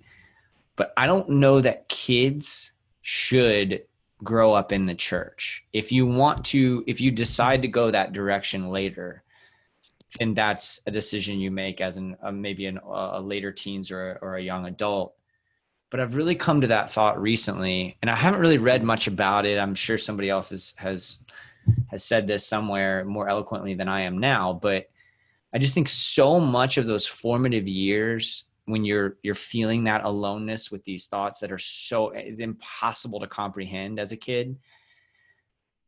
But 0.76 0.92
I 0.96 1.06
don't 1.06 1.28
know 1.28 1.60
that 1.60 1.88
kids 1.88 2.72
should 3.02 3.82
grow 4.22 4.52
up 4.52 4.72
in 4.72 4.86
the 4.86 4.94
church. 4.94 5.64
If 5.72 5.92
you 5.92 6.06
want 6.06 6.44
to, 6.46 6.84
if 6.86 7.00
you 7.00 7.10
decide 7.10 7.62
to 7.62 7.68
go 7.68 7.90
that 7.90 8.12
direction 8.12 8.70
later, 8.70 9.22
and 10.20 10.36
that's 10.36 10.80
a 10.86 10.90
decision 10.90 11.40
you 11.40 11.50
make 11.50 11.80
as 11.80 11.96
an 11.96 12.16
uh, 12.22 12.30
maybe 12.30 12.66
an, 12.66 12.78
a 12.84 13.20
later 13.20 13.50
teens 13.52 13.90
or, 13.90 14.18
or 14.20 14.36
a 14.36 14.42
young 14.42 14.66
adult 14.66 15.14
but 15.90 16.00
i've 16.00 16.14
really 16.14 16.34
come 16.34 16.60
to 16.60 16.66
that 16.66 16.90
thought 16.90 17.20
recently 17.20 17.96
and 18.02 18.10
i 18.10 18.14
haven't 18.14 18.40
really 18.40 18.58
read 18.58 18.82
much 18.82 19.06
about 19.06 19.46
it 19.46 19.58
i'm 19.58 19.74
sure 19.74 19.96
somebody 19.96 20.28
else 20.28 20.50
has 20.50 20.74
has 20.76 21.18
has 21.90 22.04
said 22.04 22.26
this 22.26 22.46
somewhere 22.46 23.04
more 23.04 23.28
eloquently 23.28 23.74
than 23.74 23.88
i 23.88 24.00
am 24.00 24.18
now 24.18 24.52
but 24.52 24.90
i 25.54 25.58
just 25.58 25.74
think 25.74 25.88
so 25.88 26.38
much 26.38 26.76
of 26.76 26.86
those 26.86 27.06
formative 27.06 27.66
years 27.66 28.44
when 28.66 28.84
you're 28.84 29.16
you're 29.22 29.34
feeling 29.34 29.84
that 29.84 30.04
aloneness 30.04 30.70
with 30.70 30.84
these 30.84 31.06
thoughts 31.06 31.40
that 31.40 31.52
are 31.52 31.58
so 31.58 32.08
eh, 32.08 32.32
impossible 32.38 33.20
to 33.20 33.26
comprehend 33.26 33.98
as 33.98 34.12
a 34.12 34.16
kid 34.16 34.56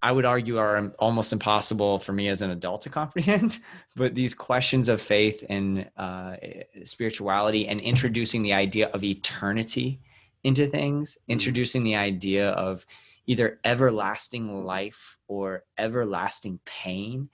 I 0.04 0.12
would 0.12 0.26
argue 0.26 0.58
are 0.58 0.92
almost 0.98 1.32
impossible 1.32 1.96
for 1.96 2.12
me 2.12 2.28
as 2.28 2.42
an 2.42 2.50
adult 2.50 2.82
to 2.82 2.90
comprehend. 3.00 3.58
But 3.96 4.14
these 4.14 4.34
questions 4.34 4.90
of 4.90 5.00
faith 5.00 5.42
and 5.48 5.88
uh, 5.96 6.36
spirituality 6.84 7.66
and 7.66 7.80
introducing 7.80 8.42
the 8.42 8.52
idea 8.52 8.88
of 8.88 9.02
eternity 9.02 10.00
into 10.44 10.66
things, 10.66 11.14
mm-hmm. 11.14 11.32
introducing 11.32 11.84
the 11.84 11.96
idea 11.96 12.50
of 12.50 12.86
either 13.26 13.58
everlasting 13.64 14.66
life 14.66 15.16
or 15.26 15.64
everlasting 15.78 16.60
pain, 16.66 17.30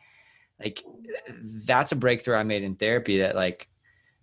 like 0.60 0.84
that's 1.42 1.90
a 1.90 1.96
breakthrough 1.96 2.36
I 2.36 2.44
made 2.44 2.62
in 2.62 2.76
therapy 2.76 3.18
that 3.18 3.34
like 3.34 3.68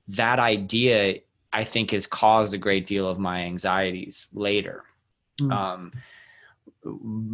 that 0.09 0.39
idea 0.39 1.19
I 1.53 1.63
think 1.63 1.91
has 1.91 2.07
caused 2.07 2.53
a 2.53 2.57
great 2.57 2.85
deal 2.85 3.07
of 3.07 3.19
my 3.19 3.41
anxieties 3.41 4.29
later. 4.33 4.83
Mm. 5.41 5.51
Um, 5.51 5.91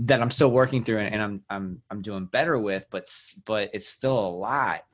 that 0.06 0.22
I'm 0.22 0.32
still 0.32 0.52
working 0.52 0.84
through 0.84 1.00
and, 1.00 1.22
I'm 1.22 1.44
I'm 1.50 1.82
I'm 1.90 2.02
doing 2.02 2.26
better 2.26 2.58
with, 2.58 2.86
but 2.90 3.08
but 3.46 3.70
it's 3.74 3.88
still 3.88 4.18
a 4.18 4.30
lot. 4.30 4.86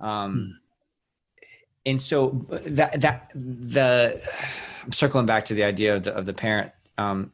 Um, 0.00 0.32
hmm. 0.32 0.50
And 1.86 2.02
so 2.02 2.46
that 2.66 3.00
that 3.00 3.30
the 3.34 4.20
I'm 4.84 4.92
circling 4.92 5.26
back 5.26 5.44
to 5.46 5.54
the 5.54 5.64
idea 5.64 5.96
of 5.96 6.02
the 6.02 6.14
of 6.14 6.26
the 6.26 6.32
parent 6.32 6.72
um, 6.98 7.32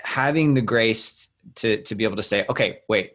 having 0.00 0.54
the 0.54 0.62
grace 0.62 1.28
to 1.56 1.82
to 1.82 1.94
be 1.94 2.04
able 2.04 2.16
to 2.16 2.22
say, 2.22 2.44
okay, 2.48 2.80
wait, 2.88 3.14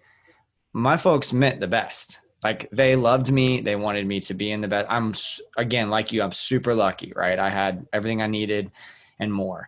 my 0.73 0.97
folks 0.97 1.33
meant 1.33 1.59
the 1.59 1.67
best. 1.67 2.19
Like 2.45 2.69
they 2.69 2.95
loved 2.95 3.31
me, 3.31 3.61
they 3.61 3.75
wanted 3.75 4.05
me 4.05 4.19
to 4.19 4.35
be 4.35 4.51
in 4.51 4.61
the 4.61 4.67
best. 4.67 4.85
I'm 4.87 5.15
again 5.57 5.89
like 5.89 6.11
you, 6.11 6.21
I'm 6.21 6.31
super 6.31 6.75
lucky, 6.75 7.11
right? 7.15 7.39
I 7.39 7.49
had 7.49 7.87
everything 7.91 8.21
I 8.21 8.27
needed 8.27 8.71
and 9.19 9.33
more. 9.33 9.67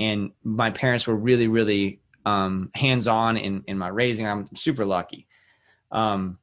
And 0.00 0.32
my 0.42 0.72
parents 0.72 1.06
were 1.06 1.14
really, 1.14 1.46
really 1.46 2.00
um, 2.24 2.72
hands 2.74 3.06
on 3.06 3.36
in, 3.36 3.62
in 3.68 3.78
my 3.78 3.86
raising. 3.86 4.26
I'm 4.26 4.48
super 4.56 4.84
lucky. 4.84 5.28
Um, 5.92 6.38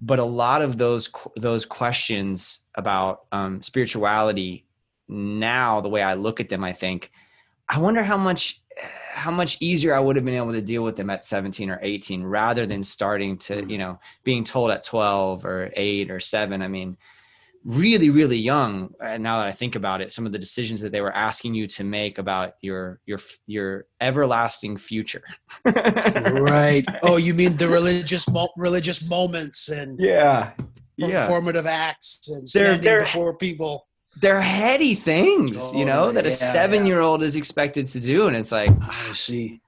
but 0.00 0.20
a 0.20 0.24
lot 0.24 0.62
of 0.62 0.78
those 0.78 1.10
those 1.36 1.66
questions 1.66 2.60
about 2.76 3.24
um, 3.32 3.60
spirituality 3.60 4.66
now, 5.08 5.80
the 5.80 5.88
way 5.88 6.00
I 6.00 6.14
look 6.14 6.38
at 6.38 6.48
them, 6.48 6.62
I 6.62 6.72
think, 6.72 7.10
I 7.68 7.80
wonder 7.80 8.04
how 8.04 8.18
much 8.18 8.62
how 9.12 9.30
much 9.30 9.58
easier 9.60 9.94
I 9.94 10.00
would 10.00 10.16
have 10.16 10.24
been 10.24 10.34
able 10.34 10.52
to 10.52 10.60
deal 10.60 10.84
with 10.84 10.96
them 10.96 11.10
at 11.10 11.24
17 11.24 11.70
or 11.70 11.80
18 11.82 12.22
rather 12.22 12.66
than 12.66 12.84
starting 12.84 13.36
to, 13.38 13.54
mm. 13.54 13.70
you 13.70 13.78
know, 13.78 13.98
being 14.24 14.44
told 14.44 14.70
at 14.70 14.84
12 14.84 15.44
or 15.44 15.70
8 15.74 16.10
or 16.10 16.20
7. 16.20 16.62
I 16.62 16.68
mean, 16.68 16.96
really 17.64 18.08
really 18.08 18.38
young. 18.38 18.94
And 19.02 19.22
now 19.22 19.38
that 19.38 19.46
i 19.46 19.52
think 19.52 19.74
about 19.74 20.00
it 20.00 20.10
some 20.10 20.24
of 20.24 20.32
the 20.32 20.38
decisions 20.38 20.80
that 20.80 20.92
they 20.92 21.00
were 21.00 21.14
asking 21.14 21.54
you 21.54 21.66
to 21.66 21.84
make 21.84 22.18
about 22.18 22.54
your 22.60 23.00
your 23.04 23.18
your 23.46 23.86
everlasting 24.00 24.76
future. 24.76 25.24
Right. 25.64 26.84
Oh 27.02 27.16
you 27.16 27.34
mean 27.34 27.56
the 27.56 27.68
religious 27.68 28.28
mo- 28.30 28.48
religious 28.56 29.06
moments 29.08 29.68
and 29.68 29.98
yeah. 29.98 30.52
Yeah. 30.96 31.26
formative 31.26 31.66
acts 31.66 32.28
and 32.28 32.48
standing 32.48 32.80
they're, 32.80 32.98
they're, 32.98 33.04
before 33.04 33.36
people 33.36 33.87
they're 34.16 34.40
heady 34.40 34.94
things 34.94 35.72
oh, 35.72 35.78
you 35.78 35.84
know 35.84 36.10
that 36.10 36.24
yeah, 36.24 36.30
a 36.30 36.34
seven 36.34 36.86
year 36.86 37.00
old 37.00 37.22
is 37.22 37.36
expected 37.36 37.86
to 37.86 38.00
do 38.00 38.26
and 38.26 38.36
it's 38.36 38.52
like 38.52 38.70
ah, 38.82 39.08
i 39.10 39.12
see. 39.12 39.60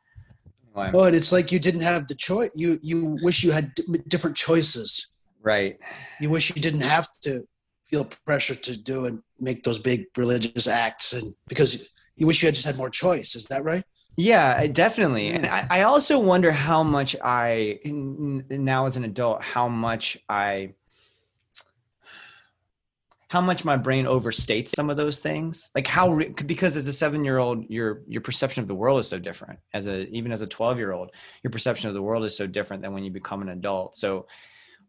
Oh 0.77 1.05
and 1.05 1.17
it's 1.17 1.33
like 1.33 1.53
you 1.53 1.59
didn't 1.59 1.83
have 1.83 2.07
the 2.07 2.15
choice 2.15 2.51
you 2.55 2.79
you 2.83 3.19
wish 3.23 3.43
you 3.43 3.53
had 3.53 3.73
different 4.09 4.37
choices. 4.37 5.11
Right. 5.43 5.79
You 6.21 6.31
wish 6.31 6.55
you 6.55 6.61
didn't 6.61 6.83
have 6.83 7.09
to 7.23 7.47
feel 7.85 8.09
pressure 8.25 8.55
to 8.55 8.77
do 8.77 9.07
and 9.07 9.23
make 9.39 9.65
those 9.65 9.79
big 9.79 10.07
religious 10.17 10.67
acts 10.67 11.13
and 11.13 11.35
because 11.49 11.89
you 12.17 12.27
wish 12.27 12.43
you 12.43 12.47
had 12.47 12.55
just 12.55 12.67
had 12.67 12.79
more 12.79 12.91
choice 12.91 13.35
is 13.35 13.47
that 13.47 13.65
right? 13.65 13.85
Yeah 14.17 14.67
definitely. 14.69 15.29
And 15.29 15.47
I, 15.47 15.67
I 15.71 15.83
also 15.83 16.19
wonder 16.19 16.53
how 16.53 16.83
much 16.83 17.17
i 17.23 17.79
now 17.85 18.87
as 18.87 18.97
an 18.97 19.05
adult 19.05 19.43
how 19.43 19.69
much 19.69 20.17
i 20.29 20.73
how 23.31 23.41
much 23.41 23.65
my 23.65 23.77
brain 23.77 24.07
overstates 24.07 24.71
some 24.71 24.91
of 24.91 24.97
those 24.97 25.21
things. 25.21 25.71
Like 25.77 25.87
how 25.87 26.21
because 26.47 26.77
as 26.77 26.89
a 26.89 26.93
seven 26.93 27.25
year 27.25 27.39
old 27.39 27.65
your 27.71 28.03
your 28.09 28.23
perception 28.23 28.61
of 28.61 28.67
the 28.67 28.75
world 28.75 28.99
is 28.99 29.07
so 29.07 29.21
different. 29.21 29.61
As 29.73 29.87
a 29.87 30.09
even 30.09 30.33
as 30.33 30.43
a 30.43 30.49
12 30.49 30.79
year 30.79 30.91
old 30.91 31.13
your 31.45 31.53
perception 31.53 31.87
of 31.87 31.95
the 31.95 32.03
world 32.03 32.25
is 32.25 32.37
so 32.37 32.49
different 32.49 32.83
than 32.83 32.93
when 32.93 33.05
you 33.05 33.11
become 33.13 33.41
an 33.41 33.51
adult. 33.51 33.95
So 33.95 34.27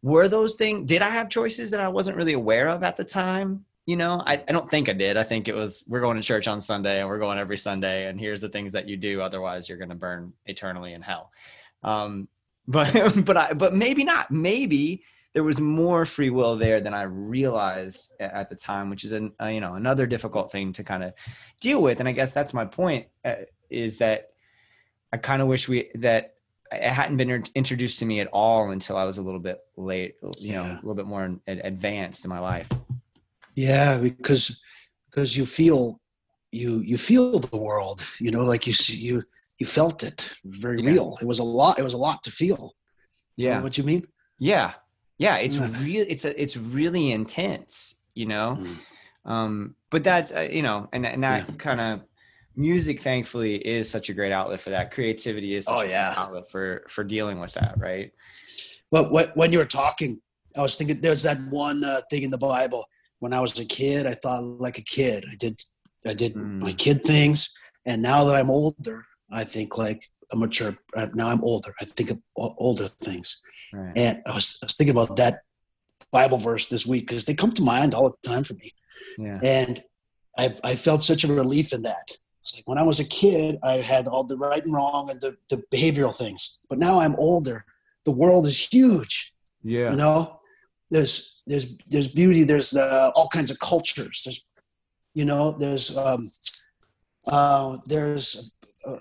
were 0.01 0.27
those 0.27 0.55
things 0.55 0.87
did 0.87 1.03
i 1.03 1.09
have 1.09 1.29
choices 1.29 1.69
that 1.69 1.79
i 1.79 1.87
wasn't 1.87 2.17
really 2.17 2.33
aware 2.33 2.67
of 2.69 2.83
at 2.83 2.97
the 2.97 3.03
time? 3.03 3.63
You 3.85 3.97
know 3.97 4.23
I, 4.25 4.43
I 4.49 4.51
don't 4.51 4.71
think 4.71 4.89
i 4.89 4.93
did. 4.93 5.17
I 5.17 5.23
think 5.23 5.47
it 5.47 5.53
was 5.53 5.83
we're 5.87 6.01
going 6.01 6.17
to 6.17 6.23
church 6.23 6.47
on 6.47 6.59
sunday 6.59 6.99
and 6.99 7.07
we're 7.07 7.19
going 7.19 7.37
every 7.37 7.57
sunday 7.57 8.07
and 8.07 8.19
here's 8.19 8.41
the 8.41 8.49
things 8.49 8.71
that 8.71 8.89
you 8.89 8.97
do 8.97 9.21
otherwise 9.21 9.69
you're 9.69 9.77
going 9.77 9.89
to 9.89 9.95
burn 9.95 10.33
eternally 10.47 10.93
in 10.93 11.03
hell. 11.03 11.31
Um, 11.83 12.27
but 12.67 12.91
but 13.23 13.37
i 13.37 13.53
but 13.53 13.75
maybe 13.75 14.03
not. 14.03 14.31
Maybe 14.31 15.03
there 15.33 15.43
was 15.43 15.61
more 15.61 16.05
free 16.05 16.29
will 16.29 16.55
there 16.55 16.81
than 16.81 16.93
i 16.93 17.03
realized 17.03 18.13
at 18.19 18.49
the 18.49 18.55
time 18.55 18.89
which 18.89 19.03
is 19.03 19.11
an 19.11 19.31
uh, 19.41 19.47
you 19.47 19.61
know 19.61 19.75
another 19.75 20.05
difficult 20.05 20.51
thing 20.51 20.73
to 20.73 20.83
kind 20.83 21.03
of 21.03 21.13
deal 21.59 21.81
with 21.81 21.99
and 21.99 22.09
i 22.09 22.11
guess 22.11 22.33
that's 22.33 22.53
my 22.53 22.65
point 22.65 23.07
uh, 23.25 23.35
is 23.69 23.97
that 23.97 24.29
i 25.13 25.17
kind 25.17 25.41
of 25.41 25.47
wish 25.47 25.67
we 25.67 25.89
that 25.95 26.35
it 26.71 26.81
hadn't 26.81 27.17
been 27.17 27.43
introduced 27.55 27.99
to 27.99 28.05
me 28.05 28.21
at 28.21 28.27
all 28.27 28.71
until 28.71 28.95
I 28.95 29.03
was 29.03 29.17
a 29.17 29.21
little 29.21 29.39
bit 29.39 29.59
late, 29.75 30.15
you 30.39 30.53
know, 30.53 30.63
a 30.63 30.75
little 30.75 30.95
bit 30.95 31.05
more 31.05 31.37
advanced 31.45 32.23
in 32.23 32.29
my 32.29 32.39
life. 32.39 32.69
Yeah, 33.55 33.97
because 33.97 34.61
because 35.09 35.35
you 35.35 35.45
feel 35.45 35.99
you 36.51 36.79
you 36.79 36.97
feel 36.97 37.39
the 37.39 37.57
world, 37.57 38.05
you 38.19 38.31
know, 38.31 38.41
like 38.41 38.67
you 38.67 38.73
see 38.73 38.95
you 38.95 39.23
you 39.59 39.65
felt 39.65 40.03
it 40.03 40.33
very 40.45 40.81
yeah. 40.81 40.89
real. 40.89 41.17
It 41.21 41.27
was 41.27 41.39
a 41.39 41.43
lot. 41.43 41.77
It 41.77 41.83
was 41.83 41.93
a 41.93 41.97
lot 41.97 42.23
to 42.23 42.31
feel. 42.31 42.71
Yeah, 43.35 43.49
you 43.49 43.55
know 43.57 43.63
what 43.63 43.77
you 43.77 43.83
mean? 43.83 44.07
Yeah, 44.39 44.73
yeah. 45.21 45.37
It's 45.37 45.57
real. 45.57 46.05
It's 46.07 46.25
a 46.25 46.41
it's 46.41 46.57
really 46.57 47.11
intense, 47.11 47.95
you 48.13 48.25
know. 48.25 48.55
Mm. 48.57 48.79
Um, 49.23 49.75
but 49.89 50.03
that 50.05 50.35
uh, 50.35 50.41
you 50.41 50.63
know, 50.63 50.89
and 50.93 51.05
and 51.05 51.23
that 51.23 51.47
yeah. 51.47 51.55
kind 51.55 51.79
of 51.79 52.01
music 52.55 53.01
thankfully 53.01 53.55
is 53.55 53.89
such 53.89 54.09
a 54.09 54.13
great 54.13 54.31
outlet 54.31 54.59
for 54.59 54.71
that 54.71 54.91
creativity 54.91 55.55
is 55.55 55.67
oh 55.69 55.83
yeah 55.83 56.13
outlet 56.17 56.49
for 56.49 56.83
for 56.89 57.03
dealing 57.03 57.39
with 57.39 57.53
that 57.53 57.75
right 57.77 58.11
well 58.91 59.09
what, 59.09 59.35
when 59.37 59.51
you 59.51 59.57
were 59.57 59.65
talking 59.65 60.19
i 60.57 60.61
was 60.61 60.75
thinking 60.75 60.99
there's 60.99 61.23
that 61.23 61.37
one 61.49 61.83
uh, 61.83 62.01
thing 62.09 62.23
in 62.23 62.29
the 62.29 62.37
bible 62.37 62.85
when 63.19 63.31
i 63.31 63.39
was 63.39 63.57
a 63.59 63.65
kid 63.65 64.05
i 64.05 64.11
thought 64.11 64.43
like 64.43 64.77
a 64.77 64.83
kid 64.83 65.23
i 65.31 65.35
did 65.39 65.63
i 66.05 66.13
did 66.13 66.33
mm. 66.33 66.61
my 66.61 66.73
kid 66.73 67.01
things 67.03 67.53
and 67.85 68.01
now 68.01 68.25
that 68.25 68.35
i'm 68.35 68.49
older 68.49 69.05
i 69.31 69.43
think 69.43 69.77
like 69.77 70.09
a 70.33 70.35
mature 70.35 70.71
uh, 70.95 71.07
now 71.13 71.27
i'm 71.29 71.43
older 71.43 71.73
i 71.81 71.85
think 71.85 72.11
of 72.11 72.19
older 72.35 72.87
things 72.87 73.41
right. 73.73 73.97
and 73.97 74.21
I 74.25 74.33
was, 74.33 74.59
I 74.61 74.65
was 74.65 74.75
thinking 74.75 74.95
about 74.95 75.15
that 75.17 75.41
bible 76.11 76.37
verse 76.37 76.67
this 76.67 76.85
week 76.85 77.07
because 77.07 77.25
they 77.25 77.33
come 77.33 77.51
to 77.53 77.63
mind 77.63 77.93
all 77.93 78.09
the 78.09 78.29
time 78.29 78.43
for 78.43 78.55
me 78.55 78.73
Yeah. 79.17 79.39
And 79.43 79.79
I, 80.37 80.55
I 80.63 80.75
felt 80.75 81.03
such 81.03 81.23
a 81.23 81.33
relief 81.33 81.73
in 81.73 81.83
that. 81.83 82.11
It's 82.41 82.55
like 82.55 82.63
when 82.65 82.77
I 82.77 82.83
was 82.83 82.99
a 82.99 83.05
kid, 83.07 83.59
I 83.63 83.75
had 83.75 84.07
all 84.07 84.23
the 84.23 84.37
right 84.37 84.63
and 84.63 84.73
wrong 84.73 85.09
and 85.09 85.21
the, 85.21 85.37
the 85.49 85.63
behavioral 85.71 86.15
things. 86.15 86.57
But 86.69 86.79
now 86.79 86.99
I'm 86.99 87.15
older. 87.15 87.65
The 88.05 88.11
world 88.11 88.47
is 88.47 88.59
huge. 88.59 89.33
Yeah. 89.63 89.91
You 89.91 89.97
know, 89.97 90.39
there's 90.89 91.41
there's 91.45 91.77
there's 91.87 92.07
beauty. 92.07 92.43
There's 92.43 92.75
uh, 92.75 93.11
all 93.15 93.27
kinds 93.29 93.51
of 93.51 93.59
cultures. 93.59 94.23
There's 94.25 94.43
you 95.13 95.25
know 95.25 95.51
there's 95.51 95.95
um, 95.95 96.27
uh, 97.27 97.77
there's 97.85 98.55
uh, 98.87 98.97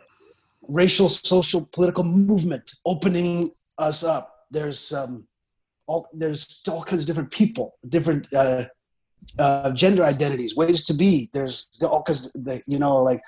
racial, 0.69 1.09
social, 1.09 1.69
political 1.73 2.05
movement 2.05 2.73
opening 2.85 3.51
us 3.79 4.05
up. 4.05 4.47
There's 4.51 4.93
um, 4.93 5.27
all 5.87 6.09
there's 6.13 6.63
all 6.69 6.83
kinds 6.83 7.03
of 7.03 7.07
different 7.07 7.31
people, 7.31 7.77
different 7.89 8.33
uh, 8.35 8.65
uh, 9.39 9.71
gender 9.73 10.05
identities, 10.05 10.57
ways 10.57 10.85
to 10.85 10.95
be. 10.95 11.31
There's 11.33 11.69
all 11.83 12.03
of 12.07 12.45
the, 12.45 12.63
you 12.67 12.79
know 12.79 13.03
like 13.03 13.21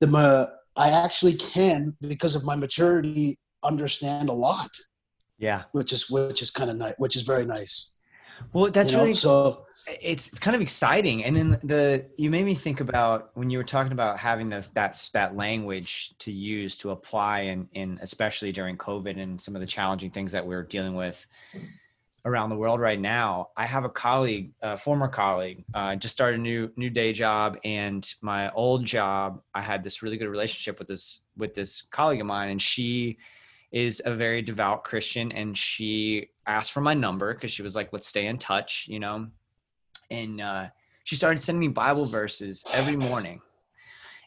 the 0.00 0.16
uh, 0.16 0.46
I 0.76 0.90
actually 0.90 1.34
can 1.34 1.96
because 2.00 2.34
of 2.36 2.44
my 2.44 2.54
maturity 2.56 3.38
understand 3.64 4.28
a 4.28 4.32
lot, 4.32 4.70
Yeah. 5.38 5.64
which 5.72 5.92
is 5.92 6.08
which 6.10 6.42
is 6.42 6.50
kind 6.50 6.70
of 6.70 6.76
nice, 6.76 6.94
which 6.98 7.16
is 7.16 7.22
very 7.22 7.44
nice. 7.44 7.94
Well, 8.52 8.70
that's 8.70 8.92
you 8.92 8.96
know? 8.96 9.02
really 9.02 9.14
so. 9.14 9.64
It's 10.00 10.28
it's 10.28 10.38
kind 10.38 10.54
of 10.54 10.62
exciting. 10.62 11.24
And 11.24 11.36
then 11.36 11.60
the 11.62 12.06
you 12.16 12.30
made 12.30 12.44
me 12.44 12.54
think 12.54 12.80
about 12.80 13.30
when 13.34 13.50
you 13.50 13.58
were 13.58 13.64
talking 13.64 13.92
about 13.92 14.18
having 14.18 14.48
this 14.48 14.68
that's 14.68 15.10
that 15.10 15.36
language 15.36 16.14
to 16.20 16.32
use 16.32 16.76
to 16.78 16.90
apply 16.90 17.40
and 17.40 17.68
in 17.72 17.98
especially 18.02 18.52
during 18.52 18.76
covid 18.76 19.20
and 19.20 19.40
some 19.40 19.54
of 19.54 19.60
the 19.60 19.66
challenging 19.66 20.10
things 20.10 20.32
that 20.32 20.46
we're 20.46 20.62
dealing 20.62 20.94
with 20.94 21.26
around 22.24 22.50
the 22.50 22.56
world 22.56 22.80
right 22.80 23.00
now. 23.00 23.50
I 23.56 23.66
have 23.66 23.84
a 23.84 23.88
colleague 23.88 24.52
a 24.62 24.76
former 24.76 25.08
colleague 25.08 25.64
uh, 25.74 25.96
just 25.96 26.12
started 26.12 26.40
a 26.40 26.42
new 26.42 26.70
new 26.76 26.90
day 26.90 27.12
job. 27.12 27.58
And 27.64 28.08
my 28.20 28.50
old 28.52 28.84
job 28.84 29.42
i 29.54 29.60
had 29.60 29.82
this 29.82 30.02
really 30.02 30.16
good 30.16 30.28
relationship 30.28 30.78
with 30.78 30.88
this 30.88 31.20
with 31.36 31.54
this 31.54 31.82
colleague 31.90 32.20
of 32.20 32.26
mine. 32.26 32.50
And 32.50 32.62
she 32.62 33.18
is 33.70 34.00
a 34.04 34.14
very 34.14 34.42
devout 34.42 34.84
christian. 34.84 35.32
And 35.32 35.56
she 35.56 36.30
asked 36.46 36.72
for 36.72 36.80
my 36.80 36.94
number 36.94 37.34
because 37.34 37.50
she 37.50 37.62
was 37.62 37.76
like 37.76 37.92
let's 37.92 38.08
stay 38.08 38.26
in 38.26 38.38
touch 38.38 38.86
you 38.88 38.98
know 38.98 39.26
and 40.10 40.40
uh, 40.40 40.66
she 41.04 41.16
started 41.16 41.42
sending 41.42 41.60
me 41.60 41.68
Bible 41.68 42.04
verses 42.04 42.64
every 42.72 42.96
morning. 42.96 43.40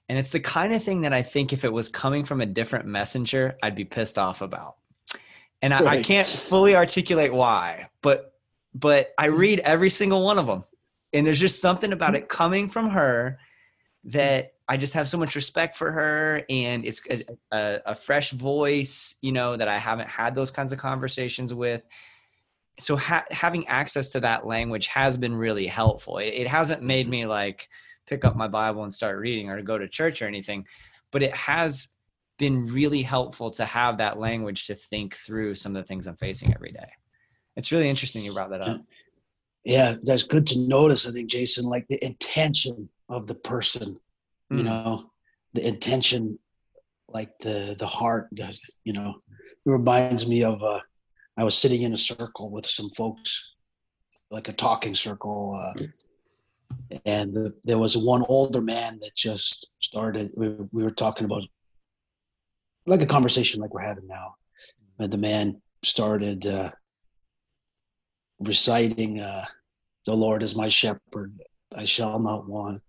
And 0.10 0.18
it's 0.18 0.32
the 0.32 0.40
kind 0.40 0.74
of 0.74 0.84
thing 0.84 1.02
that 1.02 1.14
I 1.14 1.22
think 1.22 1.54
if 1.54 1.64
it 1.64 1.72
was 1.72 1.88
coming 1.88 2.26
from 2.26 2.42
a 2.42 2.46
different 2.46 2.86
messenger, 2.86 3.56
I'd 3.64 3.76
be 3.76 3.86
pissed 3.86 4.18
off 4.18 4.42
about. 4.42 4.76
And 5.62 5.74
I, 5.74 5.86
I 5.86 6.04
can't 6.04 6.28
fully 6.28 6.76
articulate 6.76 7.32
why, 7.34 7.86
but 8.02 8.34
but 8.74 9.14
I 9.18 9.28
read 9.28 9.60
every 9.60 9.90
single 9.90 10.26
one 10.26 10.40
of 10.40 10.48
them, 10.48 10.64
and 11.14 11.26
there's 11.26 11.40
just 11.40 11.62
something 11.62 11.94
about 11.94 12.16
it 12.16 12.30
coming 12.30 12.68
from 12.68 12.90
her 12.90 13.38
that 14.06 14.54
I 14.68 14.78
just 14.78 14.94
have 14.94 15.08
so 15.08 15.18
much 15.18 15.36
respect 15.36 15.78
for 15.78 15.92
her, 15.92 16.44
and 16.50 16.86
it's 16.86 17.02
a, 17.10 17.24
a, 17.52 17.82
a 17.88 17.96
fresh 17.96 18.32
voice, 18.32 19.16
you 19.22 19.34
know, 19.34 19.56
that 19.58 19.68
I 19.68 19.78
haven't 19.78 20.10
had 20.10 20.34
those 20.34 20.50
kinds 20.50 20.72
of 20.72 20.80
conversations 20.80 21.54
with 21.54 21.84
so 22.82 22.96
ha- 22.96 23.26
having 23.32 23.68
access 23.68 24.10
to 24.10 24.20
that 24.22 24.46
language 24.46 24.88
has 24.88 25.18
been 25.18 25.36
really 25.36 25.68
helpful. 25.68 26.18
It, 26.18 26.28
it 26.34 26.48
hasn't 26.48 26.82
made 26.84 27.08
me 27.08 27.26
like 27.26 27.68
pick 28.08 28.26
up 28.26 28.36
my 28.36 28.48
Bible 28.48 28.84
and 28.84 28.94
start 28.94 29.20
reading 29.20 29.50
or 29.50 29.62
go 29.62 29.78
to 29.78 29.88
church 29.88 30.22
or 30.22 30.28
anything, 30.28 30.66
but 31.12 31.24
it 31.24 31.34
has 31.34 31.90
been 32.40 32.66
really 32.66 33.02
helpful 33.04 33.52
to 33.52 33.66
have 33.66 33.98
that 34.00 34.18
language 34.20 34.68
to 34.68 34.76
think 34.76 35.16
through 35.16 35.54
some 35.56 35.76
of 35.76 35.84
the 35.84 35.88
things 35.88 36.08
I'm 36.08 36.16
facing 36.16 36.54
every 36.54 36.72
day. 36.72 36.90
It's 37.56 37.72
really 37.72 37.88
interesting 37.90 38.24
you 38.24 38.34
brought 38.34 38.50
that 38.52 38.62
up. 38.62 38.82
yeah 39.64 39.94
that's 40.04 40.24
good 40.24 40.48
to 40.48 40.58
notice 40.60 41.08
i 41.08 41.12
think 41.12 41.30
jason 41.30 41.66
like 41.66 41.86
the 41.88 42.04
intention 42.04 42.90
of 43.10 43.28
the 43.28 43.36
person 43.36 44.00
you 44.50 44.64
Mm. 44.64 44.66
know 44.66 45.12
the 45.54 45.68
intention 45.68 46.40
like 47.08 47.32
the 47.40 47.76
the 47.78 47.86
heart 47.86 48.28
the, 48.32 48.58
you 48.86 48.94
know 48.94 49.14
it 49.66 49.70
reminds 49.70 50.28
me 50.28 50.44
of 50.44 50.64
uh 50.64 50.80
i 51.38 51.44
was 51.44 51.58
sitting 51.58 51.82
in 51.84 51.94
a 51.94 51.98
circle 51.98 52.52
with 52.52 52.66
some 52.66 52.90
folks 52.92 53.54
like 54.32 54.48
a 54.48 54.54
talking 54.54 54.96
circle 54.96 55.54
uh 55.60 55.84
and 57.06 57.34
the, 57.34 57.54
there 57.64 57.78
was 57.80 57.98
one 57.98 58.24
older 58.30 58.62
man 58.62 59.00
that 59.00 59.12
just 59.16 59.68
started 59.80 60.32
we, 60.36 60.50
were- 60.50 60.68
we 60.72 60.84
were 60.84 60.92
talking 60.92 61.26
about 61.26 61.44
like 62.88 63.02
a 63.02 63.06
conversation 63.06 63.62
like 63.62 63.74
we're 63.74 63.82
having 63.82 64.08
now. 64.08 64.36
And 65.00 65.12
the 65.12 65.18
man 65.18 65.62
started 65.84 66.46
uh 66.48 66.72
reciting 68.40 69.20
uh 69.20 69.46
the 70.06 70.14
lord 70.14 70.42
is 70.44 70.56
my 70.56 70.68
shepherd 70.68 71.32
i 71.76 71.86
shall 71.86 72.20
not 72.20 72.48
want. 72.48 72.82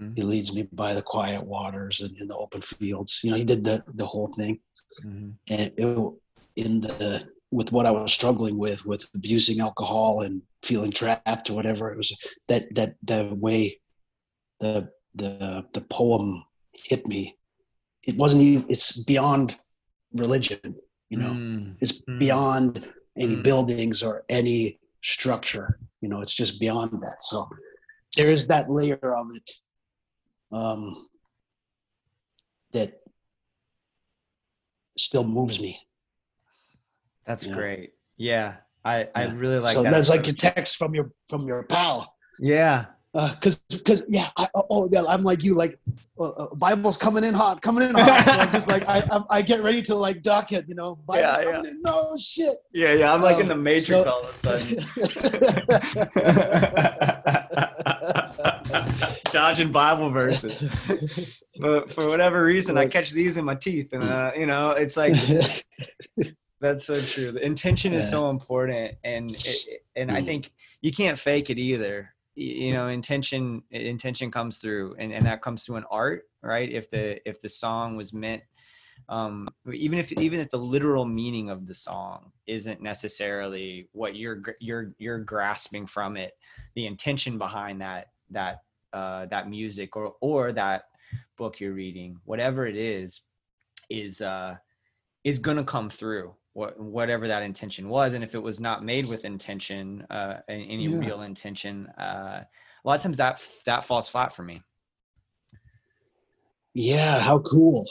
Mhm, 0.00 0.16
he 0.16 0.22
leads 0.22 0.52
me 0.54 0.68
by 0.72 0.92
the 0.94 1.02
quiet 1.02 1.46
waters 1.46 2.00
and 2.00 2.16
in 2.20 2.26
the 2.26 2.36
open 2.36 2.60
fields. 2.60 3.20
You 3.22 3.30
know 3.30 3.36
he 3.36 3.44
did 3.44 3.64
the 3.64 3.82
the 3.94 4.06
whole 4.06 4.26
thing. 4.38 4.58
Mhm, 5.04 5.34
and 5.48 5.60
it, 5.76 6.12
in 6.56 6.80
the 6.80 7.28
with 7.50 7.72
what 7.72 7.86
i 7.86 7.90
was 7.90 8.12
struggling 8.12 8.58
with 8.58 8.86
with 8.86 9.08
abusing 9.14 9.60
alcohol 9.60 10.20
and 10.20 10.42
feeling 10.62 10.90
trapped 10.90 11.50
or 11.50 11.54
whatever 11.54 11.90
it 11.90 11.96
was 11.96 12.16
that 12.48 12.64
that 12.74 12.94
the 13.02 13.34
way 13.34 13.80
the 14.60 14.90
the 15.14 15.66
the 15.72 15.80
poem 15.82 16.44
hit 16.72 17.06
me. 17.06 17.36
It 18.06 18.16
wasn't 18.16 18.42
even 18.42 18.66
it's 18.68 19.02
beyond 19.04 19.56
religion 20.12 20.76
you 21.08 21.18
know? 21.18 21.34
Mm, 21.34 21.76
it's 21.80 22.00
Mm. 22.02 22.18
beyond 22.20 22.92
any 23.16 23.36
Mm. 23.36 23.42
buildings 23.42 24.02
or 24.02 24.24
any 24.28 24.78
structure 25.02 25.78
you 26.00 26.08
know? 26.08 26.20
It's 26.20 26.34
just 26.34 26.60
beyond 26.60 27.02
that. 27.02 27.20
So 27.22 27.48
there 28.16 28.32
is 28.32 28.46
that 28.46 28.70
layer 28.70 29.14
of 29.16 29.26
it 29.34 29.50
um 30.52 31.08
that 32.72 33.00
still 34.96 35.24
moves 35.24 35.60
me 35.60 35.78
that's 37.30 37.46
Yeah. 37.46 37.54
great. 37.54 37.92
Yeah. 38.16 38.54
I, 38.84 39.08
I 39.14 39.26
really 39.32 39.58
like 39.60 39.74
so 39.74 39.82
that. 39.82 39.92
that's 39.92 40.08
like 40.08 40.20
approach. 40.20 40.32
a 40.42 40.52
text 40.54 40.76
from 40.78 40.94
your 40.94 41.12
from 41.28 41.46
your 41.46 41.62
pal 41.64 42.14
yeah. 42.40 42.86
because 43.12 43.56
because 43.68 44.04
yeah 44.08 44.28
I, 44.38 44.46
oh 44.54 44.88
yeah 44.90 45.04
i'm 45.06 45.22
like 45.22 45.42
you 45.44 45.52
like 45.54 45.78
uh, 46.18 46.30
uh, 46.30 46.54
bible's 46.54 46.96
coming 46.96 47.22
in 47.24 47.34
hot 47.34 47.60
coming 47.60 47.86
in 47.90 47.94
hot 47.94 48.24
so 48.24 48.32
i'm 48.32 48.50
just 48.52 48.68
like 48.70 48.88
I, 48.88 48.98
I 49.10 49.20
i 49.38 49.42
get 49.42 49.62
ready 49.62 49.82
to 49.82 49.94
like 49.94 50.22
duck 50.22 50.52
it 50.52 50.64
you 50.66 50.74
know 50.74 50.94
bible's 51.06 51.44
Yeah, 51.44 51.52
coming 51.52 51.70
in 51.72 51.82
no 51.82 52.14
shit 52.18 52.56
Yeah. 52.72 52.94
Yeah. 52.94 53.12
I'm 53.12 53.20
like 53.20 53.36
in 53.36 53.42
Um, 53.42 53.48
the 53.48 53.56
matrix 53.56 54.04
so- 54.04 54.10
all 54.12 54.22
of 54.22 54.30
a 54.30 54.34
sudden. 54.34 54.78
dodging 59.32 59.72
Bible 59.72 60.10
verses. 60.10 60.62
but 61.60 61.90
for 61.92 62.08
whatever 62.08 62.42
reason, 62.44 62.76
I 62.78 62.86
catch 62.88 63.10
these 63.10 63.36
in 63.36 63.44
my 63.44 63.54
teeth, 63.54 63.92
and 63.92 64.02
uh, 64.04 64.32
you 64.36 64.46
know, 64.46 64.70
it's 64.70 64.96
like 64.96 65.14
that's 66.60 66.84
so 66.84 67.02
true. 67.02 67.32
The 67.32 67.44
intention 67.44 67.92
is 67.92 68.08
so 68.08 68.30
important, 68.30 68.94
and 69.04 69.38
it, 69.44 69.84
and 69.96 70.10
I 70.10 70.20
Mm. 70.20 70.26
think 70.26 70.52
you 70.82 70.92
can't 70.92 71.18
fake 71.18 71.50
it 71.50 71.58
either. 71.58 72.14
You 72.34 72.72
know, 72.72 72.88
intention 72.88 73.62
intention 73.70 74.30
comes 74.30 74.58
through, 74.58 74.96
and 74.98 75.12
and 75.12 75.26
that 75.26 75.42
comes 75.42 75.64
through 75.64 75.76
in 75.76 75.84
art, 75.90 76.24
right? 76.42 76.70
If 76.70 76.90
the 76.90 77.26
if 77.28 77.40
the 77.40 77.48
song 77.48 77.96
was 77.96 78.12
meant. 78.12 78.42
Um, 79.08 79.48
even 79.72 79.98
if 79.98 80.12
even 80.12 80.38
if 80.40 80.50
the 80.50 80.58
literal 80.58 81.04
meaning 81.04 81.50
of 81.50 81.66
the 81.66 81.74
song 81.74 82.32
isn't 82.46 82.80
necessarily 82.80 83.88
what 83.92 84.14
you're 84.14 84.40
you're 84.60 84.94
you're 84.98 85.18
grasping 85.18 85.86
from 85.86 86.16
it, 86.16 86.34
the 86.74 86.86
intention 86.86 87.36
behind 87.38 87.80
that 87.80 88.12
that 88.30 88.62
uh, 88.92 89.26
that 89.26 89.48
music 89.48 89.96
or 89.96 90.14
or 90.20 90.52
that 90.52 90.84
book 91.36 91.58
you're 91.58 91.72
reading, 91.72 92.20
whatever 92.24 92.66
it 92.66 92.76
is, 92.76 93.22
is 93.88 94.20
uh, 94.20 94.56
is 95.24 95.38
gonna 95.38 95.64
come 95.64 95.90
through. 95.90 96.34
What 96.52 96.80
whatever 96.80 97.28
that 97.28 97.42
intention 97.42 97.88
was, 97.88 98.12
and 98.12 98.24
if 98.24 98.34
it 98.34 98.42
was 98.42 98.60
not 98.60 98.84
made 98.84 99.06
with 99.06 99.24
intention, 99.24 100.06
uh, 100.10 100.40
any 100.48 100.88
Yeah. 100.88 100.98
real 100.98 101.22
intention, 101.22 101.86
uh, 101.96 102.44
a 102.84 102.88
lot 102.88 102.96
of 102.96 103.02
times 103.02 103.18
that 103.18 103.40
that 103.66 103.84
falls 103.84 104.08
flat 104.08 104.34
for 104.34 104.42
me. 104.42 104.62
Yeah, 106.74 107.20
how 107.20 107.38
cool. 107.38 107.84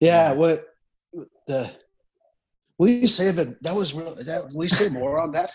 Yeah, 0.00 0.32
what 0.32 0.60
the 1.46 1.70
will 2.78 2.88
you 2.88 3.06
say 3.06 3.30
that 3.30 3.62
that 3.62 3.74
was 3.74 3.94
real 3.94 4.14
that 4.14 4.44
will 4.54 4.64
you 4.64 4.68
say 4.68 4.88
more 4.88 5.20
on 5.20 5.32
that? 5.32 5.50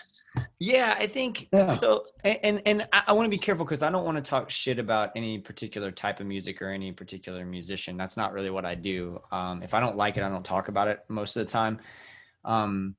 Yeah, 0.58 0.94
I 0.98 1.06
think 1.06 1.48
Yeah. 1.52 1.72
so. 1.72 2.06
And 2.24 2.62
and, 2.66 2.88
I 2.92 3.12
want 3.12 3.26
to 3.26 3.30
be 3.30 3.38
careful 3.38 3.64
because 3.64 3.82
I 3.82 3.90
don't 3.90 4.04
want 4.04 4.16
to 4.16 4.22
talk 4.22 4.50
shit 4.50 4.78
about 4.78 5.10
any 5.14 5.38
particular 5.38 5.90
type 5.90 6.20
of 6.20 6.26
music 6.26 6.62
or 6.62 6.70
any 6.70 6.92
particular 6.92 7.44
musician. 7.44 7.96
That's 7.96 8.16
not 8.16 8.32
really 8.32 8.50
what 8.50 8.64
I 8.64 8.74
do. 8.74 9.20
Um, 9.30 9.62
if 9.62 9.74
I 9.74 9.80
don't 9.80 9.96
like 9.96 10.16
it, 10.16 10.22
I 10.22 10.28
don't 10.28 10.44
talk 10.44 10.68
about 10.68 10.88
it 10.88 11.04
most 11.08 11.36
of 11.36 11.44
the 11.46 11.52
time. 11.52 11.78
Um, 12.44 12.96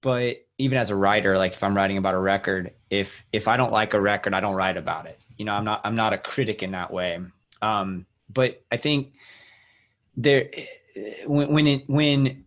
but 0.00 0.36
even 0.58 0.78
as 0.78 0.90
a 0.90 0.96
writer, 0.96 1.36
like 1.36 1.52
if 1.52 1.62
I'm 1.62 1.76
writing 1.76 1.98
about 1.98 2.14
a 2.14 2.18
record, 2.18 2.72
if 2.90 3.24
if 3.32 3.48
I 3.48 3.56
don't 3.56 3.72
like 3.72 3.94
a 3.94 4.00
record, 4.00 4.34
I 4.34 4.40
don't 4.40 4.54
write 4.54 4.76
about 4.76 5.06
it. 5.06 5.18
You 5.36 5.44
know, 5.44 5.52
I'm 5.52 5.64
not 5.64 5.80
I'm 5.84 5.96
not 5.96 6.12
a 6.12 6.18
critic 6.18 6.62
in 6.62 6.72
that 6.72 6.92
way. 6.92 7.18
Um, 7.62 8.06
but 8.32 8.62
I 8.70 8.76
think 8.76 9.12
there 10.16 10.50
when 11.26 11.52
when 11.52 11.66
it 11.66 11.88
when 11.88 12.44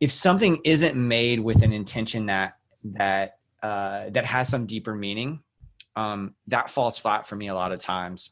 if 0.00 0.10
something 0.10 0.60
isn't 0.64 0.96
made 0.96 1.40
with 1.40 1.62
an 1.62 1.72
intention 1.72 2.26
that 2.26 2.56
that 2.82 3.38
uh, 3.62 4.08
that 4.10 4.24
has 4.24 4.48
some 4.48 4.66
deeper 4.66 4.94
meaning, 4.94 5.40
um, 5.94 6.34
that 6.46 6.70
falls 6.70 6.98
flat 6.98 7.26
for 7.26 7.36
me 7.36 7.48
a 7.48 7.54
lot 7.54 7.72
of 7.72 7.78
times. 7.78 8.30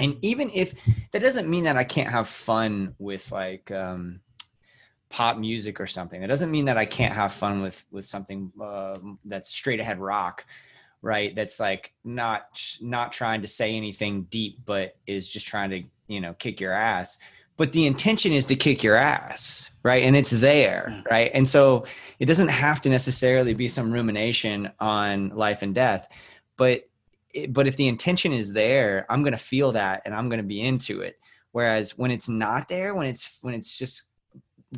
And 0.00 0.16
even 0.22 0.50
if 0.52 0.74
that 1.12 1.22
doesn't 1.22 1.48
mean 1.48 1.64
that 1.64 1.76
I 1.76 1.84
can't 1.84 2.10
have 2.10 2.28
fun 2.28 2.96
with 2.98 3.30
like 3.30 3.70
um, 3.70 4.20
pop 5.08 5.38
music 5.38 5.80
or 5.80 5.86
something, 5.86 6.20
that 6.20 6.26
doesn't 6.26 6.50
mean 6.50 6.64
that 6.64 6.76
I 6.76 6.84
can't 6.84 7.14
have 7.14 7.32
fun 7.32 7.62
with 7.62 7.84
with 7.92 8.04
something 8.04 8.50
uh, 8.60 8.98
that's 9.24 9.50
straight 9.50 9.78
ahead 9.78 10.00
rock, 10.00 10.44
right? 11.00 11.34
That's 11.36 11.60
like 11.60 11.92
not 12.02 12.48
not 12.80 13.12
trying 13.12 13.42
to 13.42 13.48
say 13.48 13.76
anything 13.76 14.24
deep, 14.24 14.58
but 14.64 14.96
is 15.06 15.28
just 15.28 15.46
trying 15.46 15.70
to 15.70 15.82
you 16.08 16.20
know 16.20 16.34
kick 16.34 16.60
your 16.60 16.72
ass 16.72 17.18
but 17.56 17.72
the 17.72 17.86
intention 17.86 18.32
is 18.32 18.46
to 18.46 18.56
kick 18.56 18.82
your 18.82 18.96
ass 18.96 19.70
right? 19.82 20.04
And 20.04 20.16
it's 20.16 20.30
there 20.30 20.88
right? 21.10 21.30
And 21.34 21.48
so 21.48 21.84
it 22.18 22.24
doesn't 22.24 22.48
have 22.48 22.80
to 22.82 22.88
necessarily 22.88 23.52
be 23.52 23.68
some 23.68 23.92
rumination 23.92 24.70
on 24.80 25.28
life 25.30 25.62
and 25.62 25.74
death 25.74 26.06
but 26.56 26.88
but 27.48 27.66
if 27.66 27.76
the 27.76 27.88
intention 27.88 28.32
is 28.32 28.52
there 28.52 29.06
i'm 29.10 29.22
going 29.22 29.32
to 29.32 29.38
feel 29.38 29.72
that 29.72 30.02
and 30.04 30.14
i'm 30.14 30.28
going 30.28 30.38
to 30.40 30.46
be 30.46 30.60
into 30.60 31.00
it. 31.00 31.18
Whereas 31.52 31.96
when 31.96 32.10
it's 32.10 32.28
not 32.28 32.68
there 32.68 32.94
when 32.94 33.06
it's 33.06 33.38
when 33.42 33.54
it's 33.54 33.76
just 33.76 34.04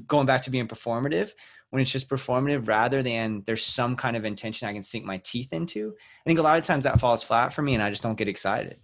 going 0.06 0.26
back 0.26 0.42
to 0.42 0.50
being 0.50 0.68
performative 0.68 1.30
when 1.70 1.80
it's 1.80 1.90
just 1.90 2.08
performative 2.08 2.68
rather 2.68 3.02
than 3.02 3.42
there's 3.46 3.64
some 3.64 3.96
kind 3.96 4.16
of 4.16 4.24
intention 4.24 4.68
i 4.68 4.72
can 4.72 4.82
sink 4.82 5.04
my 5.04 5.16
teeth 5.18 5.52
into 5.52 5.94
i 6.24 6.28
think 6.28 6.38
a 6.38 6.42
lot 6.42 6.58
of 6.58 6.64
times 6.64 6.84
that 6.84 7.00
falls 7.00 7.22
flat 7.22 7.54
for 7.54 7.62
me 7.62 7.72
and 7.72 7.82
i 7.82 7.88
just 7.88 8.02
don't 8.02 8.18
get 8.18 8.28
excited 8.28 8.78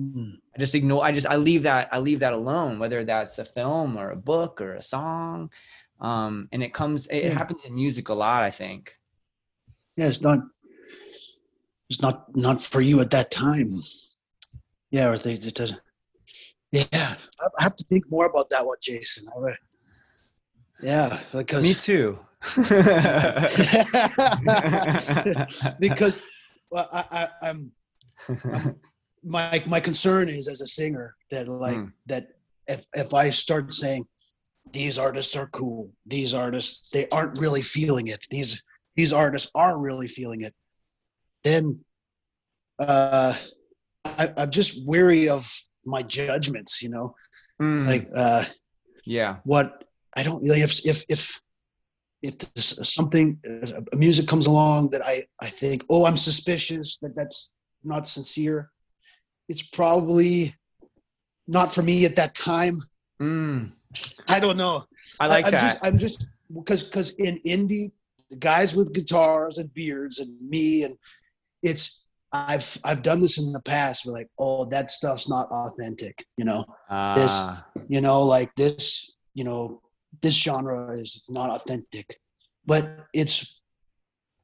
Mm. 0.00 0.38
I 0.54 0.58
just 0.58 0.74
ignore. 0.74 1.04
I 1.04 1.12
just 1.12 1.26
I 1.26 1.36
leave 1.36 1.62
that 1.64 1.88
I 1.92 1.98
leave 1.98 2.20
that 2.20 2.32
alone, 2.32 2.78
whether 2.78 3.04
that's 3.04 3.38
a 3.38 3.44
film 3.44 3.96
or 3.96 4.10
a 4.10 4.16
book 4.16 4.60
or 4.60 4.74
a 4.74 4.82
song. 4.82 5.50
Um, 6.00 6.48
and 6.52 6.62
it 6.62 6.74
comes. 6.74 7.06
It 7.08 7.24
Yeah. 7.24 7.30
happens 7.30 7.64
in 7.64 7.74
music 7.74 8.08
a 8.08 8.14
lot. 8.14 8.42
I 8.42 8.50
think. 8.50 8.96
Yeah, 9.96 10.06
it's 10.08 10.22
not. 10.22 10.38
It's 11.90 12.00
not 12.02 12.26
not 12.36 12.62
for 12.62 12.80
you 12.80 13.00
at 13.00 13.10
that 13.10 13.30
time. 13.30 13.82
Yeah, 14.90 15.08
or 15.10 15.18
they 15.18 15.34
it 15.34 15.54
doesn't. 15.54 15.80
Yeah, 16.72 16.82
I 16.92 17.46
I 17.58 17.62
have 17.62 17.76
to 17.76 17.84
think 17.84 18.04
more 18.10 18.26
about 18.26 18.50
that 18.50 18.66
one, 18.66 18.76
Jason. 18.82 19.26
Would- 19.36 19.54
yeah, 20.82 21.18
because 21.32 21.62
Me 21.62 21.72
too. 21.74 22.18
because 25.80 26.20
well, 26.70 26.88
I, 26.92 27.04
I, 27.10 27.28
I'm, 27.48 27.72
I'm 28.28 28.76
my 29.24 29.62
my 29.66 29.80
concern 29.80 30.28
is 30.28 30.48
as 30.48 30.60
a 30.60 30.66
singer 30.66 31.16
that 31.30 31.48
like 31.48 31.76
Mm. 31.78 31.92
that 32.06 32.28
if 32.68 32.84
if 32.94 33.14
I 33.14 33.30
start 33.30 33.72
saying 33.72 34.06
these 34.72 34.98
artists 34.98 35.36
are 35.36 35.48
cool, 35.48 35.90
these 36.06 36.34
artists 36.34 36.90
they 36.90 37.08
aren't 37.08 37.40
really 37.40 37.62
feeling 37.62 38.08
it. 38.08 38.26
These 38.30 38.62
these 38.96 39.12
artists 39.12 39.50
are 39.54 39.76
really 39.78 40.06
feeling 40.08 40.42
it. 40.42 40.54
Then 41.42 41.84
uh, 42.78 43.34
I, 44.04 44.32
I'm 44.36 44.50
just 44.50 44.86
weary 44.86 45.28
of 45.28 45.50
my 45.84 46.02
judgments. 46.02 46.82
You 46.82 46.90
know, 46.90 47.14
Mm, 47.62 47.86
like 47.86 48.08
uh, 48.16 48.44
yeah. 49.04 49.36
what 49.44 49.84
I 50.16 50.22
don't 50.24 50.42
really 50.42 50.62
if 50.62 50.84
if 50.84 51.04
if 51.08 51.40
if 52.22 52.34
something 52.56 53.38
a 53.92 53.96
music 53.96 54.26
comes 54.26 54.46
along 54.46 54.90
that 54.90 55.02
I 55.04 55.22
I 55.40 55.46
think 55.46 55.84
oh 55.88 56.04
I'm 56.04 56.16
suspicious 56.16 56.98
that 56.98 57.14
that's 57.14 57.52
not 57.84 58.08
sincere, 58.08 58.70
it's 59.48 59.62
probably 59.62 60.54
not 61.46 61.72
for 61.74 61.82
me 61.82 62.04
at 62.04 62.16
that 62.16 62.34
time. 62.34 62.76
Mm, 63.20 63.72
I 64.28 64.40
don't 64.40 64.56
know. 64.56 64.84
I 65.20 65.26
like 65.26 65.44
I'm 65.46 65.50
that. 65.52 65.60
Just, 65.60 65.78
I'm 65.84 65.98
just 65.98 66.28
because 66.54 66.82
because 66.84 67.10
in 67.14 67.38
indie, 67.46 67.92
the 68.30 68.36
guys 68.36 68.74
with 68.74 68.92
guitars 68.92 69.58
and 69.58 69.72
beards 69.74 70.18
and 70.18 70.40
me 70.40 70.84
and 70.84 70.96
it's 71.62 72.08
I've 72.32 72.78
I've 72.84 73.02
done 73.02 73.20
this 73.20 73.38
in 73.38 73.52
the 73.52 73.62
past. 73.62 74.04
We're 74.04 74.12
like, 74.12 74.28
oh, 74.38 74.64
that 74.66 74.90
stuff's 74.90 75.28
not 75.28 75.48
authentic. 75.50 76.24
You 76.36 76.44
know, 76.46 76.60
this- 77.14 77.30
Ah, 77.32 77.66
you 77.88 78.00
know, 78.00 78.22
like 78.22 78.54
this. 78.56 79.12
You 79.34 79.44
know, 79.44 79.80
this 80.22 80.34
genre 80.34 80.96
is 80.98 81.24
not 81.28 81.50
authentic, 81.50 82.18
but 82.66 83.06
it's 83.12 83.60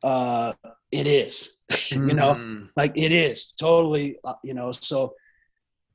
uh 0.03 0.53
it 0.93 1.07
is. 1.07 1.63
you 1.91 2.15
know, 2.15 2.35
mm, 2.35 2.69
like 2.77 2.93
it 2.97 3.13
is 3.13 3.53
totally. 3.59 4.17
Uh, 4.25 4.35
you 4.45 4.55
know, 4.55 4.73
so 4.73 5.15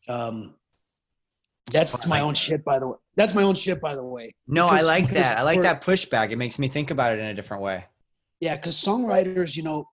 um. 0.09 0.55
That's 1.71 2.07
my 2.07 2.19
own 2.19 2.35
shit, 2.35 2.63
by 2.63 2.77
the 2.77 2.87
way. 2.87 2.97
That's 3.17 3.33
my 3.33 3.41
own 3.41 3.55
shit, 3.55 3.81
by 3.81 3.95
the 3.95 4.03
way. 4.03 4.31
No, 4.47 4.67
I 4.67 4.81
like 4.81 5.09
that. 5.09 5.39
I 5.39 5.41
like 5.41 5.63
that 5.63 5.83
pushback. 5.83 6.29
It 6.29 6.35
makes 6.35 6.59
me 6.59 6.67
think 6.67 6.91
about 6.91 7.13
it 7.13 7.19
in 7.19 7.25
a 7.25 7.33
different 7.33 7.63
way. 7.63 7.85
Yeah, 8.39 8.55
because 8.55 8.75
songwriters, 8.75 9.57
you 9.57 9.63
know, 9.63 9.89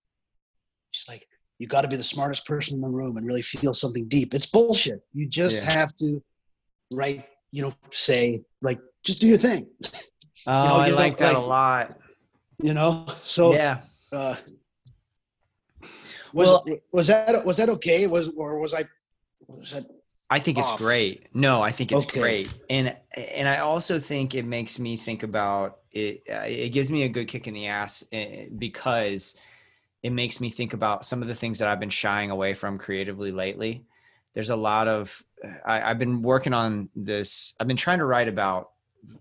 just 0.93 1.09
like 1.09 1.27
you 1.57 1.67
got 1.67 1.81
to 1.81 1.87
be 1.87 1.95
the 1.95 2.03
smartest 2.03 2.45
person 2.45 2.75
in 2.75 2.81
the 2.81 2.87
room 2.89 3.17
and 3.17 3.25
really 3.25 3.41
feel 3.41 3.73
something 3.73 4.07
deep. 4.07 4.33
It's 4.35 4.45
bullshit. 4.45 5.01
You 5.13 5.27
just 5.27 5.63
Yeah. 5.63 5.71
have 5.71 5.95
to 5.95 6.21
write, 6.93 7.25
you 7.51 7.63
know, 7.63 7.73
say 7.91 8.43
like, 8.61 8.79
just 9.03 9.19
do 9.19 9.27
your 9.27 9.37
thing. 9.37 9.67
Oh, 10.45 10.51
know, 10.51 10.75
I 10.75 10.87
you 10.87 10.95
like 10.95 11.17
that 11.19 11.35
a 11.35 11.39
lot. 11.39 11.97
You 12.61 12.73
know. 12.73 13.05
So, 13.23 13.53
yeah. 13.53 13.79
Uh, 14.13 14.35
was 16.33 16.49
Well- 16.49 16.65
was 16.91 17.07
that 17.07 17.45
was 17.45 17.57
that 17.57 17.69
okay? 17.69 18.07
Was 18.07 18.29
or 18.29 18.59
was 18.59 18.73
I? 18.73 18.85
Was 19.47 19.71
that? 19.71 19.83
I 20.29 20.39
think 20.39 20.57
it's 20.57 20.71
great. 20.77 21.27
No, 21.33 21.61
I 21.61 21.71
think 21.71 21.91
it's 21.91 22.05
Okay. 22.05 22.19
great, 22.19 22.49
and 22.69 22.95
and 23.15 23.47
I 23.47 23.57
also 23.59 23.99
think 23.99 24.33
it 24.33 24.45
makes 24.45 24.79
me 24.79 24.95
think 24.95 25.23
about 25.23 25.79
it. 25.91 26.23
uh, 26.29 26.45
It 26.47 26.69
gives 26.69 26.91
me 26.91 27.03
a 27.03 27.09
good 27.09 27.27
kick 27.27 27.47
in 27.47 27.53
the 27.53 27.67
ass 27.67 28.03
eh, 28.11 28.45
because 28.57 29.35
it 30.01 30.11
makes 30.11 30.39
me 30.39 30.49
think 30.49 30.73
about 30.73 31.05
some 31.05 31.21
of 31.21 31.27
the 31.27 31.35
things 31.35 31.59
that 31.59 31.67
I've 31.67 31.79
been 31.79 31.89
shying 31.89 32.31
away 32.31 32.53
from 32.53 32.77
creatively 32.77 33.31
lately. 33.31 33.85
There's 34.33 34.49
a 34.49 34.55
lot 34.55 34.87
of 34.87 35.23
I, 35.65 35.81
I've 35.81 35.99
been 35.99 36.21
working 36.21 36.53
on 36.53 36.89
this. 36.95 37.53
I've 37.59 37.67
been 37.67 37.77
trying 37.77 37.99
to 37.99 38.05
write 38.05 38.29
about 38.29 38.71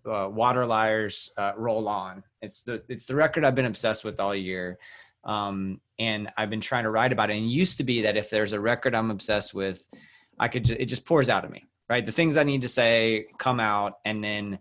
uh, 0.07 0.29
Water 0.31 0.65
Liars 0.65 1.31
uh, 1.37 1.53
Roll 1.57 1.89
On. 1.89 2.23
It's 2.43 2.65
the 2.65 2.83
it's 2.89 3.07
the 3.07 3.15
record 3.15 3.45
I've 3.45 3.55
been 3.55 3.65
obsessed 3.67 4.05
with 4.05 4.21
all 4.21 4.35
year. 4.35 4.79
Um, 5.25 5.81
and 6.01 6.31
I've 6.37 6.51
been 6.51 6.61
trying 6.61 6.83
to 6.83 6.91
write 6.91 7.13
about 7.13 7.31
it. 7.31 7.37
And 7.37 7.45
it 7.47 7.49
used 7.49 7.77
to 7.79 7.85
be 7.85 8.03
that 8.03 8.17
if 8.17 8.29
there's 8.29 8.53
a 8.53 8.61
record 8.61 8.93
I'm 8.95 9.13
obsessed 9.13 9.55
with, 9.55 9.85
I 10.41 10.49
could 10.49 10.65
ju- 10.65 10.77
it 10.79 10.87
just 10.87 11.05
pours 11.05 11.29
out 11.31 11.45
of 11.45 11.51
me, 11.53 11.65
right? 11.89 12.05
The 12.05 12.11
things 12.11 12.37
I 12.37 12.43
need 12.43 12.63
to 12.63 12.69
say 12.69 13.27
come 13.39 13.61
out, 13.61 13.99
and 14.05 14.23
then 14.23 14.59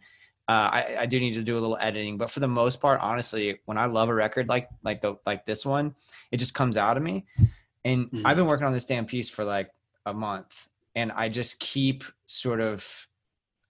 uh, 0.48 0.52
I, 0.52 0.96
I 1.00 1.06
do 1.08 1.20
need 1.20 1.34
to 1.34 1.42
do 1.42 1.58
a 1.58 1.60
little 1.62 1.78
editing. 1.82 2.18
But 2.20 2.30
for 2.30 2.42
the 2.42 2.48
most 2.48 2.80
part, 2.80 3.00
honestly, 3.02 3.60
when 3.66 3.80
I 3.80 3.86
love 3.88 4.10
a 4.10 4.14
record 4.14 4.48
like 4.48 4.70
like 4.84 5.02
the 5.02 5.16
like 5.26 5.46
this 5.48 5.66
one, 5.66 5.96
it 6.32 6.38
just 6.38 6.54
comes 6.54 6.78
out 6.78 6.96
of 6.96 7.02
me. 7.04 7.26
And 7.84 8.12
Mhm. 8.12 8.22
I've 8.26 8.38
been 8.38 8.46
working 8.46 8.68
on 8.68 8.74
this 8.74 8.86
damn 8.86 9.08
piece 9.08 9.30
for 9.30 9.44
like 9.44 9.72
a 10.06 10.14
month, 10.14 10.68
and 10.96 11.12
I 11.14 11.30
just 11.30 11.60
keep 11.60 12.04
sort 12.28 12.62
of 12.62 13.08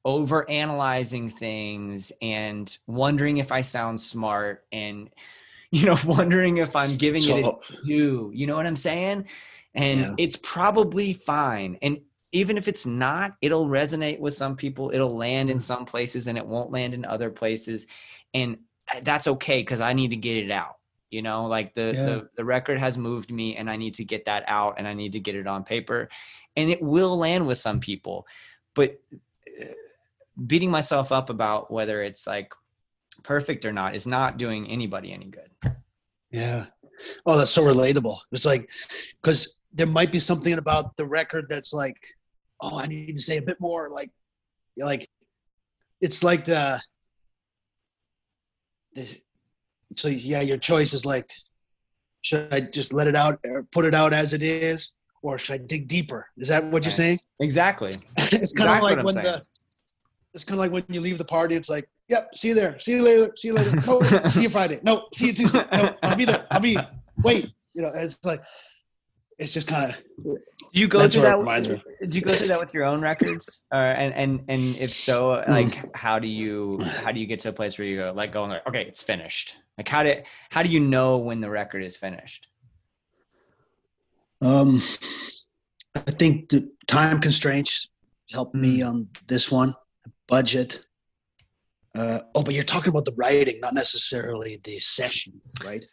over 0.03 0.49
analyzing 0.49 1.29
things 1.29 2.11
and 2.21 2.77
wondering 2.87 3.37
if 3.37 3.51
I 3.51 3.61
sound 3.61 3.99
smart 3.99 4.65
and 4.71 5.09
you 5.71 5.85
know 5.85 5.97
wondering 6.05 6.57
if 6.57 6.75
I'm 6.75 6.95
giving 6.97 7.21
it 7.23 7.45
its 7.45 7.55
due. 7.85 8.31
You 8.33 8.47
know 8.47 8.55
what 8.55 8.65
I'm 8.65 8.75
saying? 8.75 9.25
And 9.73 9.99
Yeah. 9.99 10.15
it's 10.17 10.35
probably 10.35 11.13
fine. 11.13 11.77
And 11.81 12.01
even 12.33 12.57
if 12.57 12.67
it's 12.67 12.85
not, 12.85 13.37
it'll 13.41 13.67
resonate 13.67 14.19
with 14.19 14.33
some 14.33 14.55
people. 14.55 14.91
It'll 14.93 15.15
land 15.15 15.49
Mm. 15.49 15.53
in 15.53 15.59
some 15.59 15.85
places 15.85 16.27
and 16.27 16.37
it 16.37 16.45
won't 16.45 16.71
land 16.71 16.93
in 16.93 17.05
other 17.05 17.29
places. 17.29 17.87
And 18.33 18.57
uh, 18.93 18.99
that's 19.03 19.27
okay 19.27 19.61
because 19.61 19.81
I 19.81 19.93
need 19.93 20.09
to 20.09 20.15
get 20.17 20.37
it 20.37 20.51
out. 20.51 20.77
You 21.09 21.21
know, 21.21 21.45
like 21.47 21.73
the, 21.73 21.91
Yeah. 21.93 22.05
the 22.05 22.29
the 22.35 22.45
record 22.45 22.79
has 22.79 22.97
moved 22.97 23.31
me 23.31 23.55
and 23.57 23.69
I 23.69 23.75
need 23.75 23.93
to 23.95 24.05
get 24.05 24.25
that 24.25 24.43
out 24.47 24.75
and 24.77 24.87
I 24.87 24.93
need 24.93 25.13
to 25.13 25.19
get 25.19 25.35
it 25.35 25.47
on 25.47 25.63
paper. 25.63 26.09
And 26.55 26.69
it 26.69 26.81
will 26.81 27.17
land 27.17 27.47
with 27.47 27.57
some 27.57 27.79
people. 27.79 28.25
But 28.75 28.99
uh, 29.61 29.65
beating 30.47 30.69
myself 30.71 31.11
up 31.11 31.29
about 31.29 31.71
whether 31.71 32.03
it's 32.03 32.25
like 32.27 32.53
perfect 33.23 33.65
or 33.65 33.73
not 33.73 33.95
is 33.95 34.07
not 34.07 34.37
doing 34.37 34.69
anybody 34.69 35.13
any 35.13 35.25
good. 35.25 35.49
yeah. 36.31 36.65
Oh, 37.25 37.37
that's 37.37 37.51
so 37.51 37.63
relatable. 37.63 38.17
It's 38.31 38.45
like 38.45 38.71
because 39.21 39.57
there 39.73 39.87
might 39.87 40.11
be 40.11 40.19
something 40.19 40.53
about 40.53 40.95
the 40.97 41.05
record 41.05 41.45
that's 41.49 41.73
like, 41.73 41.97
oh, 42.61 42.79
I 42.79 42.87
need 42.87 43.15
to 43.15 43.21
say 43.21 43.37
a 43.37 43.41
bit 43.41 43.57
more. 43.59 43.89
Like, 43.89 44.11
like 44.77 45.07
it's 46.01 46.23
like 46.23 46.43
the, 46.43 46.79
the 48.93 49.17
so 49.95 50.07
yeah, 50.09 50.41
your 50.41 50.57
choice 50.57 50.93
is 50.93 51.05
like, 51.05 51.29
should 52.21 52.53
I 52.53 52.61
just 52.61 52.93
let 52.93 53.07
it 53.07 53.15
out 53.15 53.39
or 53.45 53.63
put 53.71 53.85
it 53.85 53.95
out 53.95 54.13
as 54.13 54.33
it 54.33 54.43
is, 54.43 54.93
or 55.23 55.37
should 55.37 55.55
I 55.55 55.57
dig 55.65 55.87
deeper? 55.87 56.27
Is 56.37 56.47
that 56.49 56.63
what 56.65 56.83
you're 56.83 56.91
saying? 56.91 57.19
Exactly. 57.39 57.89
it's 58.17 58.53
kind 58.53 58.69
Exactly 58.69 58.91
of 58.93 58.97
like 58.97 59.05
when 59.05 59.13
saying. 59.15 59.25
the 59.25 59.45
it's 60.33 60.43
kind 60.43 60.57
of 60.57 60.59
like 60.59 60.71
when 60.71 60.83
you 60.87 61.01
leave 61.01 61.17
the 61.17 61.25
party. 61.25 61.55
It's 61.55 61.69
like, 61.69 61.89
yep, 62.07 62.29
see 62.35 62.49
you 62.49 62.53
there, 62.55 62.79
see 62.79 62.93
you 62.93 63.01
later, 63.03 63.31
see 63.35 63.49
you 63.49 63.53
later. 63.53 63.75
No, 63.85 64.01
see 64.29 64.43
you 64.43 64.49
Friday. 64.49 64.79
No, 64.83 65.07
see 65.13 65.27
you 65.27 65.33
Tuesday. 65.33 65.65
No, 65.71 65.95
I'll 66.03 66.15
be 66.15 66.25
there. 66.25 66.45
I'll 66.51 66.59
be. 66.59 66.77
Wait, 67.23 67.51
you 67.73 67.81
know, 67.81 67.91
it's 67.93 68.23
like 68.23 68.39
it's 69.41 69.53
just 69.53 69.67
kind 69.67 69.89
of 69.91 70.23
Do 70.23 70.35
you 70.71 70.87
go 70.87 70.99
That's 70.99 71.15
through 71.15 71.23
that? 71.23 71.33
it 71.33 71.37
reminds 71.39 71.67
me. 71.69 71.83
Do 72.07 72.17
you 72.17 72.23
go 72.23 72.31
through 72.31 72.49
that 72.49 72.59
with 72.59 72.73
your 72.73 72.85
own 72.85 73.01
records? 73.01 73.61
Uh, 73.71 73.75
and 73.75 74.13
and 74.13 74.43
and 74.47 74.77
if 74.77 74.91
so, 74.91 75.43
like, 75.49 75.95
how 75.95 76.19
do 76.19 76.27
you 76.27 76.73
how 77.03 77.11
do 77.11 77.19
you 77.19 77.25
get 77.25 77.39
to 77.41 77.49
a 77.49 77.53
place 77.53 77.77
where 77.77 77.87
you 77.87 77.97
go 77.97 78.13
like 78.15 78.31
going 78.31 78.51
like, 78.51 78.65
okay, 78.67 78.83
it's 78.83 79.01
finished? 79.01 79.57
Like, 79.77 79.87
how 79.87 80.03
do 80.03 80.13
how 80.51 80.61
do 80.63 80.69
you 80.69 80.79
know 80.79 81.17
when 81.17 81.41
the 81.41 81.49
record 81.49 81.83
is 81.83 81.97
finished? 81.97 82.47
Um, 84.41 84.79
I 85.95 86.11
think 86.11 86.49
the 86.49 86.71
time 86.87 87.19
constraints 87.19 87.89
helped 88.31 88.55
me 88.55 88.81
on 88.81 89.07
this 89.27 89.51
one. 89.51 89.73
Budget. 90.31 90.85
Uh, 91.93 92.21
oh, 92.35 92.41
but 92.41 92.53
you're 92.53 92.63
talking 92.63 92.89
about 92.89 93.03
the 93.03 93.13
writing, 93.17 93.59
not 93.59 93.73
necessarily 93.73 94.57
the 94.63 94.79
session, 94.79 95.33
right? 95.63 95.83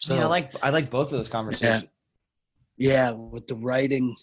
So 0.00 0.16
yeah, 0.16 0.24
I 0.24 0.26
like 0.26 0.50
I 0.64 0.70
like 0.70 0.90
both 0.90 1.06
of 1.06 1.12
those 1.12 1.28
conversations. 1.28 1.84
yeah, 2.76 3.12
with 3.12 3.46
the 3.46 3.54
writing, 3.54 4.14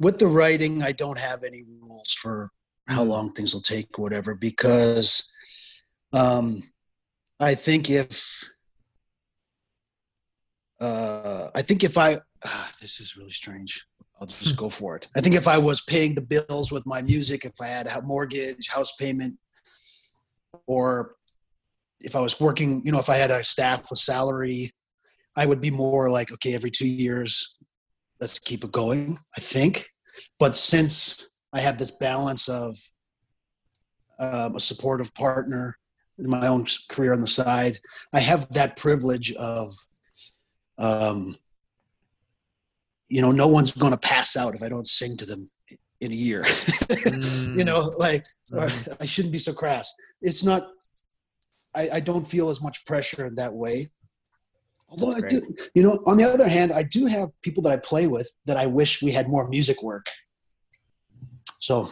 with 0.00 0.18
the 0.18 0.26
writing, 0.26 0.82
I 0.82 0.92
don't 0.92 1.18
have 1.18 1.44
any 1.44 1.62
rules 1.62 2.12
for 2.14 2.50
how 2.88 3.04
Mm. 3.04 3.08
long 3.08 3.30
things 3.32 3.52
will 3.52 3.60
take 3.60 3.98
or 3.98 4.02
whatever 4.02 4.34
because 4.34 5.30
um, 6.14 6.62
I 7.38 7.54
think 7.54 7.90
if 7.90 8.48
uh, 10.80 11.50
I 11.54 11.60
think 11.60 11.84
if 11.84 11.98
I 11.98 12.16
ah, 12.46 12.70
this 12.80 12.98
is 12.98 13.14
really 13.18 13.30
strange. 13.42 13.84
I'll 14.20 14.26
just 14.26 14.56
go 14.56 14.68
for 14.68 14.96
it. 14.96 15.08
I 15.16 15.20
think 15.20 15.34
if 15.34 15.46
I 15.46 15.58
was 15.58 15.82
paying 15.82 16.14
the 16.14 16.22
bills 16.22 16.72
with 16.72 16.84
my 16.86 17.02
music, 17.02 17.44
if 17.44 17.60
I 17.60 17.66
had 17.66 17.86
a 17.86 18.02
mortgage, 18.02 18.68
house 18.68 18.96
payment, 18.96 19.36
or 20.66 21.14
if 22.00 22.16
I 22.16 22.20
was 22.20 22.40
working, 22.40 22.82
you 22.84 22.92
know, 22.92 22.98
if 22.98 23.08
I 23.08 23.16
had 23.16 23.30
a 23.30 23.42
staff 23.42 23.90
with 23.90 23.98
salary, 23.98 24.72
I 25.36 25.46
would 25.46 25.60
be 25.60 25.70
more 25.70 26.08
like, 26.08 26.32
okay, 26.32 26.54
every 26.54 26.70
two 26.70 26.88
years, 26.88 27.58
let's 28.20 28.38
keep 28.38 28.64
it 28.64 28.72
going. 28.72 29.18
I 29.36 29.40
think, 29.40 29.88
but 30.38 30.56
since 30.56 31.28
I 31.52 31.60
have 31.60 31.78
this 31.78 31.92
balance 31.92 32.48
of 32.48 32.76
um, 34.18 34.56
a 34.56 34.60
supportive 34.60 35.14
partner, 35.14 35.76
in 36.18 36.28
my 36.28 36.48
own 36.48 36.66
career 36.90 37.12
on 37.12 37.20
the 37.20 37.28
side, 37.28 37.78
I 38.12 38.18
have 38.20 38.52
that 38.52 38.76
privilege 38.76 39.32
of, 39.34 39.72
um, 40.76 41.36
you 43.08 43.22
know, 43.22 43.30
no 43.30 43.48
one's 43.48 43.72
going 43.72 43.92
to 43.92 43.98
pass 43.98 44.36
out 44.36 44.54
if 44.54 44.62
I 44.62 44.68
don't 44.68 44.86
sing 44.86 45.16
to 45.18 45.26
them 45.26 45.50
in 46.00 46.12
a 46.12 46.14
year. 46.14 46.38
you 46.40 46.44
mm. 46.44 47.64
know, 47.64 47.90
like 47.98 48.24
or 48.52 48.68
mm. 48.68 48.96
I 49.00 49.06
shouldn't 49.06 49.32
be 49.32 49.38
so 49.38 49.52
crass. 49.52 49.94
It's 50.22 50.44
not. 50.44 50.62
I, 51.74 51.88
I 51.94 52.00
don't 52.00 52.26
feel 52.26 52.48
as 52.48 52.62
much 52.62 52.84
pressure 52.86 53.26
in 53.26 53.34
that 53.36 53.52
way. 53.52 53.90
Although 54.90 55.14
I 55.14 55.20
do, 55.20 55.54
you 55.74 55.82
know, 55.82 56.00
on 56.06 56.16
the 56.16 56.24
other 56.24 56.48
hand, 56.48 56.72
I 56.72 56.82
do 56.82 57.06
have 57.06 57.28
people 57.42 57.62
that 57.64 57.72
I 57.72 57.76
play 57.76 58.06
with 58.06 58.32
that 58.46 58.56
I 58.56 58.64
wish 58.66 59.02
we 59.02 59.12
had 59.12 59.28
more 59.28 59.46
music 59.46 59.82
work. 59.82 60.06
So 61.58 61.86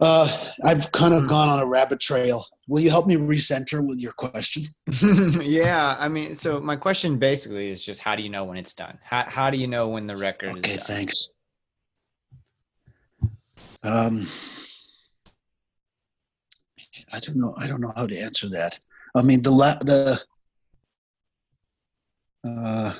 uh, 0.00 0.46
I've 0.64 0.90
kind 0.92 1.14
of 1.14 1.26
gone 1.26 1.48
on 1.48 1.60
a 1.60 1.66
rabbit 1.66 2.00
trail. 2.00 2.44
Will 2.68 2.80
you 2.80 2.90
help 2.90 3.06
me 3.06 3.16
recenter 3.16 3.84
with 3.86 4.00
your 4.00 4.12
question? 4.12 4.64
yeah, 5.42 5.96
I 5.98 6.08
mean, 6.08 6.34
so 6.34 6.60
my 6.60 6.76
question 6.76 7.18
basically 7.18 7.70
is 7.70 7.82
just 7.82 8.00
how 8.00 8.16
do 8.16 8.22
you 8.22 8.28
know 8.30 8.44
when 8.44 8.56
it's 8.56 8.74
done? 8.74 8.98
How 9.02 9.24
how 9.28 9.50
do 9.50 9.58
you 9.58 9.66
know 9.66 9.88
when 9.88 10.06
the 10.06 10.16
record 10.16 10.50
Okay, 10.58 10.72
is 10.72 10.78
done? 10.78 10.96
thanks. 10.96 11.28
Um, 13.82 14.26
I 17.12 17.18
don't 17.20 17.36
know. 17.36 17.54
I 17.58 17.66
don't 17.66 17.80
know 17.80 17.92
how 17.94 18.06
to 18.06 18.18
answer 18.18 18.48
that. 18.50 18.78
I 19.14 19.22
mean, 19.22 19.42
the 19.42 19.50
la- 19.50 19.78
the 19.80 20.20
uh, 22.46 22.94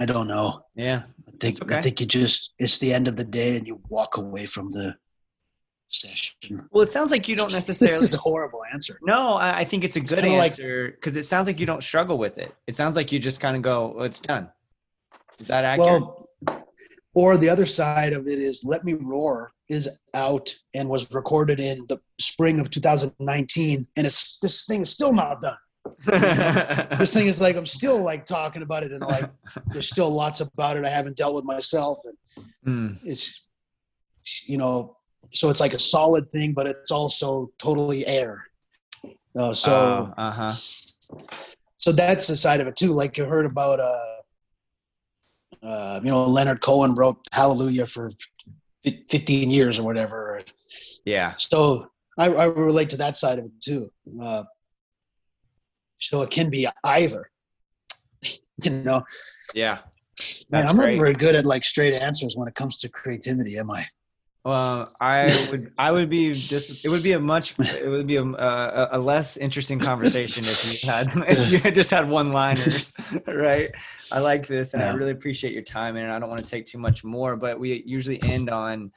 I 0.00 0.06
don't 0.06 0.26
know. 0.26 0.64
Yeah. 0.74 1.02
I 1.28 1.32
think 1.40 1.62
okay. 1.62 1.76
I 1.76 1.80
think 1.80 2.00
you 2.00 2.06
just 2.06 2.54
it's 2.58 2.78
the 2.78 2.92
end 2.92 3.08
of 3.08 3.16
the 3.16 3.24
day 3.24 3.56
and 3.56 3.66
you 3.66 3.80
walk 3.88 4.16
away 4.16 4.46
from 4.46 4.70
the 4.70 4.94
session. 5.88 6.66
Well, 6.70 6.82
it 6.82 6.90
sounds 6.90 7.10
like 7.10 7.28
you 7.28 7.36
don't 7.36 7.52
necessarily. 7.52 7.92
This 8.00 8.02
is 8.02 8.14
a 8.14 8.18
horrible 8.18 8.62
answer. 8.72 8.98
no, 9.02 9.34
I, 9.34 9.60
I 9.60 9.64
think 9.64 9.84
it's 9.84 9.96
a 9.96 10.00
good 10.00 10.18
kinda 10.20 10.36
like- 10.38 10.52
answer 10.52 10.92
because 10.92 11.16
it 11.16 11.24
sounds 11.24 11.46
like 11.46 11.60
you 11.60 11.66
don't 11.66 11.82
struggle 11.82 12.18
with 12.18 12.38
it. 12.38 12.54
It 12.66 12.74
sounds 12.74 12.96
like 12.96 13.12
you 13.12 13.18
just 13.18 13.40
kind 13.40 13.56
of 13.56 13.62
go, 13.62 13.94
well, 13.96 14.04
"It's 14.04 14.20
done." 14.20 14.48
Is 15.38 15.48
that 15.48 15.64
accurate? 15.64 16.02
Well, 16.02 16.28
or 17.14 17.36
the 17.36 17.48
other 17.48 17.66
side 17.66 18.14
of 18.14 18.26
it 18.26 18.38
is 18.38 18.64
Let 18.64 18.84
Me 18.84 18.94
Roar 18.94 19.52
is 19.68 19.98
out 20.14 20.54
and 20.74 20.88
was 20.88 21.12
recorded 21.12 21.60
in 21.60 21.84
the 21.88 22.00
spring 22.18 22.58
of 22.58 22.70
2019, 22.70 23.86
and 23.96 24.06
it's 24.06 24.38
this 24.38 24.64
thing 24.64 24.82
is 24.82 24.90
still 24.90 25.12
not 25.12 25.40
done. 25.40 25.56
This 26.06 27.12
thing 27.14 27.26
is 27.26 27.40
like 27.40 27.56
I'm 27.56 27.66
still 27.66 28.02
like 28.02 28.24
talking 28.24 28.62
about 28.62 28.82
it, 28.84 28.92
and 28.92 29.00
like 29.00 29.28
there's 29.72 29.88
still 29.88 30.10
lots 30.10 30.40
about 30.40 30.76
it 30.76 30.84
I 30.84 30.88
haven't 30.88 31.16
dealt 31.16 31.34
with 31.34 31.44
myself, 31.44 31.98
and 32.04 32.16
Hmm. 32.64 32.94
it's 33.04 33.46
you 34.46 34.56
know, 34.58 34.96
so 35.30 35.50
it's 35.50 35.58
like 35.60 35.74
a 35.74 35.78
solid 35.80 36.30
thing, 36.30 36.52
but 36.52 36.66
it's 36.68 36.92
also 36.92 37.50
totally 37.58 38.06
air. 38.06 38.44
Uh, 39.36 39.52
so 39.52 40.12
uh 40.16 40.30
huh. 40.30 40.48
so 41.78 41.90
that's 41.92 42.26
the 42.28 42.36
side 42.36 42.60
of 42.60 42.66
it 42.68 42.76
too. 42.76 42.92
Like 42.92 43.18
you 43.18 43.24
heard 43.24 43.46
about, 43.46 43.80
uh, 43.80 44.16
uh, 45.62 46.00
you 46.02 46.10
know, 46.10 46.26
Leonard 46.26 46.60
Cohen 46.60 46.94
wrote 46.94 47.16
Hallelujah 47.32 47.86
for 47.86 48.12
fif- 48.84 49.08
15 49.08 49.50
years 49.50 49.78
or 49.78 49.82
whatever. 49.84 50.40
Yeah. 51.04 51.34
So 51.36 51.88
I, 52.18 52.28
I 52.32 52.44
relate 52.46 52.90
to 52.90 52.96
that 52.98 53.16
side 53.16 53.38
of 53.38 53.46
it 53.46 53.60
too. 53.60 53.90
Uh, 54.20 54.44
so 56.02 56.22
it 56.22 56.30
can 56.30 56.50
be 56.50 56.66
either. 56.84 57.30
you 58.62 58.70
know, 58.70 59.04
Yeah. 59.54 59.78
man, 60.50 60.68
I'm 60.68 60.76
great. 60.76 60.96
not 60.96 61.02
very 61.02 61.14
good 61.14 61.34
at 61.34 61.46
like 61.46 61.64
straight 61.64 61.94
answers 61.94 62.36
when 62.36 62.48
it 62.48 62.54
comes 62.54 62.78
to 62.78 62.88
creativity, 62.88 63.56
am 63.56 63.70
I? 63.70 63.86
Well, 64.44 64.92
I 65.00 65.26
would, 65.50 65.72
I 65.78 65.92
would 65.92 66.10
be 66.10 66.32
just, 66.32 66.84
it 66.84 66.88
would 66.88 67.04
be 67.04 67.12
a 67.12 67.20
much, 67.20 67.54
it 67.60 67.88
would 67.88 68.08
be 68.08 68.16
a, 68.16 68.24
a, 68.24 68.88
a 68.92 68.98
less 68.98 69.36
interesting 69.36 69.78
conversation 69.78 70.42
if 70.44 70.84
you 70.84 70.90
had, 70.90 71.06
if 71.28 71.48
you 71.48 71.58
had 71.58 71.76
just 71.76 71.92
had 71.92 72.08
one 72.08 72.32
liners, 72.32 72.92
right? 73.28 73.70
I 74.10 74.18
like 74.18 74.48
this 74.48 74.74
and 74.74 74.82
I 74.82 74.92
really 74.94 75.12
appreciate 75.12 75.52
your 75.52 75.62
time 75.62 75.94
and 75.94 76.10
I 76.10 76.18
don't 76.18 76.28
want 76.28 76.44
to 76.44 76.50
take 76.50 76.66
too 76.66 76.78
much 76.78 77.04
more, 77.04 77.36
but 77.36 77.60
we 77.60 77.84
usually 77.86 78.20
end 78.24 78.50
on 78.50 78.90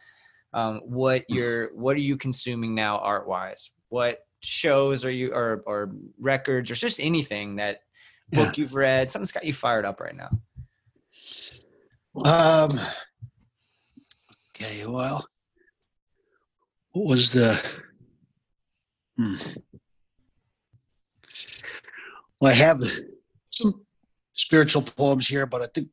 um, 0.53 0.82
what 0.84 1.26
you're, 1.30 1.76
what 1.76 1.95
are 1.95 1.99
you 1.99 2.18
consuming 2.18 2.74
now 2.74 2.97
art 2.97 3.28
wise? 3.28 3.70
What 3.89 4.26
shows 4.45 5.03
or 5.03 5.11
you, 5.11 5.33
or, 5.33 5.63
or 5.65 5.91
records 6.19 6.69
or 6.71 6.75
just 6.75 6.99
anything 6.99 7.55
that 7.57 7.81
Yeah. 8.31 8.45
book 8.45 8.57
you've 8.57 8.75
read, 8.75 9.09
something's 9.11 9.31
got 9.31 9.43
you 9.43 9.53
fired 9.53 9.85
up 9.85 9.99
right 9.99 10.15
now. 10.15 10.29
Um, 12.23 12.79
okay, 14.51 14.85
well, 14.85 15.25
what 16.91 17.05
was 17.05 17.33
the? 17.33 17.59
Hmm. 19.17 19.35
Well, 22.39 22.51
I 22.51 22.55
have 22.55 22.79
some 23.51 23.85
spiritual 24.33 24.81
poems 24.81 25.27
here, 25.27 25.45
but 25.45 25.61
I 25.61 25.67
think 25.73 25.89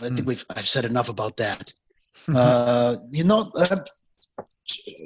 I 0.00 0.06
think 0.08 0.20
Hmm. 0.20 0.26
we've 0.26 0.44
I've 0.50 0.66
said 0.68 0.84
enough 0.84 1.08
about 1.08 1.36
that. 1.38 1.72
uh, 2.34 2.96
you 3.10 3.24
know, 3.24 3.50
uh, 3.56 3.76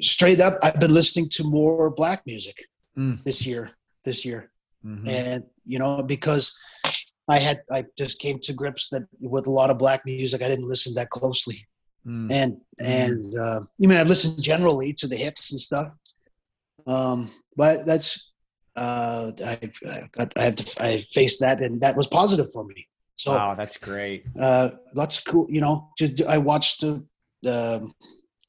straight 0.00 0.40
up, 0.40 0.58
I've 0.62 0.80
been 0.80 0.94
listening 0.94 1.28
to 1.30 1.44
more 1.44 1.90
black 1.90 2.22
music 2.26 2.56
Mm. 2.98 3.22
this 3.24 3.46
year. 3.46 3.70
This 4.04 4.24
year, 4.24 4.50
Mhm. 4.84 5.06
and 5.08 5.44
you 5.64 5.78
know 5.78 6.02
because 6.02 6.44
i 7.28 7.38
had 7.38 7.58
i 7.70 7.84
just 7.98 8.20
came 8.24 8.38
to 8.40 8.52
grips 8.54 8.88
that 8.90 9.02
with 9.20 9.46
a 9.46 9.50
lot 9.50 9.70
of 9.70 9.76
black 9.84 10.00
music 10.06 10.40
i 10.42 10.48
didn't 10.48 10.68
listen 10.74 10.94
that 10.94 11.10
closely 11.10 11.58
Mm. 12.06 12.28
and 12.40 12.52
and 12.78 13.34
uh, 13.46 13.60
i 13.82 13.86
mean 13.88 13.98
i 13.98 14.02
listened 14.04 14.42
generally 14.42 14.90
to 15.00 15.06
the 15.08 15.16
hits 15.24 15.50
and 15.52 15.60
stuff 15.60 15.88
um 16.86 17.28
but 17.56 17.84
that's 17.84 18.32
uh 18.76 19.30
i 19.44 19.54
i, 20.20 20.28
I 20.38 20.42
had 20.46 20.56
to 20.58 20.64
i 20.84 21.04
faced 21.12 21.40
that 21.40 21.60
and 21.62 21.80
that 21.82 21.96
was 21.96 22.06
positive 22.06 22.48
for 22.52 22.64
me 22.64 22.80
so 23.14 23.32
Wow, 23.32 23.54
that's 23.54 23.76
great. 23.76 24.24
uh 24.40 24.70
of 24.94 25.20
cool 25.20 25.46
you 25.50 25.60
know 25.60 25.90
just 25.98 26.22
i 26.24 26.38
watched 26.38 26.80
the 26.82 27.04
the 27.42 27.58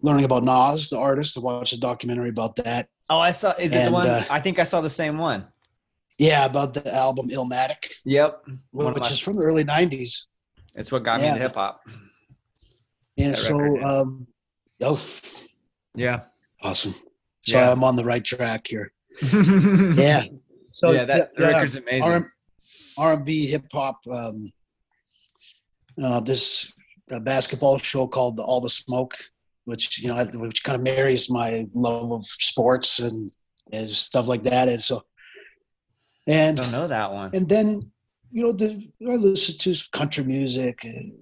learning 0.02 0.26
about 0.30 0.44
nas 0.44 0.90
the 0.90 1.00
artist 1.10 1.38
i 1.38 1.42
watched 1.42 1.74
a 1.74 1.80
documentary 1.80 2.30
about 2.30 2.56
that 2.58 2.88
Oh, 3.10 3.20
I 3.20 3.32
saw. 3.32 3.52
Is 3.54 3.74
it 3.74 3.78
And, 3.78 3.88
the 3.88 3.92
one? 3.94 4.08
uh, 4.08 4.24
I 4.30 4.40
think 4.40 4.60
I 4.60 4.64
saw 4.64 4.82
the 4.82 4.90
same 4.90 5.18
one. 5.18 5.48
yeah 6.20 6.46
about 6.46 6.74
the 6.74 6.94
album 6.94 7.30
illmatic 7.30 7.82
Yep. 8.06 8.44
One 8.72 8.94
which 8.94 9.04
my- 9.04 9.10
is 9.10 9.20
from 9.20 9.34
the 9.36 9.44
early 9.46 9.64
90s 9.64 10.28
It's 10.76 10.92
what 10.92 11.04
got 11.04 11.22
me 11.22 11.28
into 11.28 11.40
hip 11.42 11.56
hop. 11.56 11.82
And 13.18 13.34
That 13.34 13.38
so, 13.38 13.58
record, 13.58 13.82
yeah. 13.82 13.88
um, 14.00 14.28
oh, 14.82 15.02
Yeah. 15.96 16.20
awesome. 16.62 16.94
So 17.42 17.58
Yeah. 17.58 17.72
I'm 17.72 17.84
on 17.84 17.96
the 17.96 18.04
right 18.06 18.24
track 18.24 18.68
here. 18.68 18.92
yeah. 19.22 19.94
Yeah. 20.08 20.24
So 20.72 20.92
yeah, 20.92 21.06
that 21.06 21.32
record's 21.38 21.76
amazing. 21.76 22.04
R- 22.04 22.34
R&B, 22.98 23.48
hip 23.48 23.66
hop. 23.74 23.98
Um, 24.12 24.52
uh, 26.02 26.20
this 26.22 26.72
uh, 27.12 27.20
basketball 27.20 27.78
show 27.80 28.08
called 28.08 28.38
the 28.38 28.44
All 28.44 28.62
the 28.62 28.70
Smoke, 28.70 29.16
which 29.70 30.00
you 30.02 30.10
know, 30.10 30.26
which 30.36 30.64
kind 30.64 30.76
of 30.78 30.84
marries 30.84 31.30
my 31.30 31.68
love 31.74 32.12
of 32.12 32.26
sports 32.26 33.00
and, 33.00 33.32
and 33.72 33.90
stuff 33.90 34.28
like 34.28 34.44
that. 34.44 34.68
And 34.68 34.82
so, 34.82 35.04
I 36.28 36.54
don't 36.56 36.72
know 36.72 36.88
that 36.88 37.12
one. 37.12 37.32
and 37.34 37.48
then 37.48 37.82
you 38.32 38.46
know 38.46 38.52
the 38.52 38.92
I 39.08 39.16
listen 39.16 39.58
to 39.60 39.90
country 39.92 40.24
music, 40.24 40.84
and, 40.84 41.14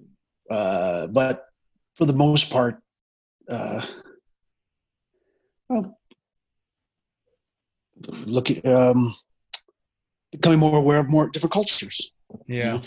uh, 0.50 1.06
but 1.08 1.44
for 1.94 2.06
the 2.06 2.12
most 2.12 2.50
part, 2.50 2.80
uh, 3.50 3.82
well, 5.68 5.98
looking 8.08 8.66
um, 8.66 9.14
becoming 10.32 10.58
more 10.58 10.78
aware 10.78 11.00
of 11.00 11.10
more 11.10 11.28
different 11.28 11.52
cultures. 11.52 12.14
you 12.46 12.56
Yeah. 12.58 12.72
know? 12.74 12.80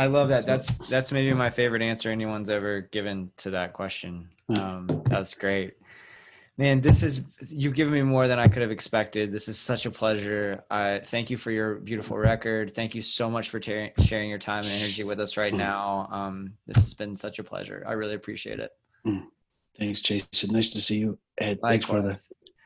I 0.00 0.06
love 0.06 0.30
that. 0.30 0.46
That's 0.46 0.66
that's 0.88 1.12
maybe 1.12 1.34
my 1.34 1.50
favorite 1.50 1.82
answer 1.82 2.10
anyone's 2.10 2.48
ever 2.48 2.80
given 2.80 3.30
to 3.36 3.50
that 3.50 3.74
question. 3.74 4.30
Um, 4.58 4.86
that's 5.04 5.34
great. 5.34 5.74
Man, 6.56 6.80
this 6.80 7.02
is 7.02 7.20
you've 7.50 7.74
given 7.74 7.92
me 7.92 8.00
more 8.00 8.26
than 8.26 8.38
I 8.38 8.48
could 8.48 8.62
have 8.62 8.70
expected. 8.70 9.30
This 9.30 9.46
is 9.46 9.58
such 9.58 9.84
a 9.84 9.90
pleasure. 9.90 10.64
I 10.70 11.00
thank 11.04 11.28
you 11.28 11.36
for 11.36 11.50
your 11.50 11.74
beautiful 11.74 12.16
record. 12.16 12.74
Thank 12.74 12.94
you 12.94 13.02
so 13.02 13.30
much 13.30 13.50
for 13.50 13.60
sharing 13.60 14.30
your 14.30 14.38
time 14.38 14.60
and 14.60 14.66
energy 14.66 15.04
with 15.04 15.20
us 15.20 15.36
right 15.36 15.52
now. 15.52 16.08
Um, 16.10 16.54
this 16.66 16.76
has 16.76 16.94
been 16.94 17.14
such 17.14 17.38
a 17.38 17.44
pleasure. 17.44 17.84
I 17.86 17.92
really 17.92 18.14
appreciate 18.14 18.58
it. 18.58 18.70
Thanks, 19.78 20.00
Jason. 20.00 20.50
Nice 20.50 20.72
to 20.72 20.80
see 20.80 20.98
you. 20.98 21.18
Ed, 21.38 21.58
thanks 21.68 21.84
for 21.84 22.00
the 22.00 22.18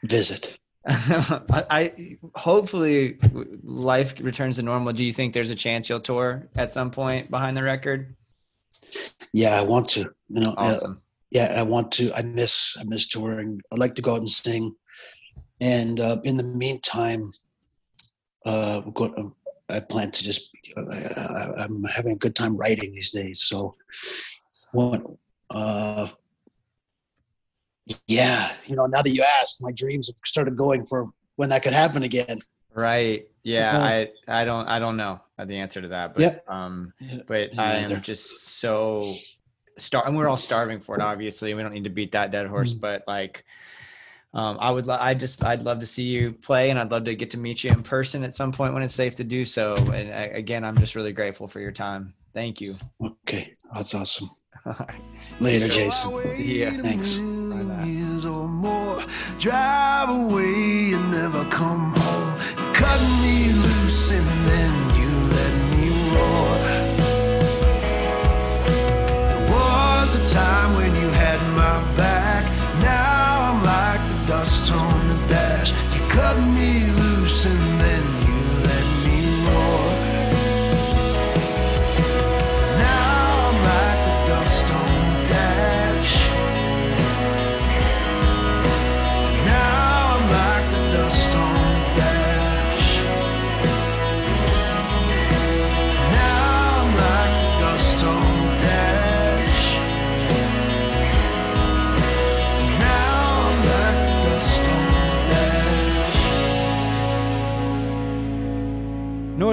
visit. 0.05 0.61
I, 0.87 2.17
hopefully 2.35 3.19
life 3.63 4.15
returns 4.21 4.57
to 4.57 4.63
normal. 4.63 4.93
Do 4.93 5.05
you 5.05 5.13
think 5.13 5.33
there's 5.33 5.51
a 5.51 5.55
chance 5.55 5.89
you'll 5.89 6.01
tour 6.01 6.49
at 6.57 6.73
some 6.73 6.91
point 6.91 7.31
behind 7.31 7.57
the 7.57 7.63
record? 7.63 8.15
Yeah, 9.33 9.59
I 9.59 9.63
want 9.63 9.89
to. 9.91 10.01
You 10.29 10.41
know, 10.43 10.51
uh, 10.51 10.75
Awesome. 10.75 11.01
yeah, 11.31 11.55
I 11.57 11.63
want 11.63 11.91
to. 11.93 12.13
I 12.15 12.23
miss. 12.23 12.77
I 12.79 12.85
miss 12.85 13.07
touring. 13.07 13.61
I'd 13.73 13.79
like 13.79 13.95
to 13.95 14.03
go 14.03 14.13
out 14.13 14.21
and 14.21 14.29
sing. 14.29 14.75
And 15.61 16.01
uh, 16.01 16.21
in 16.25 16.37
the 16.37 16.43
meantime, 16.45 17.23
uh, 18.45 18.81
going. 18.81 19.33
I 19.71 19.81
plan 19.81 20.11
to 20.11 20.23
just. 20.23 20.51
I, 20.77 20.81
I, 20.81 21.65
I'm 21.65 21.83
having 21.85 22.13
a 22.13 22.17
good 22.17 22.37
time 22.37 22.57
writing 22.57 22.93
these 22.93 23.11
days. 23.11 23.43
So, 23.43 23.75
what? 24.73 25.03
Uh, 25.51 26.09
yeah, 28.07 28.53
you 28.67 28.77
know, 28.77 28.87
now 28.87 29.03
that 29.03 29.11
you 29.11 29.23
ask, 29.41 29.57
my 29.61 29.73
dreams 29.73 30.09
have 30.09 30.17
started 30.25 30.57
going 30.57 30.87
for 30.87 31.09
when 31.37 31.49
that 31.51 31.63
could 31.63 31.73
happen 31.73 32.03
again. 32.03 32.39
Right. 32.73 33.29
Yeah. 33.43 33.77
Uh-huh. 33.77 33.87
I 33.87 34.09
I 34.27 34.45
don't 34.45 34.67
I 34.67 34.79
don't 34.79 34.97
know 34.97 35.21
the 35.39 35.57
answer 35.57 35.81
to 35.83 35.89
that, 35.89 36.15
but 36.15 36.23
Yeah. 36.23 36.39
um, 36.49 36.93
but 37.27 37.53
me 37.53 37.59
I 37.59 37.83
neither. 37.83 37.97
am 37.97 38.03
just 38.03 38.47
so 38.59 39.03
star 39.77 40.07
and 40.07 40.17
we're 40.17 40.29
all 40.29 40.37
starving 40.37 40.81
for 40.81 40.97
it. 40.97 41.03
Obviously, 41.03 41.53
we 41.55 41.63
don't 41.63 41.73
need 41.73 41.85
to 41.85 41.91
beat 41.91 42.13
that 42.13 42.31
dead 42.31 42.47
horse, 42.47 42.75
Mm. 42.75 42.81
but 42.81 43.05
like. 43.07 43.45
Um, 44.37 44.59
I 44.61 44.69
would, 44.73 44.85
lo- 44.89 44.99
I 45.01 45.15
just, 45.15 45.45
I'd 45.45 45.63
love 45.63 45.79
to 45.79 45.87
see 45.87 46.03
you 46.03 46.33
play, 46.33 46.71
and 46.71 46.77
I'd 46.81 46.91
love 46.91 47.05
to 47.05 47.15
get 47.15 47.31
to 47.31 47.39
meet 47.39 47.63
you 47.63 47.71
in 47.71 47.85
person 47.85 48.25
at 48.25 48.35
some 48.35 48.51
point 48.51 48.75
when 48.75 48.83
it's 48.83 48.93
safe 48.93 49.15
to 49.15 49.23
do 49.23 49.45
so. 49.45 49.77
And 49.77 50.13
I, 50.13 50.25
again, 50.25 50.65
I'm 50.65 50.77
just 50.77 50.97
really 50.97 51.13
grateful 51.13 51.47
for 51.47 51.61
your 51.61 51.71
time. 51.71 52.13
Thank 52.33 52.61
you. 52.61 52.75
Okay, 53.01 53.53
that's 53.77 53.95
awesome. 53.95 54.29
All 54.67 54.75
right. 54.89 55.01
Later, 55.39 55.69
So 55.71 56.21
Jason. 56.21 56.45
Yeah. 56.45 56.75
a 56.75 56.83
Thanks. 56.83 57.17
Years 57.55 58.25
or 58.27 58.49
more, 58.49 58.99
drive 59.39 60.09
away 60.09 60.93
and 60.93 61.11
never 61.13 61.45
come 61.45 61.93
home. 61.97 62.35
Cut 62.75 63.01
me 63.23 63.53
loose 63.53 63.74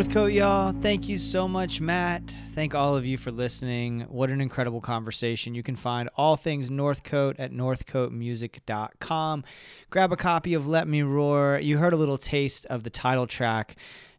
Northcote, 0.01 0.33
y'all. 0.33 0.73
Thank 0.81 1.07
you 1.07 1.19
so 1.19 1.47
much, 1.47 1.79
Matt. 1.79 2.23
Thank 2.55 2.73
all 2.73 2.95
of 2.95 3.05
you 3.05 3.19
for 3.19 3.29
listening. 3.29 4.07
What 4.09 4.31
an 4.31 4.41
incredible 4.41 4.81
conversation. 4.81 5.53
You 5.53 5.61
can 5.61 5.75
find 5.75 6.09
all 6.17 6.35
things 6.35 6.71
Northcote 6.71 7.35
at 7.37 7.51
northcotemusic.com. 7.51 9.43
Grab 9.91 10.11
a 10.11 10.15
copy 10.17 10.55
of 10.55 10.67
Let 10.67 10.87
Me 10.87 11.03
Roar. 11.03 11.59
You 11.61 11.77
heard 11.77 11.93
a 11.93 11.97
little 11.97 12.17
taste 12.17 12.65
of 12.65 12.81
the 12.81 12.89
title 12.89 13.27
track 13.27 13.75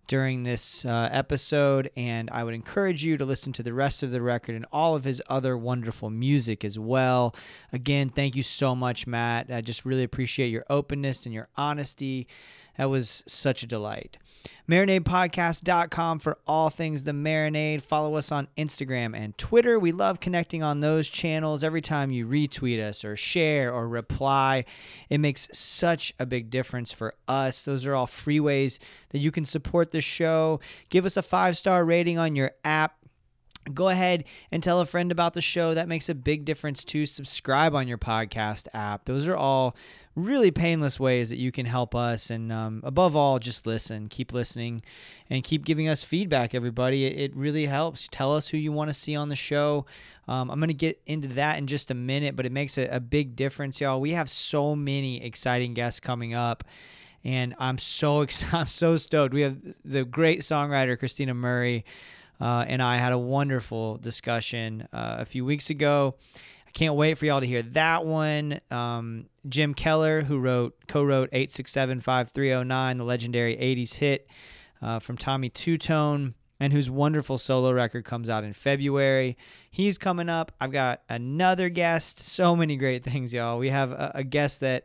during 0.06 0.44
this 0.44 0.84
uh, 0.84 1.08
episode, 1.10 1.90
and 1.96 2.30
I 2.30 2.44
would 2.44 2.54
encourage 2.54 3.04
you 3.04 3.16
to 3.16 3.24
listen 3.24 3.52
to 3.54 3.64
the 3.64 3.74
rest 3.74 4.04
of 4.04 4.12
the 4.12 4.22
record 4.22 4.54
and 4.54 4.66
all 4.72 4.94
of 4.94 5.02
his 5.02 5.20
other 5.26 5.58
wonderful 5.58 6.10
music 6.10 6.64
as 6.64 6.78
well. 6.78 7.34
Again, 7.72 8.08
thank 8.08 8.36
you 8.36 8.44
so 8.44 8.76
much, 8.76 9.08
Matt. 9.08 9.50
I 9.50 9.60
just 9.60 9.84
really 9.84 10.04
appreciate 10.04 10.50
your 10.50 10.64
openness 10.70 11.26
and 11.26 11.34
your 11.34 11.48
honesty. 11.56 12.28
That 12.78 12.88
was 12.88 13.24
such 13.26 13.64
a 13.64 13.66
delight. 13.66 14.18
MarinadePodcast.com 14.68 16.18
for 16.18 16.38
all 16.46 16.70
things 16.70 17.04
the 17.04 17.12
marinade. 17.12 17.82
Follow 17.82 18.14
us 18.14 18.32
on 18.32 18.48
Instagram 18.56 19.16
and 19.16 19.36
Twitter. 19.36 19.78
We 19.78 19.92
love 19.92 20.20
connecting 20.20 20.62
on 20.62 20.80
those 20.80 21.08
channels. 21.08 21.64
Every 21.64 21.82
time 21.82 22.10
you 22.10 22.26
retweet 22.26 22.80
us 22.80 23.04
or 23.04 23.16
share 23.16 23.72
or 23.72 23.88
reply, 23.88 24.64
it 25.10 25.18
makes 25.18 25.48
such 25.52 26.14
a 26.18 26.26
big 26.26 26.50
difference 26.50 26.92
for 26.92 27.14
us. 27.26 27.62
Those 27.62 27.86
are 27.86 27.94
all 27.94 28.06
free 28.06 28.40
ways 28.40 28.78
that 29.10 29.18
you 29.18 29.30
can 29.30 29.44
support 29.44 29.90
the 29.90 30.00
show. 30.00 30.60
Give 30.88 31.04
us 31.04 31.16
a 31.16 31.22
five 31.22 31.56
star 31.56 31.84
rating 31.84 32.18
on 32.18 32.36
your 32.36 32.52
app 32.64 32.96
go 33.72 33.88
ahead 33.88 34.24
and 34.50 34.62
tell 34.62 34.80
a 34.80 34.86
friend 34.86 35.12
about 35.12 35.34
the 35.34 35.40
show. 35.40 35.74
That 35.74 35.88
makes 35.88 36.08
a 36.08 36.14
big 36.14 36.44
difference 36.44 36.84
too. 36.84 37.06
Subscribe 37.06 37.74
on 37.74 37.88
your 37.88 37.98
podcast 37.98 38.66
app. 38.74 39.04
Those 39.04 39.28
are 39.28 39.36
all 39.36 39.76
really 40.14 40.50
painless 40.50 41.00
ways 41.00 41.30
that 41.30 41.38
you 41.38 41.50
can 41.52 41.66
help 41.66 41.94
us. 41.94 42.30
And 42.30 42.52
um, 42.52 42.80
above 42.84 43.16
all, 43.16 43.38
just 43.38 43.66
listen. 43.66 44.08
Keep 44.08 44.32
listening 44.32 44.82
and 45.30 45.42
keep 45.42 45.64
giving 45.64 45.88
us 45.88 46.04
feedback, 46.04 46.54
everybody. 46.54 47.06
It, 47.06 47.18
it 47.18 47.36
really 47.36 47.66
helps. 47.66 48.08
Tell 48.10 48.34
us 48.34 48.48
who 48.48 48.58
you 48.58 48.72
want 48.72 48.90
to 48.90 48.94
see 48.94 49.16
on 49.16 49.28
the 49.28 49.36
show. 49.36 49.86
Um, 50.28 50.50
I'm 50.50 50.58
going 50.58 50.68
to 50.68 50.74
get 50.74 51.00
into 51.06 51.28
that 51.28 51.58
in 51.58 51.66
just 51.66 51.90
a 51.90 51.94
minute, 51.94 52.36
but 52.36 52.46
it 52.46 52.52
makes 52.52 52.78
a, 52.78 52.86
a 52.86 53.00
big 53.00 53.36
difference, 53.36 53.80
y'all. 53.80 54.00
We 54.00 54.10
have 54.10 54.30
so 54.30 54.76
many 54.76 55.24
exciting 55.24 55.74
guests 55.74 56.00
coming 56.00 56.34
up 56.34 56.64
and 57.24 57.54
I'm 57.58 57.78
so. 57.78 58.26
I'm 58.52 58.66
so 58.66 58.96
stoked. 58.96 59.32
We 59.32 59.42
have 59.42 59.56
the 59.84 60.04
great 60.04 60.40
songwriter 60.40 60.98
Christina 60.98 61.34
Murray 61.34 61.84
uh, 62.42 62.64
and 62.66 62.82
I 62.82 62.96
had 62.96 63.12
a 63.12 63.18
wonderful 63.18 63.98
discussion 63.98 64.88
uh, 64.92 65.18
a 65.20 65.24
few 65.24 65.44
weeks 65.44 65.70
ago. 65.70 66.16
Can't 66.72 66.94
wait 66.94 67.18
for 67.18 67.26
y'all 67.26 67.40
to 67.40 67.46
hear 67.46 67.62
that 67.62 68.04
one. 68.04 68.60
Um, 68.70 69.26
Jim 69.48 69.74
Keller, 69.74 70.22
who 70.22 70.38
wrote 70.38 70.74
co-wrote 70.88 71.30
8675309, 71.32 72.96
the 72.96 73.04
legendary 73.04 73.56
80s 73.56 73.96
hit 73.96 74.26
uh, 74.80 74.98
from 74.98 75.16
Tommy 75.16 75.50
Tutone, 75.50 76.34
and 76.58 76.72
whose 76.72 76.88
wonderful 76.88 77.38
solo 77.38 77.72
record 77.72 78.04
comes 78.04 78.28
out 78.28 78.44
in 78.44 78.52
February. 78.52 79.36
He's 79.70 79.98
coming 79.98 80.28
up. 80.28 80.52
I've 80.60 80.72
got 80.72 81.02
another 81.08 81.68
guest. 81.68 82.20
So 82.20 82.56
many 82.56 82.76
great 82.76 83.04
things, 83.04 83.34
y'all. 83.34 83.58
We 83.58 83.68
have 83.70 83.92
a, 83.92 84.12
a 84.16 84.24
guest 84.24 84.60
that 84.60 84.84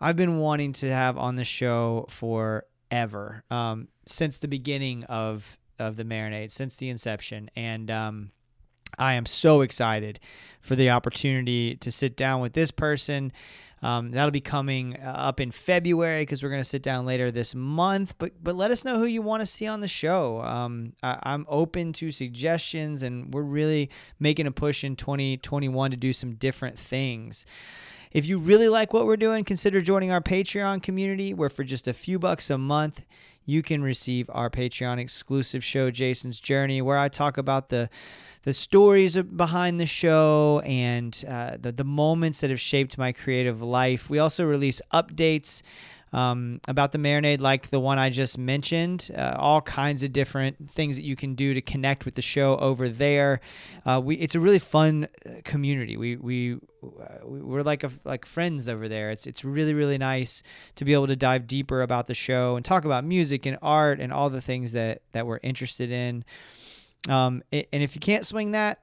I've 0.00 0.16
been 0.16 0.38
wanting 0.38 0.72
to 0.74 0.88
have 0.92 1.16
on 1.16 1.36
the 1.36 1.44
show 1.44 2.06
forever, 2.08 3.44
um, 3.50 3.88
since 4.06 4.38
the 4.38 4.48
beginning 4.48 5.04
of 5.04 5.58
of 5.78 5.96
the 5.96 6.04
marinade, 6.04 6.50
since 6.50 6.76
the 6.76 6.88
inception, 6.88 7.50
and 7.56 7.90
um, 7.90 8.30
I 8.98 9.14
am 9.14 9.26
so 9.26 9.60
excited 9.60 10.20
for 10.60 10.76
the 10.76 10.90
opportunity 10.90 11.76
to 11.76 11.90
sit 11.90 12.16
down 12.16 12.40
with 12.40 12.52
this 12.52 12.70
person. 12.70 13.32
Um, 13.82 14.12
that'll 14.12 14.30
be 14.30 14.40
coming 14.40 14.96
uh, 14.96 15.08
up 15.08 15.40
in 15.40 15.50
February 15.50 16.22
because 16.22 16.42
we're 16.42 16.50
going 16.50 16.62
to 16.62 16.68
sit 16.68 16.82
down 16.82 17.04
later 17.04 17.32
this 17.32 17.52
month. 17.52 18.14
But 18.16 18.42
but 18.42 18.54
let 18.54 18.70
us 18.70 18.84
know 18.84 18.96
who 18.96 19.06
you 19.06 19.22
want 19.22 19.42
to 19.42 19.46
see 19.46 19.66
on 19.66 19.80
the 19.80 19.88
show. 19.88 20.40
Um, 20.42 20.92
I, 21.02 21.18
I'm 21.24 21.44
open 21.48 21.92
to 21.94 22.12
suggestions, 22.12 23.02
and 23.02 23.34
we're 23.34 23.42
really 23.42 23.90
making 24.20 24.46
a 24.46 24.52
push 24.52 24.84
in 24.84 24.94
2021 24.94 25.90
to 25.90 25.96
do 25.96 26.12
some 26.12 26.34
different 26.34 26.78
things. 26.78 27.44
If 28.12 28.26
you 28.26 28.38
really 28.38 28.68
like 28.68 28.92
what 28.92 29.06
we're 29.06 29.16
doing, 29.16 29.42
consider 29.42 29.80
joining 29.80 30.12
our 30.12 30.20
Patreon 30.20 30.82
community, 30.82 31.34
where 31.34 31.48
for 31.48 31.64
just 31.64 31.88
a 31.88 31.94
few 31.94 32.18
bucks 32.18 32.50
a 32.50 32.58
month, 32.58 33.04
you 33.44 33.62
can 33.62 33.82
receive 33.82 34.30
our 34.32 34.50
Patreon 34.50 34.98
exclusive 34.98 35.64
show, 35.64 35.90
Jason's 35.90 36.38
Journey, 36.38 36.80
where 36.82 36.98
I 36.98 37.08
talk 37.08 37.36
about 37.36 37.70
the 37.70 37.90
the 38.44 38.52
stories 38.52 39.16
behind 39.16 39.78
the 39.78 39.86
show 39.86 40.60
and 40.64 41.24
uh, 41.28 41.56
the 41.60 41.72
the 41.72 41.84
moments 41.84 42.40
that 42.40 42.50
have 42.50 42.60
shaped 42.60 42.98
my 42.98 43.12
creative 43.12 43.62
life. 43.62 44.10
We 44.10 44.18
also 44.18 44.44
release 44.44 44.80
updates. 44.92 45.62
Um, 46.14 46.60
about 46.68 46.92
the 46.92 46.98
marinade, 46.98 47.40
like 47.40 47.70
the 47.70 47.80
one 47.80 47.98
I 47.98 48.10
just 48.10 48.36
mentioned, 48.36 49.10
uh, 49.16 49.34
all 49.38 49.62
kinds 49.62 50.02
of 50.02 50.12
different 50.12 50.70
things 50.70 50.96
that 50.96 51.04
you 51.04 51.16
can 51.16 51.34
do 51.34 51.54
to 51.54 51.62
connect 51.62 52.04
with 52.04 52.16
the 52.16 52.20
show 52.20 52.58
over 52.58 52.90
there. 52.90 53.40
Uh, 53.86 53.98
we 54.04 54.16
it's 54.16 54.34
a 54.34 54.40
really 54.40 54.58
fun 54.58 55.08
uh, 55.24 55.40
community. 55.42 55.96
We 55.96 56.16
we 56.16 56.56
uh, 56.82 57.24
we're 57.24 57.62
like 57.62 57.82
a, 57.82 57.90
like 58.04 58.26
friends 58.26 58.68
over 58.68 58.88
there. 58.88 59.10
It's 59.10 59.26
it's 59.26 59.42
really 59.42 59.72
really 59.72 59.96
nice 59.96 60.42
to 60.74 60.84
be 60.84 60.92
able 60.92 61.06
to 61.06 61.16
dive 61.16 61.46
deeper 61.46 61.80
about 61.80 62.08
the 62.08 62.14
show 62.14 62.56
and 62.56 62.64
talk 62.64 62.84
about 62.84 63.04
music 63.04 63.46
and 63.46 63.56
art 63.62 63.98
and 63.98 64.12
all 64.12 64.28
the 64.28 64.42
things 64.42 64.72
that 64.72 65.00
that 65.12 65.26
we're 65.26 65.40
interested 65.42 65.90
in. 65.90 66.26
Um, 67.08 67.42
and 67.52 67.66
if 67.72 67.94
you 67.94 68.00
can't 68.00 68.24
swing 68.24 68.52
that, 68.52 68.80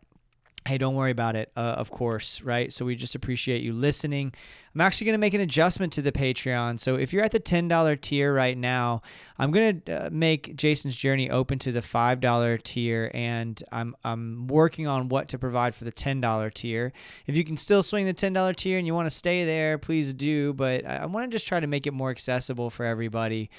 hey, 0.67 0.77
don't 0.77 0.95
worry 0.95 1.11
about 1.11 1.35
it, 1.35 1.51
uh, 1.55 1.75
of 1.77 1.89
course, 1.89 2.41
right? 2.41 2.71
So 2.71 2.85
we 2.85 2.95
just 2.95 3.15
appreciate 3.15 3.61
you 3.61 3.73
listening. 3.73 4.33
I'm 4.75 4.81
actually 4.81 5.05
going 5.05 5.13
to 5.13 5.19
make 5.19 5.33
an 5.33 5.41
adjustment 5.41 5.93
to 5.93 6.01
the 6.01 6.11
Patreon. 6.11 6.79
So 6.79 6.95
if 6.95 7.11
you're 7.11 7.23
at 7.23 7.31
the 7.31 7.39
$10 7.39 8.01
tier 8.01 8.33
right 8.33 8.57
now, 8.57 9.01
I'm 9.39 9.51
going 9.51 9.81
to 9.81 10.05
uh, 10.05 10.09
make 10.11 10.55
Jason's 10.55 10.95
Journey 10.95 11.29
open 11.29 11.57
to 11.59 11.71
the 11.71 11.81
$5 11.81 12.63
tier, 12.63 13.09
and 13.13 13.61
I'm, 13.71 13.95
I'm 14.03 14.47
working 14.47 14.85
on 14.85 15.09
what 15.09 15.29
to 15.29 15.39
provide 15.39 15.73
for 15.73 15.85
the 15.85 15.91
$10 15.91 16.53
tier. 16.53 16.93
If 17.25 17.35
you 17.35 17.43
can 17.43 17.57
still 17.57 17.81
swing 17.81 18.05
the 18.05 18.13
$10 18.13 18.55
tier 18.55 18.77
and 18.77 18.85
you 18.85 18.93
want 18.93 19.07
to 19.07 19.15
stay 19.15 19.45
there, 19.45 19.77
please 19.77 20.13
do. 20.13 20.53
But 20.53 20.85
I, 20.85 20.97
I 20.97 21.05
want 21.07 21.29
to 21.29 21.35
just 21.35 21.47
try 21.47 21.59
to 21.59 21.67
make 21.67 21.87
it 21.87 21.93
more 21.93 22.11
accessible 22.11 22.69
for 22.69 22.85
everybody. 22.85 23.49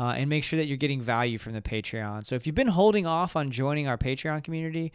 Uh, 0.00 0.14
and 0.16 0.30
make 0.30 0.44
sure 0.44 0.56
that 0.56 0.68
you're 0.68 0.76
getting 0.76 1.00
value 1.00 1.38
from 1.38 1.54
the 1.54 1.60
Patreon. 1.60 2.24
So 2.24 2.36
if 2.36 2.46
you've 2.46 2.54
been 2.54 2.68
holding 2.68 3.04
off 3.04 3.34
on 3.34 3.50
joining 3.50 3.88
our 3.88 3.98
Patreon 3.98 4.44
community, 4.44 4.92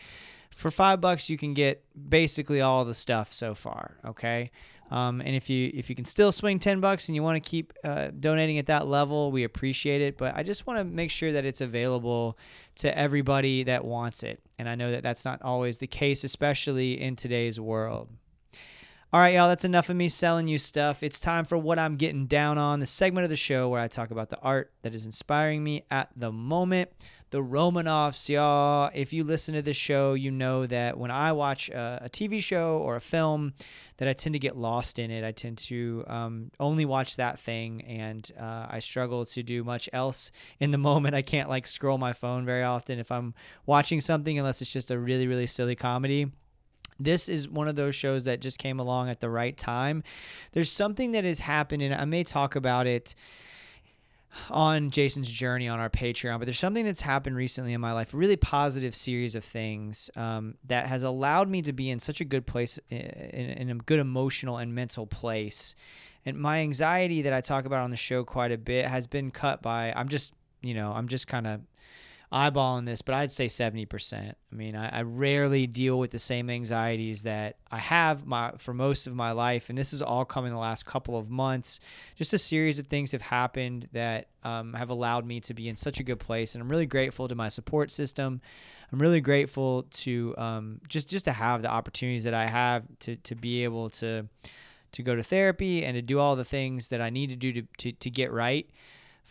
for 0.55 0.71
five 0.71 1.01
bucks 1.01 1.29
you 1.29 1.37
can 1.37 1.53
get 1.53 1.83
basically 2.09 2.61
all 2.61 2.85
the 2.85 2.93
stuff 2.93 3.33
so 3.33 3.53
far. 3.53 3.97
Okay. 4.05 4.51
Um, 4.91 5.21
and 5.21 5.35
if 5.35 5.49
you 5.49 5.71
if 5.73 5.89
you 5.89 5.95
can 5.95 6.05
still 6.05 6.31
swing 6.31 6.59
ten 6.59 6.79
bucks 6.79 7.07
and 7.07 7.15
you 7.15 7.23
want 7.23 7.43
to 7.43 7.49
keep 7.49 7.73
uh, 7.83 8.11
donating 8.19 8.59
at 8.59 8.67
that 8.67 8.87
level, 8.87 9.31
we 9.31 9.43
appreciate 9.43 10.01
it. 10.01 10.17
But 10.17 10.35
I 10.35 10.43
just 10.43 10.67
want 10.67 10.77
to 10.77 10.85
make 10.85 11.09
sure 11.09 11.31
that 11.31 11.45
it's 11.45 11.61
available 11.61 12.37
to 12.75 12.95
everybody 12.95 13.63
that 13.63 13.85
wants 13.85 14.21
it. 14.21 14.39
And 14.59 14.69
I 14.69 14.75
know 14.75 14.91
that 14.91 15.01
that's 15.01 15.25
not 15.25 15.41
always 15.41 15.79
the 15.79 15.87
case, 15.87 16.23
especially 16.23 17.01
in 17.01 17.15
today's 17.15 17.59
world. 17.59 18.09
All 19.11 19.19
right, 19.19 19.35
y'all, 19.35 19.47
that's 19.47 19.65
enough 19.65 19.89
of 19.89 19.95
me 19.95 20.09
selling 20.09 20.47
you 20.47 20.57
stuff. 20.57 21.03
It's 21.03 21.19
time 21.19 21.45
for 21.45 21.55
what 21.55 21.77
I'm 21.77 21.97
getting 21.97 22.25
down 22.25 22.57
on, 22.57 22.79
the 22.79 22.87
segment 22.87 23.23
of 23.23 23.29
the 23.29 23.35
show 23.35 23.69
where 23.69 23.79
I 23.79 23.87
talk 23.87 24.09
about 24.09 24.29
the 24.29 24.39
art 24.39 24.71
that 24.81 24.95
is 24.95 25.05
inspiring 25.05 25.63
me 25.63 25.85
at 25.91 26.09
the 26.15 26.31
moment. 26.31 26.89
The 27.33 27.41
Romanoffs, 27.41 28.29
y'all. 28.29 28.91
If 28.93 29.11
you 29.11 29.23
listen 29.23 29.55
to 29.55 29.63
this 29.63 29.75
show, 29.75 30.13
you 30.13 30.29
know 30.29 30.67
that 30.67 30.99
when 30.99 31.09
I 31.09 31.31
watch 31.31 31.67
a, 31.67 32.01
a 32.03 32.07
TV 32.07 32.39
show 32.43 32.77
or 32.77 32.95
a 32.95 33.01
film, 33.01 33.55
that 33.97 34.07
I 34.07 34.13
tend 34.13 34.33
to 34.33 34.39
get 34.39 34.55
lost 34.55 34.99
in 34.99 35.09
it. 35.09 35.23
I 35.23 35.31
tend 35.31 35.57
to 35.57 36.03
um, 36.05 36.51
only 36.59 36.85
watch 36.85 37.15
that 37.17 37.39
thing, 37.39 37.81
and 37.85 38.31
uh, 38.39 38.67
I 38.69 38.77
struggle 38.77 39.25
to 39.25 39.41
do 39.41 39.63
much 39.63 39.89
else 39.91 40.29
in 40.59 40.69
the 40.69 40.77
moment. 40.89 41.15
I 41.15 41.23
can't 41.23 41.49
like 41.49 41.65
scroll 41.65 41.97
my 41.97 42.13
phone 42.13 42.45
very 42.45 42.61
often 42.61 42.99
if 42.99 43.11
I'm 43.11 43.33
watching 43.65 43.99
something, 43.99 44.37
unless 44.37 44.61
it's 44.61 44.71
just 44.71 44.91
a 44.91 44.99
really, 44.99 45.25
really 45.25 45.47
silly 45.47 45.75
comedy 45.75 46.31
this 46.99 47.27
is 47.27 47.49
one 47.49 47.67
of 47.67 47.75
those 47.75 47.95
shows 47.95 48.25
that 48.25 48.39
just 48.39 48.59
came 48.59 48.79
along 48.79 49.09
at 49.09 49.19
the 49.19 49.29
right 49.29 49.57
time. 49.57 50.03
There's 50.51 50.71
something 50.71 51.11
that 51.13 51.23
has 51.23 51.39
happened, 51.39 51.81
and 51.81 51.93
I 51.93 52.05
may 52.05 52.23
talk 52.23 52.55
about 52.55 52.85
it 52.85 53.15
on 54.49 54.89
Jason's 54.89 55.29
journey 55.29 55.67
on 55.67 55.79
our 55.79 55.89
Patreon, 55.89 56.39
but 56.39 56.45
there's 56.45 56.59
something 56.59 56.85
that's 56.85 57.01
happened 57.01 57.35
recently 57.35 57.73
in 57.73 57.81
my 57.81 57.91
life, 57.91 58.13
a 58.13 58.17
really 58.17 58.35
positive 58.35 58.95
series 58.95 59.35
of 59.35 59.43
things 59.43 60.09
um, 60.15 60.55
that 60.65 60.87
has 60.87 61.03
allowed 61.03 61.49
me 61.49 61.61
to 61.61 61.73
be 61.73 61.89
in 61.89 61.99
such 61.99 62.21
a 62.21 62.25
good 62.25 62.45
place, 62.45 62.79
in, 62.89 62.97
in 62.97 63.69
a 63.69 63.75
good 63.75 63.99
emotional 63.99 64.57
and 64.57 64.73
mental 64.73 65.05
place. 65.05 65.75
And 66.25 66.37
my 66.37 66.59
anxiety 66.59 67.21
that 67.23 67.33
I 67.33 67.41
talk 67.41 67.65
about 67.65 67.83
on 67.83 67.91
the 67.91 67.97
show 67.97 68.23
quite 68.23 68.51
a 68.51 68.57
bit 68.57 68.85
has 68.85 69.07
been 69.07 69.31
cut 69.31 69.61
by, 69.61 69.93
I'm 69.95 70.07
just, 70.07 70.33
you 70.61 70.73
know, 70.73 70.91
I'm 70.93 71.07
just 71.07 71.27
kind 71.27 71.45
of 71.45 71.61
eyeballing 72.33 72.85
this, 72.85 73.03
but 73.03 73.13
I'd 73.13 73.31
say 73.31 73.45
70%. 73.45 74.31
I 74.31 74.55
mean, 74.55 74.75
I, 74.75 74.99
I, 74.99 75.01
rarely 75.03 75.67
deal 75.67 75.99
with 75.99 76.09
the 76.09 76.19
same 76.19 76.49
anxieties 76.49 77.23
that 77.23 77.57
I 77.71 77.77
have 77.77 78.25
my 78.25 78.53
for 78.57 78.73
most 78.73 79.05
of 79.05 79.15
my 79.15 79.31
life, 79.31 79.69
and 79.69 79.77
this 79.77 79.91
has 79.91 80.01
all 80.01 80.25
come 80.25 80.45
in 80.45 80.51
the 80.51 80.59
last 80.59 80.85
couple 80.85 81.15
of 81.15 81.29
months. 81.29 81.79
Just 82.15 82.33
a 82.33 82.39
series 82.39 82.79
of 82.79 82.87
things 82.87 83.11
have 83.11 83.21
happened 83.21 83.87
that 83.93 84.29
um, 84.43 84.73
have 84.73 84.89
allowed 84.89 85.25
me 85.25 85.41
to 85.41 85.53
be 85.53 85.69
in 85.69 85.75
such 85.75 85.99
a 85.99 86.03
good 86.03 86.19
place, 86.19 86.55
and 86.55 86.61
I'm 86.61 86.69
really 86.69 86.87
grateful 86.87 87.27
to 87.27 87.35
my 87.35 87.49
support 87.49 87.91
system. 87.91 88.41
I'm 88.91 88.99
really 88.99 89.21
grateful 89.21 89.83
to 89.83 90.35
um, 90.37 90.81
just 90.89 91.09
just 91.09 91.25
to 91.25 91.31
have 91.31 91.61
the 91.61 91.69
opportunities 91.69 92.23
that 92.23 92.33
I 92.33 92.47
have 92.47 92.83
to 93.01 93.15
to 93.15 93.35
be 93.35 93.63
able 93.63 93.91
to 93.91 94.27
to 94.93 95.03
go 95.03 95.15
to 95.15 95.23
therapy 95.23 95.85
and 95.85 95.95
to 95.95 96.01
do 96.01 96.19
all 96.19 96.35
the 96.35 96.45
things 96.45 96.89
that 96.89 96.99
I 97.01 97.11
need 97.11 97.29
to 97.29 97.35
do 97.35 97.53
to 97.53 97.61
to, 97.77 97.91
to 97.91 98.09
get 98.09 98.31
right 98.31 98.67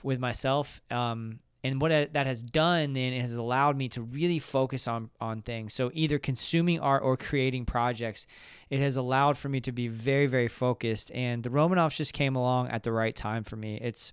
with 0.05 0.21
myself. 0.21 0.81
Um, 0.91 1.41
and 1.65 1.81
what 1.81 2.13
that 2.13 2.27
has 2.27 2.43
done 2.43 2.93
then 2.93 3.13
has 3.21 3.35
allowed 3.35 3.77
me 3.77 3.89
to 3.91 4.03
really 4.03 4.39
focus 4.39 4.89
on 4.89 5.11
on 5.21 5.43
things. 5.43 5.75
So 5.75 5.91
either 5.95 6.19
consuming 6.19 6.81
art 6.81 7.03
or 7.03 7.17
creating 7.17 7.67
projects 7.67 8.27
it 8.71 8.81
has 8.81 8.97
allowed 8.97 9.37
for 9.37 9.49
me 9.49 9.61
to 9.61 9.73
be 9.73 9.89
very 9.89 10.27
very 10.27 10.49
focused 10.49 11.11
and 11.13 11.43
the 11.43 11.51
romanoffs 11.51 11.97
just 11.97 12.13
came 12.13 12.37
along 12.37 12.69
at 12.69 12.83
the 12.83 12.93
right 12.93 13.15
time 13.15 13.45
for 13.45 13.57
me. 13.57 13.79
It's 13.81 14.13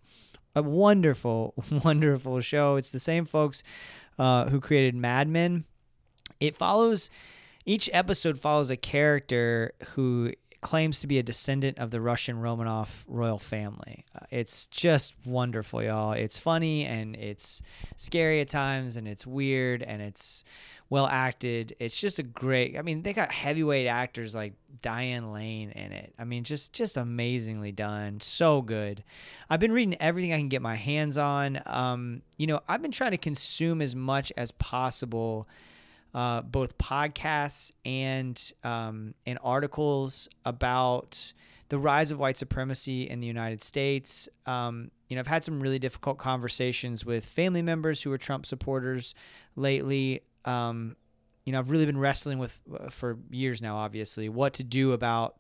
a 0.56 0.64
wonderful 0.64 1.54
wonderful 1.84 2.40
show. 2.42 2.76
It's 2.76 2.92
the 2.92 3.00
same 3.00 3.26
folks 3.26 3.64
uh, 4.18 4.50
who 4.50 4.60
created 4.60 4.96
mad 4.96 5.28
men. 5.28 5.66
It 6.40 6.56
follows 6.56 7.10
each 7.66 7.90
episode 7.94 8.40
follows 8.40 8.70
a 8.70 8.78
character 8.78 9.74
who 9.90 10.34
claims 10.62 11.00
to 11.02 11.08
be 11.08 11.20
a 11.20 11.24
descendant 11.24 11.78
of 11.78 11.92
the 11.92 12.02
Russian 12.02 12.38
Romanov 12.38 13.04
royal 13.08 13.40
family. 13.40 14.06
Uh, 14.16 14.26
it's 14.30 14.68
just 14.68 15.14
wonderful, 15.26 15.82
y'all. 15.82 16.12
It's 16.12 16.38
funny 16.38 16.86
and 16.86 17.16
it's 17.16 17.62
scary 17.98 18.42
at 18.42 18.50
times 18.50 18.98
and 18.98 19.08
it's 19.08 19.26
weird 19.26 19.82
and 19.82 20.02
it's 20.02 20.44
well 20.90 21.08
acted. 21.08 21.76
It's 21.80 22.00
just 22.00 22.20
a 22.20 22.24
great. 22.24 22.78
I 22.78 22.82
mean, 22.82 23.04
they 23.04 23.14
got 23.14 23.32
heavyweight 23.32 23.88
actors 23.88 24.36
like 24.36 24.54
Diane 24.82 25.32
Lane 25.32 25.72
in 25.72 25.92
it. 25.92 26.14
I 26.18 26.26
mean, 26.26 26.44
just 26.44 26.74
just 26.74 26.98
amazingly 26.98 27.72
done. 27.72 28.20
So 28.20 28.62
good. 28.62 29.04
I've 29.50 29.60
been 29.60 29.72
reading 29.72 29.96
everything 30.02 30.34
I 30.34 30.40
can 30.40 30.50
get 30.50 30.62
my 30.62 30.76
hands 30.76 31.18
on. 31.18 31.62
Um, 31.66 32.22
you 32.38 32.48
know, 32.48 32.60
I've 32.68 32.82
been 32.82 32.92
trying 32.92 33.12
to 33.12 33.18
consume 33.18 33.82
as 33.82 33.96
much 33.96 34.34
as 34.36 34.52
possible 34.52 35.48
uh, 36.14 36.42
both 36.42 36.78
podcasts 36.78 37.72
and 37.86 38.52
um, 38.64 39.14
and 39.26 39.38
articles 39.44 40.30
about 40.46 41.34
the 41.70 41.78
rise 41.78 42.10
of 42.12 42.18
white 42.18 42.38
supremacy 42.38 43.08
in 43.08 43.20
the 43.20 43.28
United 43.28 43.62
States. 43.62 44.28
Um, 44.46 44.92
you 45.08 45.16
know, 45.16 45.20
I've 45.20 45.28
had 45.28 45.44
some 45.44 45.60
really 45.60 45.80
difficult 45.80 46.18
conversations 46.18 47.06
with 47.06 47.26
family 47.26 47.62
members 47.62 48.02
who 48.02 48.12
are 48.12 48.18
Trump 48.18 48.46
supporters 48.46 49.14
lately. 49.56 50.22
Um, 50.46 50.96
you 51.46 51.54
know, 51.54 51.60
I've 51.60 51.70
really 51.70 51.86
been 51.86 51.98
wrestling 51.98 52.40
with 52.40 52.60
uh, 52.74 52.90
for 52.90 53.18
years 53.30 53.62
now, 53.62 53.78
obviously, 53.78 54.30
what 54.30 54.54
to 54.56 54.64
do 54.64 54.94
about 54.94 55.38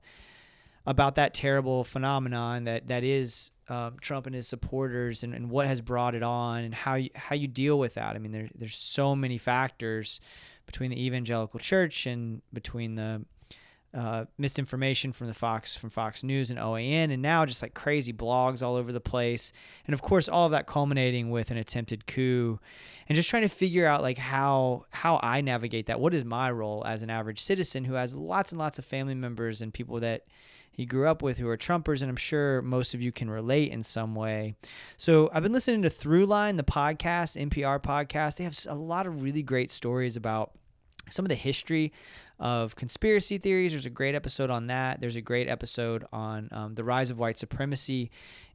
about 0.85 1.15
that 1.15 1.33
terrible 1.33 1.83
phenomenon 1.83 2.63
that 2.63 2.87
that 2.87 3.03
is 3.03 3.51
um, 3.69 3.97
Trump 4.01 4.25
and 4.25 4.35
his 4.35 4.47
supporters, 4.47 5.23
and, 5.23 5.33
and 5.33 5.49
what 5.49 5.67
has 5.67 5.81
brought 5.81 6.15
it 6.15 6.23
on, 6.23 6.63
and 6.63 6.73
how 6.73 6.95
you, 6.95 7.09
how 7.15 7.35
you 7.35 7.47
deal 7.47 7.77
with 7.77 7.93
that. 7.95 8.15
I 8.15 8.19
mean, 8.19 8.31
there, 8.31 8.49
there's 8.55 8.75
so 8.75 9.15
many 9.15 9.37
factors 9.37 10.19
between 10.69 10.91
the 10.91 11.03
evangelical 11.03 11.59
church 11.59 12.05
and 12.05 12.43
between 12.53 12.93
the 12.93 13.25
uh, 13.91 14.25
misinformation 14.37 15.11
from 15.11 15.25
the 15.25 15.33
Fox 15.33 15.75
from 15.75 15.89
Fox 15.89 16.23
News 16.23 16.51
and 16.51 16.59
OAN, 16.59 17.11
and 17.11 17.23
now 17.23 17.43
just 17.43 17.63
like 17.63 17.73
crazy 17.73 18.13
blogs 18.13 18.61
all 18.61 18.75
over 18.75 18.91
the 18.91 19.01
place, 19.01 19.51
and 19.87 19.95
of 19.95 20.03
course 20.03 20.29
all 20.29 20.45
of 20.45 20.51
that 20.51 20.67
culminating 20.67 21.31
with 21.31 21.49
an 21.49 21.57
attempted 21.57 22.05
coup, 22.05 22.59
and 23.07 23.15
just 23.15 23.31
trying 23.31 23.41
to 23.41 23.49
figure 23.49 23.87
out 23.87 24.03
like 24.03 24.19
how 24.19 24.85
how 24.91 25.19
I 25.23 25.41
navigate 25.41 25.87
that. 25.87 25.99
What 25.99 26.13
is 26.13 26.23
my 26.23 26.51
role 26.51 26.85
as 26.85 27.01
an 27.01 27.09
average 27.09 27.39
citizen 27.39 27.83
who 27.83 27.95
has 27.95 28.13
lots 28.13 28.51
and 28.51 28.59
lots 28.59 28.77
of 28.77 28.85
family 28.85 29.15
members 29.15 29.63
and 29.63 29.73
people 29.73 29.99
that 30.01 30.25
he 30.71 30.85
grew 30.85 31.07
up 31.07 31.21
with 31.21 31.37
who 31.37 31.47
are 31.49 31.57
Trumpers, 31.57 32.01
and 32.01 32.09
I'm 32.09 32.15
sure 32.15 32.61
most 32.61 32.93
of 32.93 33.01
you 33.01 33.11
can 33.11 33.29
relate 33.29 33.71
in 33.71 33.83
some 33.83 34.15
way. 34.15 34.55
So 34.97 35.29
I've 35.33 35.43
been 35.43 35.51
listening 35.51 35.81
to 35.83 35.89
Throughline, 35.89 36.57
the 36.57 36.63
podcast, 36.63 37.49
NPR 37.49 37.81
podcast. 37.81 38.37
They 38.37 38.43
have 38.43 38.57
a 38.67 38.75
lot 38.75 39.07
of 39.07 39.21
really 39.21 39.43
great 39.43 39.71
stories 39.71 40.15
about 40.15 40.51
some 41.09 41.25
of 41.25 41.29
the 41.29 41.35
history 41.35 41.91
of 42.39 42.75
conspiracy 42.75 43.37
theories. 43.37 43.71
There's 43.71 43.85
a 43.85 43.89
great 43.89 44.15
episode 44.15 44.49
on 44.49 44.67
that. 44.67 45.01
There's 45.01 45.15
a 45.15 45.21
great 45.21 45.49
episode 45.49 46.05
on 46.13 46.49
um, 46.51 46.75
the 46.75 46.83
rise 46.83 47.09
of 47.09 47.19
white 47.19 47.37
supremacy 47.37 48.11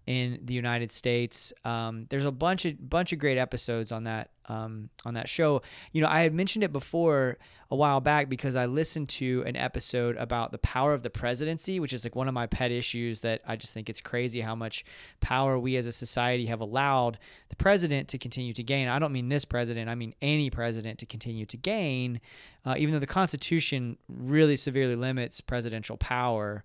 in 0.07 0.41
the 0.43 0.55
United 0.55 0.93
States. 0.93 1.53
Um, 1.65 2.07
there's 2.11 2.25
a 2.25 2.33
bunch 2.33 2.65
of 2.65 2.91
bunch 2.91 3.13
of 3.13 3.19
great 3.19 3.39
episodes 3.39 3.91
on 3.93 4.05
that 4.05 4.31
um, 4.47 4.91
on 5.05 5.15
that 5.15 5.29
show. 5.29 5.63
You 5.93 6.03
know, 6.03 6.09
I 6.09 6.21
had 6.21 6.35
mentioned 6.35 6.65
it 6.65 6.73
before 6.73 7.39
a 7.71 7.77
while 7.77 8.01
back 8.01 8.29
because 8.29 8.55
I 8.55 8.67
listened 8.67 9.09
to 9.11 9.43
an 9.47 9.57
episode 9.57 10.17
about 10.17 10.53
the 10.53 10.59
power 10.59 10.93
of 10.93 11.03
the 11.03 11.11
presidency, 11.11 11.81
which 11.81 11.93
is 11.93 12.05
like 12.05 12.15
one 12.15 12.29
of 12.29 12.35
my 12.35 12.47
pet 12.47 12.71
issues 12.71 13.23
that 13.23 13.41
I 13.47 13.57
just 13.57 13.73
think 13.73 13.89
it's 13.89 14.03
crazy 14.03 14.43
how 14.43 14.55
much 14.55 14.85
power 15.21 15.59
we 15.59 15.77
as 15.77 15.87
a 15.87 15.93
society 15.93 16.47
have 16.47 16.61
allowed 16.61 17.19
the 17.49 17.57
president 17.57 18.09
to 18.09 18.19
continue 18.19 18.53
to 18.53 18.63
gain. 18.63 18.89
I 18.89 18.99
don't 18.99 19.13
mean 19.13 19.31
this 19.31 19.47
president, 19.47 19.89
I 19.89 19.95
mean 19.95 20.15
any 20.21 20.51
president 20.51 20.99
to 20.99 21.07
continue 21.07 21.47
to 21.47 21.57
gain, 21.57 22.21
uh, 22.67 22.75
even 22.77 22.93
though 22.93 23.01
the 23.01 23.07
Constitution 23.07 23.97
really 24.09 24.57
severely 24.57 24.97
limits 24.97 25.41
presidential 25.41 25.97
power 25.97 26.63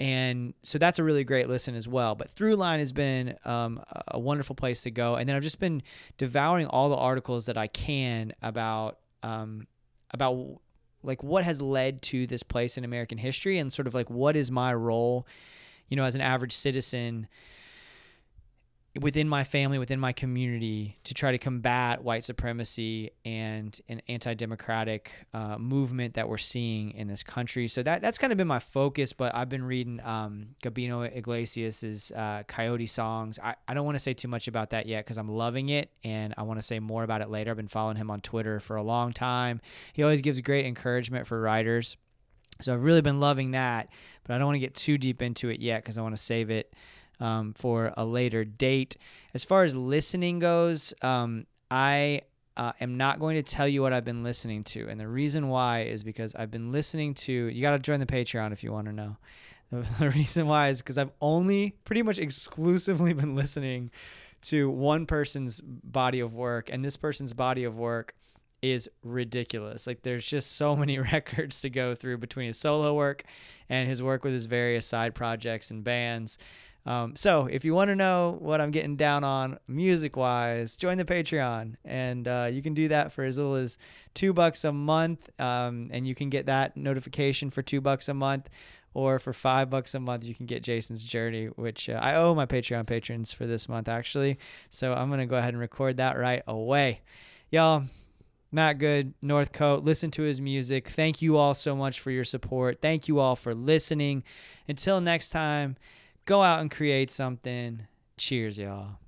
and 0.00 0.54
so 0.62 0.78
that's 0.78 0.98
a 0.98 1.04
really 1.04 1.24
great 1.24 1.46
listen 1.46 1.74
as 1.74 1.86
well. 1.86 2.14
But 2.14 2.34
Throughline 2.34 2.78
has 2.78 2.90
been 2.90 3.36
um, 3.44 3.84
a 4.08 4.18
wonderful 4.18 4.56
place 4.56 4.82
to 4.84 4.90
go, 4.90 5.16
and 5.16 5.28
then 5.28 5.36
I've 5.36 5.42
just 5.42 5.60
been 5.60 5.82
devouring 6.16 6.66
all 6.66 6.88
the 6.88 6.96
articles 6.96 7.46
that 7.46 7.58
I 7.58 7.66
can 7.66 8.32
about 8.42 8.98
um, 9.22 9.66
about 10.10 10.60
like 11.02 11.22
what 11.22 11.44
has 11.44 11.60
led 11.60 12.00
to 12.02 12.26
this 12.26 12.42
place 12.42 12.78
in 12.78 12.84
American 12.84 13.18
history, 13.18 13.58
and 13.58 13.70
sort 13.70 13.86
of 13.86 13.92
like 13.92 14.08
what 14.08 14.36
is 14.36 14.50
my 14.50 14.72
role, 14.72 15.26
you 15.90 15.98
know, 15.98 16.04
as 16.04 16.14
an 16.14 16.22
average 16.22 16.54
citizen 16.54 17.28
within 18.98 19.28
my 19.28 19.44
family, 19.44 19.78
within 19.78 20.00
my 20.00 20.12
community, 20.12 20.98
to 21.04 21.14
try 21.14 21.30
to 21.30 21.38
combat 21.38 22.02
white 22.02 22.24
supremacy 22.24 23.10
and 23.24 23.80
an 23.88 24.02
anti-democratic 24.08 25.12
uh, 25.32 25.56
movement 25.58 26.14
that 26.14 26.28
we're 26.28 26.38
seeing 26.38 26.90
in 26.92 27.06
this 27.06 27.22
country. 27.22 27.68
So 27.68 27.84
that 27.84 28.02
that's 28.02 28.18
kind 28.18 28.32
of 28.32 28.36
been 28.36 28.48
my 28.48 28.58
focus. 28.58 29.12
But 29.12 29.34
I've 29.34 29.48
been 29.48 29.64
reading 29.64 30.00
um, 30.02 30.56
Gabino 30.62 31.16
Iglesias's 31.16 32.10
uh, 32.10 32.42
Coyote 32.48 32.86
songs. 32.86 33.38
I, 33.42 33.54
I 33.68 33.74
don't 33.74 33.84
want 33.84 33.94
to 33.94 34.00
say 34.00 34.12
too 34.12 34.28
much 34.28 34.48
about 34.48 34.70
that 34.70 34.86
yet 34.86 35.04
because 35.04 35.18
I'm 35.18 35.28
loving 35.28 35.68
it, 35.68 35.90
and 36.02 36.34
I 36.36 36.42
want 36.42 36.58
to 36.58 36.66
say 36.66 36.80
more 36.80 37.04
about 37.04 37.20
it 37.20 37.30
later. 37.30 37.52
I've 37.52 37.56
been 37.56 37.68
following 37.68 37.96
him 37.96 38.10
on 38.10 38.20
Twitter 38.20 38.58
for 38.58 38.74
a 38.76 38.82
long 38.82 39.12
time. 39.12 39.60
He 39.92 40.02
always 40.02 40.20
gives 40.20 40.40
great 40.40 40.66
encouragement 40.66 41.28
for 41.28 41.40
writers. 41.40 41.96
So 42.60 42.74
I've 42.74 42.82
really 42.82 43.00
been 43.00 43.20
loving 43.20 43.52
that, 43.52 43.88
but 44.24 44.34
I 44.34 44.38
don't 44.38 44.48
want 44.48 44.56
to 44.56 44.60
get 44.60 44.74
too 44.74 44.98
deep 44.98 45.22
into 45.22 45.48
it 45.48 45.60
yet 45.60 45.82
because 45.82 45.96
I 45.96 46.02
want 46.02 46.16
to 46.16 46.22
save 46.22 46.50
it 46.50 46.74
um, 47.20 47.54
for 47.54 47.92
a 47.96 48.04
later 48.04 48.44
date. 48.44 48.96
As 49.34 49.44
far 49.44 49.64
as 49.64 49.76
listening 49.76 50.38
goes, 50.38 50.92
um, 51.02 51.46
I 51.70 52.22
uh, 52.56 52.72
am 52.80 52.96
not 52.96 53.20
going 53.20 53.36
to 53.36 53.42
tell 53.42 53.68
you 53.68 53.82
what 53.82 53.92
I've 53.92 54.04
been 54.04 54.24
listening 54.24 54.64
to. 54.64 54.88
And 54.88 54.98
the 55.00 55.08
reason 55.08 55.48
why 55.48 55.82
is 55.82 56.02
because 56.02 56.34
I've 56.34 56.50
been 56.50 56.72
listening 56.72 57.14
to, 57.14 57.32
you 57.32 57.62
got 57.62 57.72
to 57.72 57.78
join 57.78 58.00
the 58.00 58.06
Patreon 58.06 58.52
if 58.52 58.64
you 58.64 58.72
want 58.72 58.86
to 58.86 58.92
know. 58.92 59.16
The 60.00 60.10
reason 60.10 60.48
why 60.48 60.70
is 60.70 60.82
because 60.82 60.98
I've 60.98 61.12
only 61.20 61.76
pretty 61.84 62.02
much 62.02 62.18
exclusively 62.18 63.12
been 63.14 63.36
listening 63.36 63.92
to 64.42 64.68
one 64.68 65.06
person's 65.06 65.60
body 65.60 66.18
of 66.18 66.34
work, 66.34 66.70
and 66.72 66.84
this 66.84 66.96
person's 66.96 67.32
body 67.32 67.62
of 67.62 67.78
work 67.78 68.14
is 68.62 68.88
ridiculous. 69.02 69.86
Like 69.86 70.02
there's 70.02 70.24
just 70.24 70.52
so 70.56 70.76
many 70.84 70.98
records 70.98 71.60
to 71.60 71.70
go 71.70 71.94
through 71.94 72.18
between 72.18 72.48
his 72.48 72.58
solo 72.58 72.94
work 72.94 73.24
and 73.68 73.88
his 73.88 74.02
work 74.02 74.24
with 74.24 74.32
his 74.32 74.46
various 74.46 74.86
side 74.86 75.14
projects 75.14 75.70
and 75.70 75.84
bands. 75.84 76.38
Um, 76.86 77.14
so 77.14 77.46
if 77.46 77.64
you 77.64 77.74
want 77.74 77.88
to 77.88 77.96
know 77.96 78.38
what 78.40 78.60
I'm 78.60 78.70
getting 78.70 78.96
down 78.96 79.22
on 79.22 79.58
music 79.68 80.16
wise, 80.16 80.76
join 80.76 80.98
the 80.98 81.04
Patreon, 81.04 81.76
and 81.84 82.26
uh, 82.26 82.48
you 82.50 82.62
can 82.62 82.74
do 82.74 82.88
that 82.88 83.12
for 83.12 83.24
as 83.24 83.36
little 83.36 83.54
as 83.54 83.78
two 84.14 84.32
bucks 84.32 84.64
a 84.64 84.72
month, 84.72 85.28
um, 85.38 85.90
and 85.92 86.06
you 86.06 86.14
can 86.14 86.30
get 86.30 86.46
that 86.46 86.76
notification 86.76 87.50
for 87.50 87.62
two 87.62 87.80
bucks 87.80 88.08
a 88.08 88.14
month. 88.14 88.48
Or 88.92 89.20
for 89.20 89.32
five 89.32 89.70
bucks 89.70 89.94
a 89.94 90.00
month, 90.00 90.24
you 90.24 90.34
can 90.34 90.46
get 90.46 90.64
Jason's 90.64 91.04
Journey, 91.04 91.46
which 91.46 91.88
uh, 91.88 92.00
I 92.02 92.16
owe 92.16 92.34
my 92.34 92.46
Patreon 92.46 92.88
patrons 92.88 93.32
for 93.32 93.46
this 93.46 93.68
month, 93.68 93.88
actually. 93.88 94.36
So 94.68 94.92
I'm 94.92 95.06
going 95.08 95.20
to 95.20 95.26
go 95.26 95.36
ahead 95.36 95.54
and 95.54 95.60
record 95.60 95.98
that 95.98 96.18
right 96.18 96.42
away. 96.48 97.02
Y'all, 97.52 97.84
Matt 98.50 98.78
Goud, 98.78 99.14
Northcote. 99.22 99.84
Listen 99.84 100.10
to 100.12 100.22
his 100.22 100.40
music. 100.40 100.88
Thank 100.88 101.22
you 101.22 101.36
all 101.36 101.54
so 101.54 101.76
much 101.76 102.00
for 102.00 102.10
your 102.10 102.24
support. 102.24 102.82
Thank 102.82 103.06
you 103.06 103.20
all 103.20 103.36
for 103.36 103.54
listening. 103.54 104.24
Until 104.66 105.00
next 105.00 105.30
time, 105.30 105.76
go 106.30 106.44
out 106.44 106.60
and 106.60 106.70
create 106.70 107.10
something. 107.10 107.88
Cheers, 108.16 108.56
y'all. 108.56 109.00